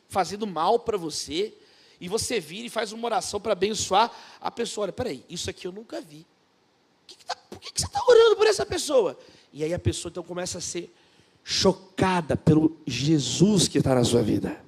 fazendo 0.09 0.47
mal 0.47 0.79
para 0.79 0.97
você, 0.97 1.53
e 1.99 2.09
você 2.09 2.39
vira 2.39 2.65
e 2.65 2.69
faz 2.69 2.91
uma 2.91 3.05
oração 3.05 3.39
para 3.39 3.53
abençoar 3.53 4.11
a 4.41 4.49
pessoa. 4.49 4.85
Olha, 4.85 4.93
peraí, 4.93 5.23
isso 5.29 5.47
aqui 5.47 5.67
eu 5.67 5.71
nunca 5.71 6.01
vi. 6.01 6.25
Que 7.05 7.15
que 7.15 7.23
tá, 7.23 7.35
por 7.51 7.59
que, 7.59 7.71
que 7.71 7.79
você 7.79 7.85
está 7.85 8.03
orando 8.07 8.35
por 8.35 8.47
essa 8.47 8.65
pessoa? 8.65 9.15
E 9.53 9.63
aí 9.63 9.71
a 9.75 9.79
pessoa 9.79 10.09
então 10.09 10.23
começa 10.23 10.57
a 10.57 10.61
ser 10.61 10.91
chocada 11.43 12.35
pelo 12.35 12.75
Jesus 12.87 13.67
que 13.67 13.77
está 13.77 13.93
na 13.93 14.03
sua 14.03 14.23
vida. 14.23 14.59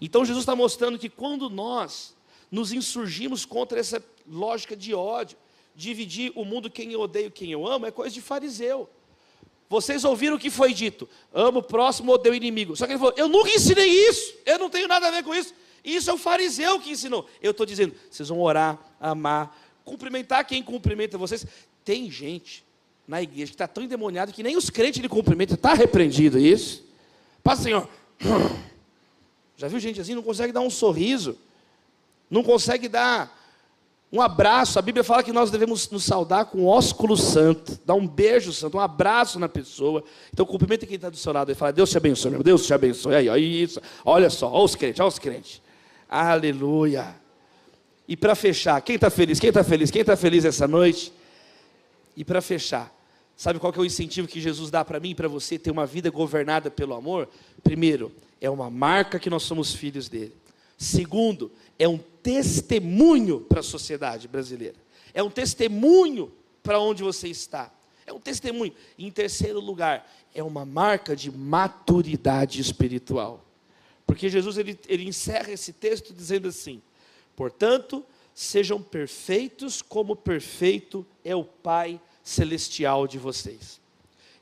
Então 0.00 0.24
Jesus 0.24 0.42
está 0.42 0.56
mostrando 0.56 0.98
que 0.98 1.08
quando 1.08 1.48
nós 1.48 2.16
nos 2.50 2.72
insurgimos 2.72 3.44
contra 3.44 3.78
essa 3.78 4.02
lógica 4.26 4.76
de 4.76 4.92
ódio, 4.94 5.38
dividir 5.78 6.32
o 6.34 6.44
mundo 6.44 6.68
quem 6.68 6.92
eu 6.92 7.00
odeio, 7.00 7.30
quem 7.30 7.52
eu 7.52 7.64
amo, 7.64 7.86
é 7.86 7.92
coisa 7.92 8.12
de 8.12 8.20
fariseu. 8.20 8.90
Vocês 9.70 10.04
ouviram 10.04 10.34
o 10.36 10.38
que 10.38 10.50
foi 10.50 10.74
dito: 10.74 11.08
amo 11.32 11.60
o 11.60 11.62
próximo, 11.62 12.12
odeio 12.12 12.32
o 12.32 12.36
inimigo. 12.36 12.74
Só 12.74 12.84
que 12.84 12.92
ele 12.92 12.98
falou: 12.98 13.14
eu 13.16 13.28
nunca 13.28 13.50
ensinei 13.50 13.86
isso, 13.86 14.34
eu 14.44 14.58
não 14.58 14.68
tenho 14.68 14.88
nada 14.88 15.06
a 15.06 15.10
ver 15.12 15.22
com 15.22 15.32
isso. 15.32 15.54
Isso 15.84 16.10
é 16.10 16.12
o 16.12 16.18
fariseu 16.18 16.80
que 16.80 16.90
ensinou. 16.90 17.28
Eu 17.40 17.52
estou 17.52 17.64
dizendo, 17.64 17.94
vocês 18.10 18.28
vão 18.28 18.40
orar, 18.40 18.76
amar, 19.00 19.56
cumprimentar 19.84 20.44
quem 20.44 20.62
cumprimenta 20.64 21.16
vocês. 21.16 21.46
Tem 21.84 22.10
gente 22.10 22.64
na 23.06 23.22
igreja 23.22 23.46
que 23.46 23.54
está 23.54 23.68
tão 23.68 23.84
endemoniado 23.84 24.32
que 24.32 24.42
nem 24.42 24.56
os 24.56 24.68
crentes 24.68 25.00
lhe 25.00 25.08
cumprimentam. 25.08 25.54
Está 25.54 25.74
repreendido 25.74 26.38
isso? 26.38 26.84
Passa 27.42 27.62
Senhor. 27.62 27.88
Já 29.56 29.68
viu 29.68 29.78
gente 29.78 30.00
assim? 30.00 30.14
Não 30.14 30.22
consegue 30.22 30.52
dar 30.52 30.60
um 30.60 30.70
sorriso. 30.70 31.38
Não 32.28 32.42
consegue 32.42 32.88
dar 32.88 33.37
um 34.10 34.22
abraço. 34.22 34.78
A 34.78 34.82
Bíblia 34.82 35.04
fala 35.04 35.22
que 35.22 35.32
nós 35.32 35.50
devemos 35.50 35.90
nos 35.90 36.04
saudar 36.04 36.46
com 36.46 36.64
ósculo 36.64 37.16
santo. 37.16 37.78
Dar 37.84 37.94
um 37.94 38.06
beijo 38.06 38.52
santo, 38.52 38.78
um 38.78 38.80
abraço 38.80 39.38
na 39.38 39.48
pessoa. 39.48 40.02
Então 40.32 40.46
cumprimenta 40.46 40.86
quem 40.86 40.96
está 40.96 41.10
do 41.10 41.16
seu 41.16 41.32
lado 41.32 41.52
e 41.52 41.54
fala, 41.54 41.72
Deus 41.72 41.90
te 41.90 41.98
abençoe, 41.98 42.30
meu 42.30 42.42
Deus 42.42 42.66
te 42.66 42.72
abençoe. 42.72 43.14
Aí, 43.14 43.28
aí, 43.28 43.62
isso. 43.62 43.80
Olha 44.04 44.30
só, 44.30 44.50
olha 44.50 44.64
os 44.64 44.74
crentes, 44.74 45.00
olha 45.00 45.08
os 45.08 45.18
crentes. 45.18 45.62
Aleluia. 46.08 47.14
E 48.06 48.16
para 48.16 48.34
fechar, 48.34 48.80
quem 48.80 48.94
está 48.94 49.10
feliz? 49.10 49.38
Quem 49.38 49.48
está 49.48 49.62
feliz? 49.62 49.90
Quem 49.90 50.00
está 50.00 50.16
feliz 50.16 50.46
essa 50.46 50.66
noite? 50.66 51.12
E 52.16 52.24
para 52.24 52.40
fechar, 52.40 52.90
sabe 53.36 53.58
qual 53.58 53.70
que 53.70 53.78
é 53.78 53.82
o 53.82 53.84
incentivo 53.84 54.26
que 54.26 54.40
Jesus 54.40 54.70
dá 54.70 54.82
para 54.82 54.98
mim 54.98 55.10
e 55.10 55.14
para 55.14 55.28
você 55.28 55.58
ter 55.58 55.70
uma 55.70 55.84
vida 55.84 56.08
governada 56.08 56.70
pelo 56.70 56.94
amor? 56.94 57.28
Primeiro, 57.62 58.10
é 58.40 58.48
uma 58.48 58.70
marca 58.70 59.18
que 59.18 59.28
nós 59.28 59.42
somos 59.42 59.74
filhos 59.74 60.08
dele. 60.08 60.34
Segundo, 60.78 61.52
é 61.78 61.86
um 61.86 61.98
testemunho 62.28 63.40
para 63.40 63.60
a 63.60 63.62
sociedade 63.62 64.28
brasileira. 64.28 64.76
É 65.14 65.22
um 65.22 65.30
testemunho 65.30 66.30
para 66.62 66.78
onde 66.78 67.02
você 67.02 67.26
está. 67.26 67.72
É 68.06 68.12
um 68.12 68.20
testemunho. 68.20 68.74
E 68.98 69.06
em 69.06 69.10
terceiro 69.10 69.58
lugar, 69.58 70.06
é 70.34 70.42
uma 70.42 70.66
marca 70.66 71.16
de 71.16 71.30
maturidade 71.30 72.60
espiritual. 72.60 73.42
Porque 74.06 74.28
Jesus 74.28 74.58
ele, 74.58 74.78
ele 74.86 75.08
encerra 75.08 75.52
esse 75.52 75.72
texto 75.72 76.12
dizendo 76.12 76.48
assim: 76.48 76.82
portanto, 77.34 78.04
sejam 78.34 78.82
perfeitos 78.82 79.80
como 79.80 80.14
perfeito 80.14 81.06
é 81.24 81.34
o 81.34 81.44
Pai 81.44 81.98
celestial 82.22 83.06
de 83.06 83.16
vocês. 83.16 83.80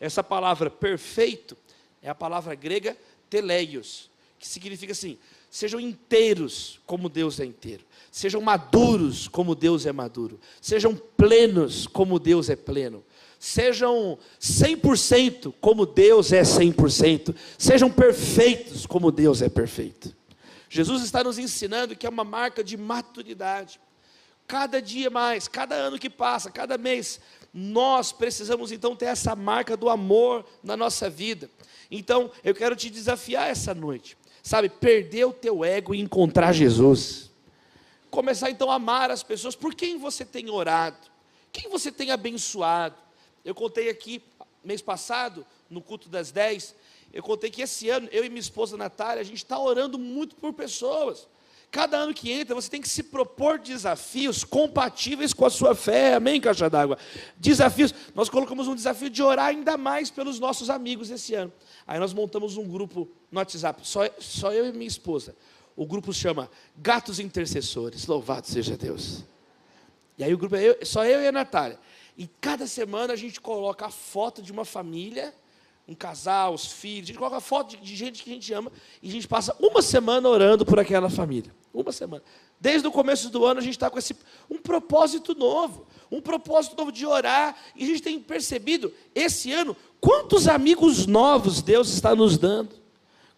Essa 0.01 0.25
palavra 0.25 0.69
perfeito 0.69 1.57
é 2.03 2.09
a 2.09 2.17
palavra 2.17 2.53
grega 2.57 2.97
teleios, 3.31 4.11
que 4.41 4.49
significa 4.49 4.91
assim: 4.91 5.17
sejam 5.57 5.81
inteiros 5.81 6.81
como 6.85 7.09
Deus 7.09 7.41
é 7.41 7.45
inteiro, 7.45 7.85
sejam 8.11 8.41
maduros 8.41 9.27
como 9.27 9.55
Deus 9.55 9.87
é 9.87 9.93
maduro, 9.93 10.39
sejam 10.61 10.95
plenos 11.17 11.87
como 11.87 12.19
Deus 12.19 12.51
é 12.51 12.57
pleno 12.57 13.03
sejam 13.39 14.19
100% 14.41 15.55
como 15.61 15.87
Deus 15.87 16.33
é 16.33 16.43
100%, 16.43 17.35
sejam 17.59 17.91
perfeitos 17.91 18.87
como 18.87 19.13
Deus 19.13 19.43
é 19.43 19.49
perfeito. 19.49 20.15
Jesus 20.69 21.03
está 21.03 21.23
nos 21.23 21.39
ensinando 21.39 21.95
que 21.95 22.07
é 22.07 22.11
uma 22.11 22.25
marca 22.25 22.65
de 22.65 22.77
maturidade. 22.77 23.79
Cada 24.47 24.81
dia 24.81 25.11
mais, 25.11 25.49
cada 25.49 25.75
ano 25.75 25.99
que 25.99 26.11
passa, 26.11 26.51
cada 26.51 26.79
mês, 26.79 27.21
nós 27.53 28.13
precisamos 28.13 28.73
então 28.73 28.95
ter 28.95 29.07
essa 29.07 29.35
marca 29.35 29.77
do 29.77 29.89
amor 29.89 30.45
na 30.63 30.77
nossa 30.77 31.11
vida. 31.11 31.51
Então, 31.91 32.31
eu 32.45 32.55
quero 32.55 32.75
te 32.75 32.91
desafiar 32.91 33.49
essa 33.49 33.75
noite, 33.75 34.17
sabe, 34.47 34.69
perder 34.69 35.25
o 35.25 35.33
teu 35.33 35.65
ego 35.65 35.93
e 35.93 36.01
encontrar 36.01 36.53
Jesus. 36.53 37.33
Começar 38.09 38.49
então 38.49 38.71
a 38.71 38.77
amar 38.77 39.11
as 39.11 39.25
pessoas 39.25 39.57
por 39.57 39.75
quem 39.75 39.99
você 39.99 40.25
tem 40.25 40.49
orado, 40.49 40.97
quem 41.53 41.69
você 41.69 41.91
tem 41.91 42.13
abençoado, 42.13 42.95
eu 43.45 43.57
contei 43.57 43.91
aqui, 43.91 44.23
mês 44.63 44.81
passado, 44.81 45.45
no 45.69 45.83
culto 45.83 46.09
das 46.09 46.31
10, 46.31 46.77
eu 47.13 47.25
contei 47.25 47.51
que 47.51 47.61
esse 47.61 47.91
ano, 47.91 48.09
eu 48.13 48.25
e 48.25 48.29
minha 48.29 48.41
esposa 48.41 48.77
Natália, 48.77 49.21
a 49.21 49.25
gente 49.25 49.39
está 49.39 49.59
orando 49.59 49.99
muito 49.99 50.37
por 50.37 50.53
pessoas. 50.53 51.27
Cada 51.71 51.99
ano 51.99 52.15
que 52.15 52.31
entra, 52.31 52.55
você 52.55 52.71
tem 52.71 52.81
que 52.81 52.89
se 52.89 53.03
propor 53.03 53.59
desafios 53.59 54.45
compatíveis 54.45 55.33
com 55.33 55.45
a 55.45 55.51
sua 55.51 55.75
fé, 55.75 56.15
amém, 56.15 56.41
caixa 56.41 56.71
d'água? 56.71 56.97
Desafios, 57.37 57.95
nós 58.15 58.29
colocamos 58.29 58.67
um 58.67 58.75
desafio 58.75 59.11
de 59.11 59.23
orar 59.23 59.47
ainda 59.49 59.77
mais 59.77 60.11
pelos 60.11 60.39
nossos 60.39 60.71
amigos 60.71 61.11
esse 61.11 61.35
ano. 61.35 61.53
Aí 61.87 61.99
nós 61.99 62.15
montamos 62.15 62.57
um 62.57 62.67
grupo 62.67 63.09
no 63.31 63.39
WhatsApp, 63.39 63.87
só, 63.87 64.09
só 64.19 64.53
eu 64.53 64.67
e 64.67 64.73
minha 64.73 64.89
esposa. 64.89 65.37
O 65.77 65.85
grupo 65.85 66.13
chama 66.13 66.51
Gatos 66.79 67.21
Intercessores, 67.21 68.07
louvado 68.07 68.47
seja 68.47 68.77
Deus. 68.77 69.25
E 70.17 70.25
aí 70.25 70.33
o 70.33 70.39
grupo 70.39 70.57
é 70.57 70.63
eu, 70.63 70.79
só 70.83 71.05
eu 71.05 71.21
e 71.21 71.27
a 71.27 71.33
Natália. 71.33 71.79
E 72.17 72.27
cada 72.41 72.67
semana 72.67 73.13
a 73.13 73.17
gente 73.17 73.41
coloca 73.41 73.85
a 73.85 73.91
foto 73.91 74.41
de 74.41 74.51
uma 74.51 74.65
família, 74.65 75.35
um 75.89 75.95
casal, 75.95 76.55
os 76.55 76.67
filhos, 76.67 77.05
a 77.05 77.07
gente 77.09 77.19
coloca 77.19 77.41
foto 77.41 77.71
de, 77.71 77.77
de 77.77 77.97
gente 77.97 78.23
que 78.23 78.31
a 78.31 78.33
gente 78.33 78.53
ama 78.53 78.73
e 79.01 79.09
a 79.09 79.13
gente 79.13 79.29
passa 79.29 79.55
uma 79.61 79.81
semana 79.81 80.29
orando 80.29 80.67
por 80.67 80.81
aquela 80.81 81.09
família. 81.09 81.55
Uma 81.73 81.93
semana. 81.93 82.23
Desde 82.61 82.89
o 82.89 82.91
começo 82.91 83.29
do 83.31 83.45
ano 83.45 83.61
a 83.61 83.63
gente 83.63 83.75
está 83.75 83.89
com 83.89 83.99
esse 83.99 84.17
um 84.51 84.59
propósito 84.59 85.35
novo, 85.35 85.87
um 86.11 86.21
propósito 86.21 86.77
novo 86.77 86.91
de 86.91 87.07
orar, 87.07 87.57
e 87.77 87.85
a 87.85 87.87
gente 87.87 88.03
tem 88.03 88.19
percebido 88.19 88.93
esse 89.15 89.53
ano 89.53 89.77
quantos 90.01 90.49
amigos 90.49 91.07
novos 91.07 91.63
Deus 91.63 91.91
está 91.91 92.15
nos 92.15 92.37
dando. 92.37 92.71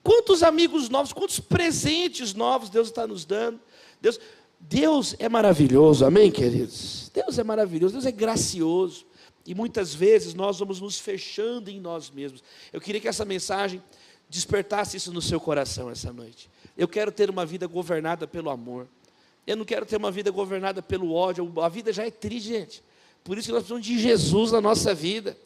Quantos 0.03 0.43
amigos 0.43 0.89
novos, 0.89 1.13
quantos 1.13 1.41
presentes 1.41 2.33
novos 2.33 2.71
Deus 2.71 2.89
está 2.89 3.07
nos 3.07 3.27
dando. 3.27 3.61
Deus, 4.01 4.19
Deus 4.59 5.15
é 5.19 5.29
maravilhoso, 5.29 6.05
amém, 6.05 6.31
queridos? 6.31 7.11
Deus 7.13 7.39
é 7.39 7.45
maravilhoso, 7.45 7.93
Deus 7.95 8.07
é 8.07 8.13
gracioso. 8.13 9.05
E 9.47 9.55
muitas 9.55 9.95
vezes 9.95 10.35
nós 10.35 10.59
vamos 10.59 10.81
nos 10.81 10.99
fechando 10.99 11.71
em 11.71 11.81
nós 11.81 12.11
mesmos. 12.11 12.43
Eu 12.73 12.81
queria 12.81 13.01
que 13.01 13.09
essa 13.09 13.25
mensagem 13.25 13.83
despertasse 14.29 14.97
isso 14.97 15.13
no 15.13 15.23
seu 15.23 15.41
coração 15.41 15.91
essa 15.91 16.13
noite. 16.13 16.51
Eu 16.77 16.87
quero 16.87 17.11
ter 17.11 17.31
uma 17.31 17.47
vida 17.47 17.67
governada 17.67 18.27
pelo 18.27 18.51
amor. 18.51 18.87
Eu 19.47 19.57
não 19.57 19.65
quero 19.65 19.87
ter 19.87 19.97
uma 19.97 20.11
vida 20.11 20.31
governada 20.31 20.83
pelo 20.83 21.13
ódio. 21.13 21.51
A 21.63 21.69
vida 21.69 21.93
já 21.93 22.07
é 22.07 22.11
triste, 22.11 22.49
gente. 22.49 22.85
Por 23.25 23.39
isso 23.39 23.49
que 23.49 23.53
nós 23.53 23.63
precisamos 23.63 23.87
de 23.87 23.99
Jesus 23.99 24.53
na 24.53 24.61
nossa 24.61 24.95
vida. 24.95 25.37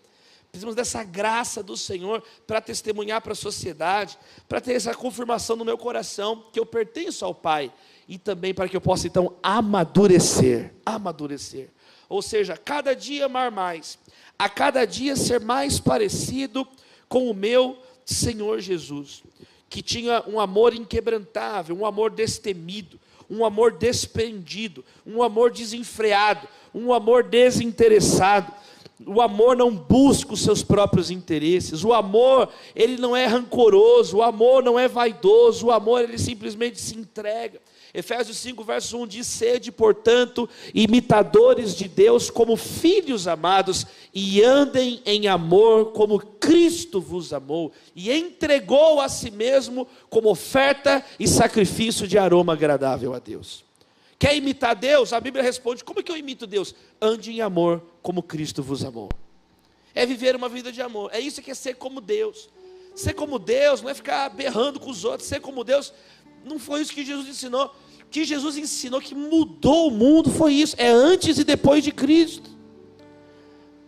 Precisamos 0.51 0.77
dessa 0.77 1.03
graça 1.03 1.63
do 1.63 1.77
Senhor 1.79 2.23
para 2.47 2.61
testemunhar 2.61 3.23
para 3.23 3.33
a 3.33 3.37
sociedade, 3.37 4.19
para 4.47 4.61
ter 4.61 4.75
essa 4.75 4.95
confirmação 4.95 5.57
no 5.57 5.65
meu 5.65 5.79
coração 5.79 6.45
que 6.53 6.61
eu 6.61 6.67
pertenço 6.67 7.25
ao 7.25 7.35
Pai 7.35 7.73
e 8.07 8.19
também 8.19 8.53
para 8.53 8.69
que 8.69 8.77
eu 8.77 8.81
possa 8.81 9.07
então 9.07 9.35
amadurecer, 9.43 10.75
amadurecer. 10.85 11.71
Ou 12.13 12.21
seja, 12.21 12.59
cada 12.59 12.95
dia 12.95 13.25
amar 13.25 13.51
mais, 13.51 13.99
a 14.39 14.47
cada 14.47 14.85
dia 14.85 15.17
ser 15.17 15.41
mais 15.41 15.81
parecido 15.81 16.69
com 17.09 17.31
o 17.31 17.35
meu 17.35 17.79
Senhor 18.05 18.61
Jesus, 18.61 19.23
que 19.71 19.81
tinha 19.81 20.23
um 20.27 20.39
amor 20.39 20.75
inquebrantável, 20.75 21.75
um 21.75 21.87
amor 21.87 22.11
destemido, 22.11 23.01
um 23.31 23.47
amor 23.47 23.73
despendido, 23.73 24.85
um 25.07 25.23
amor 25.23 25.51
desenfreado, 25.53 26.47
um 26.75 26.93
amor 26.93 27.23
desinteressado 27.25 28.53
o 29.07 29.21
amor 29.21 29.57
não 29.57 29.75
busca 29.75 30.35
os 30.35 30.43
seus 30.43 30.63
próprios 30.63 31.11
interesses. 31.11 31.85
O 31.85 31.93
amor, 31.93 32.49
ele 32.75 32.97
não 32.97 33.17
é 33.17 33.27
rancoroso, 33.27 34.19
o 34.19 34.23
amor 34.23 34.63
não 34.63 34.79
é 34.79 34.89
vaidoso, 34.89 35.67
o 35.67 35.73
amor 35.73 36.03
ele 36.03 36.19
simplesmente 36.19 36.81
se 36.81 36.97
entrega. 36.97 37.61
Efésios 37.95 38.39
5, 38.39 38.65
verso 38.65 38.97
1 38.99 39.07
diz: 39.07 39.27
Sede, 39.27 39.71
portanto, 39.71 40.49
imitadores 40.75 41.75
de 41.77 41.89
Deus 41.89 42.31
como 42.31 42.57
filhos 42.57 43.29
amados, 43.29 43.87
e 44.15 44.43
andem 44.43 45.03
em 45.05 45.29
amor 45.29 45.93
como 45.93 46.19
Cristo 46.19 47.01
vos 47.01 47.33
amou, 47.33 47.73
e 47.95 48.11
entregou 48.11 49.01
a 49.01 49.09
si 49.09 49.31
mesmo 49.31 49.87
como 50.09 50.31
oferta 50.31 51.05
e 51.19 51.29
sacrifício 51.29 52.09
de 52.09 52.17
aroma 52.17 52.55
agradável 52.55 53.13
a 53.13 53.19
Deus. 53.19 53.72
Quer 54.23 54.37
imitar 54.37 54.77
Deus? 54.77 55.13
A 55.13 55.19
Bíblia 55.19 55.43
responde: 55.43 55.83
Como 55.83 55.99
é 55.99 56.03
que 56.05 56.13
eu 56.13 56.17
imito 56.17 56.47
Deus? 56.47 56.77
Ande 57.01 57.33
em 57.33 57.41
amor, 57.41 57.83
como 58.01 58.23
Cristo 58.23 58.63
vos 58.63 58.85
amou. 58.85 59.09
É 59.93 60.07
viver 60.07 60.37
uma 60.37 60.49
vida 60.49 60.71
de 60.71 60.81
amor. 60.81 61.11
É 61.13 61.19
isso 61.19 61.43
que 61.43 61.51
é 61.51 61.55
ser 61.55 61.75
como 61.75 62.01
Deus. 62.01 62.49
Ser 62.95 63.15
como 63.15 63.37
Deus 63.37 63.83
não 63.83 63.91
é 63.91 63.95
ficar 63.95 64.29
berrando 64.29 64.79
com 64.79 64.91
os 64.91 65.05
outros. 65.05 65.29
Ser 65.29 65.41
como 65.41 65.65
Deus 65.65 65.93
não 66.45 66.57
foi 66.57 66.83
isso 66.83 66.93
que 66.93 67.05
Jesus 67.05 67.27
ensinou. 67.27 67.75
O 68.01 68.07
que 68.13 68.25
Jesus 68.25 68.57
ensinou 68.57 69.01
que 69.01 69.13
mudou 69.13 69.89
o 69.89 69.91
mundo 69.91 70.31
foi 70.31 70.53
isso. 70.53 70.77
É 70.79 70.87
antes 70.87 71.39
e 71.39 71.43
depois 71.43 71.83
de 71.83 71.91
Cristo. 71.91 72.49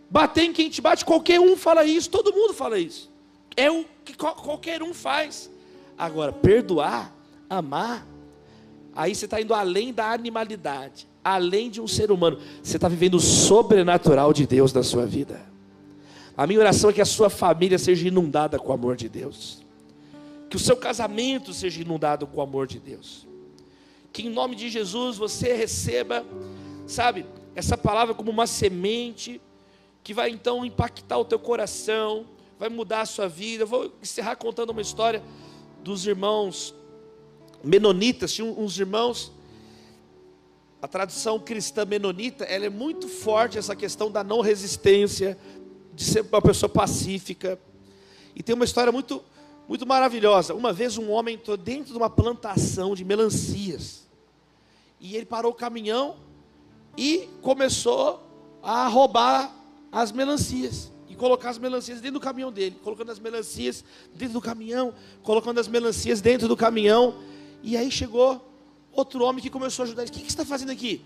Bater 0.09 0.43
em 0.43 0.51
quem 0.51 0.69
te 0.69 0.81
bate, 0.81 1.05
qualquer 1.05 1.39
um 1.39 1.55
fala 1.55 1.85
isso. 1.85 2.09
Todo 2.09 2.33
mundo 2.33 2.53
fala 2.53 2.77
isso. 2.77 3.09
É 3.55 3.71
o 3.71 3.85
que 4.03 4.13
qualquer 4.13 4.83
um 4.83 4.93
faz. 4.93 5.49
Agora, 5.97 6.33
perdoar, 6.33 7.15
amar, 7.49 8.05
Aí 8.95 9.13
você 9.13 9.25
está 9.25 9.41
indo 9.41 9.53
além 9.53 9.93
da 9.93 10.11
animalidade, 10.11 11.07
além 11.23 11.69
de 11.69 11.81
um 11.81 11.87
ser 11.87 12.11
humano. 12.11 12.39
Você 12.63 12.77
está 12.77 12.87
vivendo 12.87 13.15
o 13.15 13.19
sobrenatural 13.19 14.31
de 14.31 14.47
Deus 14.47 14.71
na 14.71 14.83
sua 14.83 15.05
vida. 15.05 15.41
A 16.37 16.47
minha 16.47 16.59
oração 16.59 16.89
é 16.89 16.93
que 16.93 17.01
a 17.01 17.05
sua 17.05 17.29
família 17.29 17.77
seja 17.77 18.07
inundada 18.07 18.57
com 18.57 18.69
o 18.69 18.73
amor 18.73 18.95
de 18.95 19.09
Deus. 19.09 19.63
Que 20.49 20.55
o 20.55 20.59
seu 20.59 20.77
casamento 20.77 21.53
seja 21.53 21.81
inundado 21.81 22.25
com 22.25 22.37
o 22.37 22.41
amor 22.41 22.67
de 22.67 22.79
Deus. 22.79 23.27
Que 24.13 24.27
em 24.27 24.29
nome 24.29 24.55
de 24.55 24.69
Jesus 24.69 25.17
você 25.17 25.53
receba, 25.53 26.25
sabe, 26.87 27.25
essa 27.53 27.77
palavra 27.77 28.13
como 28.13 28.31
uma 28.31 28.47
semente 28.47 29.41
que 30.03 30.13
vai 30.13 30.29
então 30.29 30.65
impactar 30.65 31.17
o 31.17 31.25
teu 31.25 31.39
coração, 31.39 32.25
vai 32.57 32.69
mudar 32.69 33.01
a 33.01 33.05
sua 33.05 33.27
vida. 33.27 33.63
Eu 33.63 33.67
vou 33.67 33.91
encerrar 34.01 34.35
contando 34.35 34.69
uma 34.69 34.81
história 34.81 35.21
dos 35.83 36.05
irmãos 36.05 36.73
menonitas, 37.65 38.31
tinha 38.31 38.45
uns 38.45 38.77
irmãos, 38.77 39.31
a 40.81 40.87
tradição 40.87 41.39
cristã 41.39 41.83
menonita, 41.83 42.43
ela 42.45 42.65
é 42.65 42.69
muito 42.69 43.07
forte 43.07 43.57
essa 43.57 43.75
questão 43.75 44.11
da 44.11 44.23
não 44.23 44.41
resistência, 44.41 45.37
de 45.93 46.03
ser 46.03 46.21
uma 46.21 46.41
pessoa 46.41 46.69
pacífica. 46.69 47.59
E 48.35 48.43
tem 48.43 48.53
uma 48.53 48.65
história 48.65 48.91
muito 48.91 49.23
muito 49.67 49.85
maravilhosa. 49.85 50.53
Uma 50.53 50.71
vez 50.71 50.97
um 50.97 51.09
homem 51.09 51.35
entrou 51.35 51.57
dentro 51.57 51.91
de 51.91 51.97
uma 51.97 52.09
plantação 52.09 52.93
de 52.93 53.03
melancias. 53.03 54.07
E 54.99 55.15
ele 55.15 55.25
parou 55.25 55.51
o 55.51 55.55
caminhão 55.55 56.17
e 56.97 57.27
começou 57.41 58.21
a 58.61 58.87
roubar 58.87 59.53
as 59.91 60.11
melancias 60.11 60.91
e 61.07 61.15
colocar 61.15 61.49
as 61.49 61.57
melancias 61.57 62.01
dentro 62.01 62.19
do 62.19 62.23
caminhão 62.23 62.51
dele, 62.51 62.77
colocando 62.83 63.11
as 63.11 63.19
melancias 63.19 63.83
dentro 64.13 64.33
do 64.33 64.41
caminhão, 64.41 64.93
colocando 65.23 65.59
as 65.59 65.67
melancias 65.67 66.21
dentro 66.21 66.47
do 66.47 66.57
caminhão. 66.57 67.15
E 67.65 67.75
aí 67.75 67.89
chegou 67.89 68.47
outro 68.91 69.23
homem 69.23 69.41
que 69.41 69.49
começou 69.49 69.81
a 69.81 69.85
ajudar. 69.87 70.03
O 70.03 70.05
que, 70.05 70.19
que 70.19 70.19
você 70.19 70.27
está 70.27 70.45
fazendo 70.45 70.71
aqui? 70.71 71.01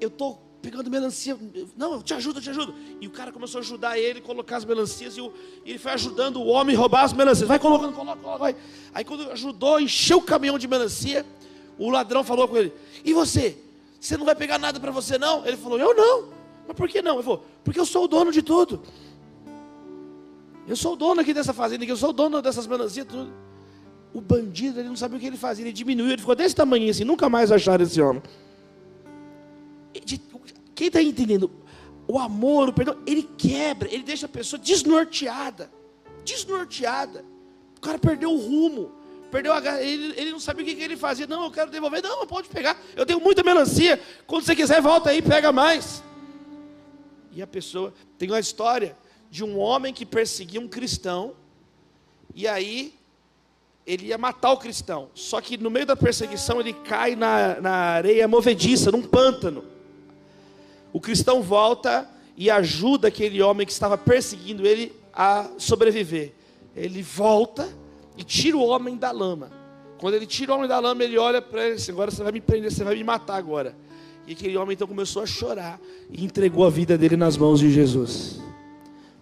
Eu 0.00 0.08
estou 0.08 0.40
pegando 0.62 0.90
melancia. 0.90 1.36
Não, 1.76 1.92
eu 1.92 2.02
te 2.02 2.14
ajudo, 2.14 2.38
eu 2.38 2.42
te 2.42 2.48
ajudo. 2.48 2.74
E 2.98 3.06
o 3.06 3.10
cara 3.10 3.30
começou 3.30 3.58
a 3.58 3.60
ajudar 3.60 3.98
ele, 3.98 4.22
colocar 4.22 4.56
as 4.56 4.64
melancias. 4.64 5.18
E, 5.18 5.20
o, 5.20 5.30
e 5.66 5.70
ele 5.70 5.78
foi 5.78 5.92
ajudando 5.92 6.36
o 6.36 6.46
homem 6.46 6.74
a 6.74 6.78
roubar 6.78 7.04
as 7.04 7.12
melancias. 7.12 7.46
Vai 7.46 7.58
colocando, 7.58 7.92
coloca, 7.92 8.18
coloca, 8.22 8.38
vai. 8.38 8.56
Aí 8.94 9.04
quando 9.04 9.30
ajudou, 9.32 9.78
encheu 9.78 10.16
o 10.16 10.22
caminhão 10.22 10.58
de 10.58 10.66
melancia. 10.66 11.26
O 11.78 11.90
ladrão 11.90 12.24
falou 12.24 12.48
com 12.48 12.56
ele: 12.56 12.72
E 13.04 13.12
você? 13.12 13.58
Você 14.00 14.16
não 14.16 14.24
vai 14.24 14.34
pegar 14.34 14.56
nada 14.56 14.80
para 14.80 14.90
você, 14.90 15.18
não? 15.18 15.46
Ele 15.46 15.58
falou: 15.58 15.78
Eu 15.78 15.94
não. 15.94 16.30
Mas 16.66 16.74
por 16.74 16.88
que 16.88 17.02
não? 17.02 17.16
Ele 17.16 17.22
falou: 17.22 17.44
Porque 17.62 17.78
eu 17.78 17.84
sou 17.84 18.04
o 18.04 18.08
dono 18.08 18.32
de 18.32 18.40
tudo. 18.40 18.80
Eu 20.66 20.74
sou 20.74 20.94
o 20.94 20.96
dono 20.96 21.20
aqui 21.20 21.34
dessa 21.34 21.52
fazenda, 21.52 21.84
eu 21.84 21.96
sou 21.98 22.10
o 22.10 22.12
dono 22.14 22.40
dessas 22.40 22.66
melancias, 22.66 23.06
tudo 23.06 23.51
o 24.14 24.20
bandido, 24.20 24.78
ele 24.78 24.88
não 24.88 24.96
sabia 24.96 25.16
o 25.16 25.20
que 25.20 25.26
ele 25.26 25.36
fazia, 25.36 25.64
ele 25.64 25.72
diminuiu, 25.72 26.12
ele 26.12 26.20
ficou 26.20 26.34
desse 26.34 26.54
tamanho 26.54 26.90
assim, 26.90 27.04
nunca 27.04 27.28
mais 27.28 27.50
acharam 27.50 27.84
esse 27.84 28.00
homem. 28.00 28.22
Quem 30.74 30.86
está 30.86 31.02
entendendo? 31.02 31.50
O 32.06 32.18
amor, 32.18 32.68
o 32.68 32.72
perdão, 32.72 32.98
ele 33.06 33.22
quebra, 33.38 33.88
ele 33.92 34.02
deixa 34.02 34.26
a 34.26 34.28
pessoa 34.28 34.60
desnorteada. 34.60 35.70
Desnorteada. 36.24 37.24
O 37.76 37.80
cara 37.80 37.98
perdeu 37.98 38.30
o 38.32 38.38
rumo. 38.38 38.92
Perdeu 39.30 39.52
a, 39.52 39.82
ele, 39.82 40.12
ele 40.16 40.30
não 40.30 40.40
sabia 40.40 40.62
o 40.62 40.66
que, 40.66 40.74
que 40.74 40.82
ele 40.82 40.96
fazia. 40.96 41.26
Não, 41.26 41.44
eu 41.44 41.50
quero 41.50 41.70
devolver. 41.70 42.02
Não, 42.02 42.26
pode 42.26 42.48
pegar. 42.48 42.80
Eu 42.94 43.06
tenho 43.06 43.20
muita 43.20 43.42
melancia. 43.42 44.00
Quando 44.26 44.44
você 44.44 44.54
quiser, 44.54 44.80
volta 44.82 45.10
aí, 45.10 45.22
pega 45.22 45.52
mais. 45.52 46.02
E 47.32 47.40
a 47.40 47.46
pessoa 47.46 47.94
tem 48.18 48.28
uma 48.28 48.40
história 48.40 48.96
de 49.30 49.42
um 49.42 49.58
homem 49.58 49.94
que 49.94 50.04
perseguia 50.04 50.60
um 50.60 50.68
cristão. 50.68 51.34
E 52.34 52.46
aí 52.46 52.94
ele 53.86 54.06
ia 54.06 54.18
matar 54.18 54.52
o 54.52 54.56
cristão. 54.56 55.08
Só 55.14 55.40
que 55.40 55.56
no 55.56 55.70
meio 55.70 55.86
da 55.86 55.96
perseguição 55.96 56.60
ele 56.60 56.72
cai 56.72 57.16
na, 57.16 57.60
na 57.60 57.72
areia 57.72 58.28
movediça, 58.28 58.90
num 58.90 59.02
pântano. 59.02 59.64
O 60.92 61.00
cristão 61.00 61.42
volta 61.42 62.08
e 62.36 62.50
ajuda 62.50 63.08
aquele 63.08 63.42
homem 63.42 63.66
que 63.66 63.72
estava 63.72 63.98
perseguindo 63.98 64.66
ele 64.66 64.92
a 65.12 65.50
sobreviver. 65.58 66.32
Ele 66.74 67.02
volta 67.02 67.68
e 68.16 68.24
tira 68.24 68.56
o 68.56 68.64
homem 68.64 68.96
da 68.96 69.10
lama. 69.10 69.50
Quando 69.98 70.14
ele 70.14 70.26
tira 70.26 70.52
o 70.52 70.56
homem 70.56 70.68
da 70.68 70.78
lama, 70.78 71.02
ele 71.04 71.18
olha 71.18 71.40
para 71.40 71.64
ele 71.66 71.74
assim, 71.74 71.92
agora 71.92 72.10
você 72.10 72.22
vai 72.22 72.32
me 72.32 72.40
prender, 72.40 72.70
você 72.70 72.84
vai 72.84 72.94
me 72.94 73.04
matar 73.04 73.36
agora. 73.36 73.76
E 74.26 74.32
aquele 74.32 74.56
homem 74.56 74.74
então 74.74 74.86
começou 74.86 75.22
a 75.22 75.26
chorar 75.26 75.80
e 76.10 76.24
entregou 76.24 76.64
a 76.64 76.70
vida 76.70 76.96
dele 76.96 77.16
nas 77.16 77.36
mãos 77.36 77.60
de 77.60 77.70
Jesus. 77.70 78.40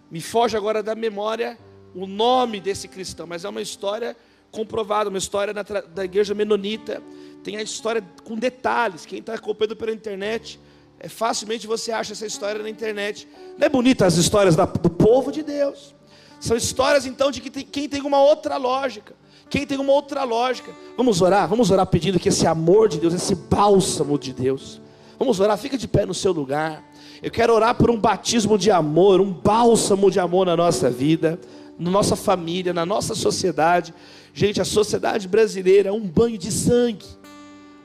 Me 0.09 0.21
foge 0.21 0.55
agora 0.55 0.83
da 0.83 0.93
memória 0.93 1.57
o 1.93 2.05
nome 2.05 2.59
desse 2.59 2.87
cristão, 2.87 3.25
mas 3.27 3.43
é 3.43 3.49
uma 3.49 3.61
história 3.61 4.15
comprovado, 4.51 5.09
uma 5.09 5.17
história 5.17 5.53
da, 5.53 5.63
da 5.63 6.05
igreja 6.05 6.33
menonita. 6.33 7.01
Tem 7.43 7.57
a 7.57 7.61
história 7.61 8.03
com 8.23 8.35
detalhes. 8.35 9.05
Quem 9.05 9.19
está 9.19 9.33
acompanhando 9.33 9.75
pela 9.75 9.91
internet, 9.91 10.59
é, 10.99 11.07
facilmente 11.07 11.65
você 11.65 11.91
acha 11.91 12.13
essa 12.13 12.25
história 12.25 12.61
na 12.61 12.69
internet. 12.69 13.27
Não 13.57 13.65
é 13.65 13.69
bonita 13.69 14.05
as 14.05 14.17
histórias 14.17 14.55
da, 14.55 14.65
do 14.65 14.89
povo 14.89 15.31
de 15.31 15.41
Deus? 15.41 15.95
São 16.39 16.57
histórias 16.57 17.05
então 17.05 17.31
de 17.31 17.39
que 17.39 17.49
tem, 17.49 17.63
quem 17.63 17.87
tem 17.87 18.01
uma 18.01 18.21
outra 18.21 18.57
lógica. 18.57 19.15
Quem 19.49 19.65
tem 19.65 19.77
uma 19.77 19.91
outra 19.91 20.23
lógica. 20.23 20.71
Vamos 20.95 21.21
orar, 21.21 21.47
vamos 21.47 21.71
orar 21.71 21.85
pedindo 21.85 22.19
que 22.19 22.29
esse 22.29 22.47
amor 22.47 22.87
de 22.87 22.99
Deus, 22.99 23.13
esse 23.13 23.35
bálsamo 23.35 24.17
de 24.17 24.31
Deus. 24.31 24.79
Vamos 25.19 25.39
orar, 25.39 25.57
fica 25.57 25.77
de 25.77 25.87
pé 25.87 26.05
no 26.05 26.13
seu 26.13 26.31
lugar. 26.31 26.83
Eu 27.21 27.29
quero 27.29 27.53
orar 27.53 27.75
por 27.75 27.91
um 27.91 27.99
batismo 27.99 28.57
de 28.57 28.71
amor, 28.71 29.19
um 29.21 29.31
bálsamo 29.31 30.09
de 30.09 30.19
amor 30.19 30.45
na 30.47 30.55
nossa 30.55 30.89
vida, 30.89 31.39
na 31.77 31.91
nossa 31.91 32.15
família, 32.15 32.73
na 32.73 32.85
nossa 32.85 33.13
sociedade. 33.13 33.93
Gente, 34.33 34.61
a 34.61 34.65
sociedade 34.65 35.27
brasileira 35.27 35.89
é 35.89 35.91
um 35.91 36.07
banho 36.07 36.37
de 36.37 36.51
sangue. 36.51 37.05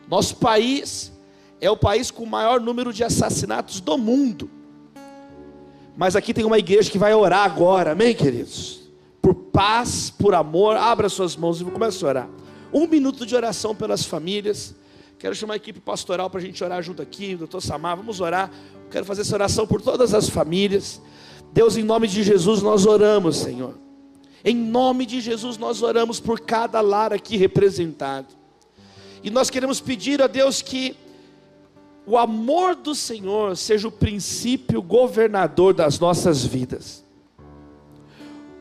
Nosso 0.08 0.36
país 0.36 1.12
é 1.60 1.70
o 1.70 1.76
país 1.76 2.10
com 2.10 2.22
o 2.22 2.26
maior 2.26 2.60
número 2.60 2.92
de 2.92 3.02
assassinatos 3.02 3.80
do 3.80 3.98
mundo. 3.98 4.50
Mas 5.96 6.14
aqui 6.14 6.34
tem 6.34 6.44
uma 6.44 6.58
igreja 6.58 6.90
que 6.90 6.98
vai 6.98 7.14
orar 7.14 7.44
agora, 7.44 7.92
amém, 7.92 8.14
queridos? 8.14 8.82
Por 9.20 9.34
paz, 9.34 10.10
por 10.10 10.34
amor, 10.34 10.76
abra 10.76 11.08
suas 11.08 11.34
mãos 11.34 11.60
e 11.60 11.64
comece 11.64 12.04
a 12.04 12.08
orar. 12.08 12.28
Um 12.72 12.86
minuto 12.86 13.24
de 13.24 13.34
oração 13.34 13.74
pelas 13.74 14.04
famílias. 14.04 14.74
Quero 15.18 15.34
chamar 15.34 15.54
a 15.54 15.56
equipe 15.56 15.80
pastoral 15.80 16.28
para 16.28 16.40
a 16.40 16.42
gente 16.42 16.62
orar 16.62 16.82
junto 16.82 17.00
aqui, 17.00 17.34
doutor 17.34 17.62
Samar, 17.62 17.96
vamos 17.96 18.20
orar. 18.20 18.50
Quero 18.90 19.06
fazer 19.06 19.22
essa 19.22 19.34
oração 19.34 19.66
por 19.66 19.80
todas 19.80 20.12
as 20.12 20.28
famílias. 20.28 21.00
Deus, 21.52 21.76
em 21.78 21.82
nome 21.82 22.06
de 22.06 22.22
Jesus, 22.22 22.60
nós 22.60 22.84
oramos, 22.84 23.38
Senhor. 23.38 23.85
Em 24.48 24.54
nome 24.54 25.04
de 25.06 25.20
Jesus, 25.20 25.58
nós 25.58 25.82
oramos 25.82 26.20
por 26.20 26.38
cada 26.38 26.80
lar 26.80 27.12
aqui 27.12 27.36
representado. 27.36 28.28
E 29.20 29.28
nós 29.28 29.50
queremos 29.50 29.80
pedir 29.80 30.22
a 30.22 30.28
Deus 30.28 30.62
que 30.62 30.96
o 32.06 32.16
amor 32.16 32.76
do 32.76 32.94
Senhor 32.94 33.56
seja 33.56 33.88
o 33.88 33.90
princípio 33.90 34.80
governador 34.80 35.74
das 35.74 35.98
nossas 35.98 36.44
vidas. 36.44 37.04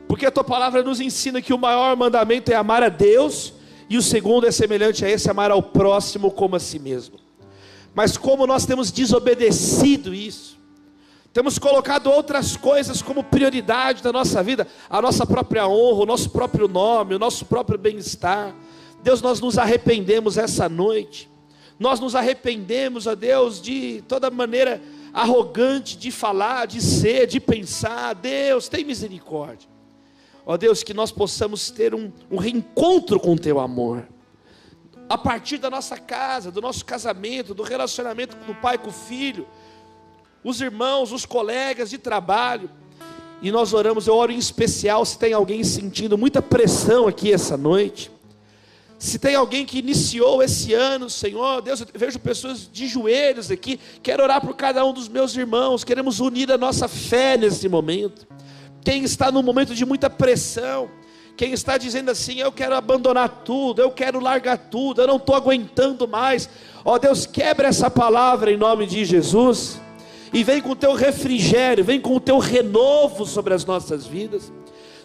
Porque 0.08 0.26
a 0.26 0.32
tua 0.32 0.44
palavra 0.44 0.82
nos 0.82 1.00
ensina 1.00 1.40
que 1.40 1.54
o 1.54 1.60
maior 1.60 1.96
mandamento 1.96 2.52
é 2.52 2.56
amar 2.56 2.82
a 2.82 2.90
Deus, 2.90 3.54
e 3.88 3.96
o 3.96 4.02
segundo 4.02 4.48
é 4.48 4.52
semelhante 4.52 5.06
a 5.06 5.10
esse, 5.12 5.30
amar 5.30 5.52
ao 5.52 5.62
próximo 5.62 6.32
como 6.32 6.56
a 6.56 6.60
si 6.60 6.80
mesmo. 6.80 7.20
Mas 7.94 8.18
como 8.18 8.48
nós 8.48 8.66
temos 8.66 8.92
desobedecido 8.92 10.16
isso, 10.16 10.58
temos 11.36 11.60
colocado 11.60 12.10
outras 12.10 12.56
coisas 12.56 13.02
como 13.02 13.22
prioridade 13.22 14.02
da 14.02 14.10
nossa 14.10 14.42
vida, 14.42 14.66
a 14.90 15.02
nossa 15.02 15.26
própria 15.26 15.68
honra, 15.68 16.04
o 16.04 16.06
nosso 16.06 16.30
próprio 16.30 16.66
nome, 16.66 17.14
o 17.14 17.20
nosso 17.20 17.44
próprio 17.44 17.78
bem-estar. 17.78 18.56
Deus, 19.04 19.22
nós 19.22 19.42
nos 19.42 19.58
arrependemos 19.58 20.38
essa 20.38 20.70
noite. 20.70 21.30
Nós 21.78 22.00
nos 22.00 22.16
arrependemos, 22.16 23.06
ó 23.06 23.16
Deus, 23.16 23.62
de 23.62 24.02
toda 24.08 24.32
maneira 24.32 24.82
arrogante 25.14 25.98
de 25.98 26.10
falar, 26.10 26.68
de 26.68 26.82
ser, 26.82 27.28
de 27.28 27.42
pensar. 27.42 28.16
Deus, 28.16 28.70
tem 28.70 28.86
misericórdia. 28.86 29.68
Ó 30.46 30.56
Deus, 30.56 30.84
que 30.84 30.94
nós 30.94 31.12
possamos 31.12 31.70
ter 31.70 31.94
um, 31.94 32.14
um 32.32 32.38
reencontro 32.38 33.20
com 33.20 33.34
o 33.34 33.38
Teu 33.38 33.60
amor 33.60 34.08
a 35.10 35.18
partir 35.18 35.58
da 35.58 35.70
nossa 35.70 35.98
casa, 35.98 36.50
do 36.50 36.62
nosso 36.62 36.86
casamento, 36.86 37.54
do 37.54 37.62
relacionamento 37.62 38.36
do 38.38 38.56
pai 38.56 38.78
com 38.78 38.90
o 38.90 38.94
filho, 38.94 39.46
os 40.46 40.62
irmãos, 40.62 41.12
os 41.12 41.26
colegas 41.26 41.90
de 41.90 41.98
trabalho. 41.98 42.70
E 43.42 43.52
nós 43.52 43.74
oramos, 43.74 44.06
eu 44.06 44.16
oro 44.16 44.32
em 44.32 44.38
especial 44.38 45.04
se 45.04 45.18
tem 45.18 45.34
alguém 45.34 45.64
sentindo 45.64 46.20
muita 46.20 46.40
pressão 46.40 47.08
aqui 47.08 47.34
essa 47.34 47.58
noite. 47.58 48.12
Se 49.00 49.18
tem 49.18 49.34
alguém 49.34 49.66
que 49.66 49.80
iniciou 49.80 50.44
esse 50.44 50.74
ano, 50.74 51.10
Senhor, 51.10 51.62
Deus, 51.64 51.82
eu 51.82 51.88
vejo 51.96 52.20
pessoas 52.20 52.70
de 52.72 52.88
joelhos 52.88 53.50
aqui, 53.50 53.80
quero 54.04 54.22
orar 54.22 54.40
por 54.40 54.56
cada 54.56 54.86
um 54.86 54.94
dos 54.94 55.10
meus 55.10 55.36
irmãos, 55.36 55.84
queremos 55.84 56.20
unir 56.20 56.52
a 56.52 56.58
nossa 56.58 56.88
fé 56.88 57.36
nesse 57.36 57.68
momento. 57.68 58.28
Quem 58.84 59.04
está 59.04 59.32
num 59.32 59.42
momento 59.42 59.74
de 59.74 59.84
muita 59.84 60.12
pressão, 60.12 60.90
quem 61.36 61.54
está 61.54 61.76
dizendo 61.76 62.12
assim, 62.12 62.40
eu 62.40 62.52
quero 62.52 62.76
abandonar 62.76 63.42
tudo, 63.44 63.82
eu 63.82 63.90
quero 63.90 64.20
largar 64.20 64.58
tudo, 64.58 65.02
eu 65.02 65.08
não 65.08 65.18
estou 65.18 65.36
aguentando 65.36 66.08
mais. 66.08 66.48
Ó 66.86 67.00
Deus, 67.00 67.26
quebra 67.26 67.68
essa 67.68 67.90
palavra 67.90 68.52
em 68.52 68.58
nome 68.58 68.86
de 68.86 69.04
Jesus. 69.04 69.84
E 70.36 70.44
vem 70.44 70.62
com 70.62 70.72
o 70.72 70.76
teu 70.76 70.94
refrigério, 70.94 71.82
vem 71.82 72.02
com 72.02 72.14
o 72.14 72.20
teu 72.20 72.40
renovo 72.40 73.26
sobre 73.26 73.54
as 73.54 73.64
nossas 73.64 74.06
vidas. 74.06 74.52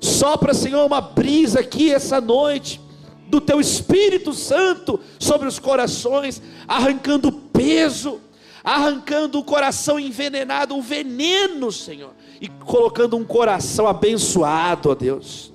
Sopra, 0.01 0.53
Senhor, 0.53 0.85
uma 0.85 1.01
brisa 1.01 1.61
aqui 1.61 1.95
essa 1.95 2.21
noite, 2.21 2.81
do 3.29 3.41
teu 3.41 3.61
Espírito 3.61 4.35
Santo 4.35 4.99
sobre 5.21 5.47
os 5.47 5.61
corações, 5.61 6.43
arrancando 6.67 7.31
peso, 7.31 8.21
arrancando 8.65 9.39
o 9.39 9.45
coração 9.45 10.01
envenenado, 10.01 10.77
o 10.77 10.83
veneno, 10.83 11.71
Senhor, 11.71 12.11
e 12.41 12.49
colocando 12.49 13.17
um 13.17 13.23
coração 13.23 13.87
abençoado, 13.87 14.91
ó 14.91 14.97
Deus 14.97 15.53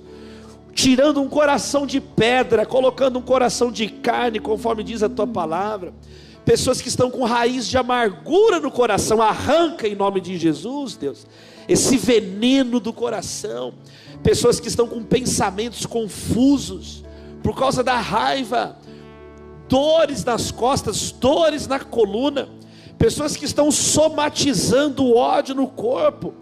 tirando 0.76 1.22
um 1.22 1.28
coração 1.28 1.86
de 1.86 2.02
pedra, 2.02 2.66
colocando 2.66 3.18
um 3.18 3.22
coração 3.22 3.72
de 3.72 3.88
carne, 3.88 4.38
conforme 4.38 4.84
diz 4.84 5.02
a 5.02 5.08
tua 5.08 5.26
palavra. 5.26 5.94
Pessoas 6.46 6.80
que 6.80 6.88
estão 6.88 7.10
com 7.10 7.24
raiz 7.24 7.66
de 7.66 7.76
amargura 7.76 8.60
no 8.60 8.70
coração, 8.70 9.20
arranca 9.20 9.88
em 9.88 9.96
nome 9.96 10.20
de 10.20 10.38
Jesus, 10.38 10.96
Deus, 10.96 11.26
esse 11.68 11.96
veneno 11.96 12.78
do 12.78 12.92
coração. 12.92 13.74
Pessoas 14.22 14.60
que 14.60 14.68
estão 14.68 14.86
com 14.86 15.02
pensamentos 15.02 15.84
confusos, 15.84 17.04
por 17.42 17.56
causa 17.56 17.82
da 17.82 17.98
raiva, 17.98 18.78
dores 19.68 20.24
nas 20.24 20.52
costas, 20.52 21.10
dores 21.10 21.66
na 21.66 21.80
coluna. 21.80 22.48
Pessoas 22.96 23.36
que 23.36 23.44
estão 23.44 23.72
somatizando 23.72 25.04
o 25.04 25.16
ódio 25.16 25.52
no 25.52 25.66
corpo, 25.66 26.32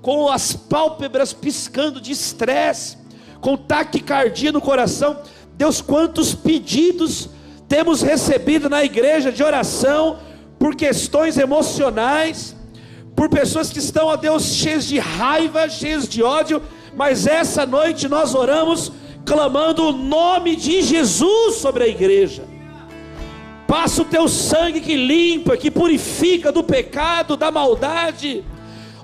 com 0.00 0.28
as 0.28 0.54
pálpebras 0.54 1.34
piscando 1.34 2.00
de 2.00 2.12
estresse 2.12 2.96
com 3.42 3.58
taquicardia 3.58 4.52
no 4.52 4.60
coração. 4.60 5.18
Deus, 5.54 5.80
quantos 5.80 6.34
pedidos 6.34 7.28
temos 7.70 8.02
recebido 8.02 8.68
na 8.68 8.84
igreja 8.84 9.30
de 9.30 9.44
oração 9.44 10.18
por 10.58 10.74
questões 10.74 11.38
emocionais, 11.38 12.56
por 13.14 13.28
pessoas 13.28 13.70
que 13.70 13.78
estão, 13.78 14.08
ó 14.08 14.16
Deus, 14.16 14.42
cheias 14.56 14.84
de 14.84 14.98
raiva, 14.98 15.68
cheias 15.68 16.08
de 16.08 16.20
ódio, 16.20 16.60
mas 16.96 17.28
essa 17.28 17.64
noite 17.64 18.08
nós 18.08 18.34
oramos 18.34 18.90
clamando 19.24 19.84
o 19.84 19.92
nome 19.92 20.56
de 20.56 20.82
Jesus 20.82 21.54
sobre 21.54 21.84
a 21.84 21.86
igreja. 21.86 22.42
Passa 23.68 24.02
o 24.02 24.04
teu 24.04 24.26
sangue 24.26 24.80
que 24.80 24.96
limpa, 24.96 25.56
que 25.56 25.70
purifica 25.70 26.50
do 26.50 26.64
pecado, 26.64 27.36
da 27.36 27.52
maldade. 27.52 28.44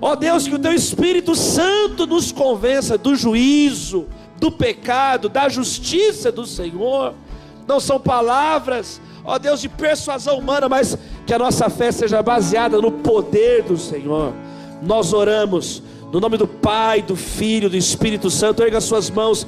Ó 0.01 0.13
Deus, 0.13 0.45
que 0.45 0.55
o 0.55 0.59
teu 0.59 0.73
Espírito 0.73 1.35
Santo 1.35 2.05
nos 2.05 2.33
convença 2.33 2.97
do 2.97 3.15
juízo, 3.15 4.07
do 4.37 4.51
pecado, 4.51 5.29
da 5.29 5.47
justiça 5.47 6.33
do 6.33 6.45
Senhor. 6.45 7.13
Não 7.67 7.79
são 7.79 7.99
palavras, 7.99 9.01
ó 9.25 9.37
Deus, 9.37 9.61
de 9.61 9.67
persuasão 9.67 10.39
humana, 10.39 10.69
mas 10.69 10.97
que 11.25 11.33
a 11.33 11.39
nossa 11.39 11.69
fé 11.69 11.91
seja 11.91 12.23
baseada 12.23 12.79
no 12.81 12.91
poder 12.91 13.63
do 13.63 13.77
Senhor. 13.77 14.33
Nós 14.81 15.11
oramos 15.11 15.83
no 16.11 16.21
nome 16.21 16.37
do 16.37 16.47
Pai, 16.47 17.01
do 17.01 17.15
Filho, 17.15 17.69
do 17.69 17.75
Espírito 17.75 18.29
Santo. 18.29 18.63
Erga 18.63 18.79
suas 18.79 19.09
mãos. 19.09 19.45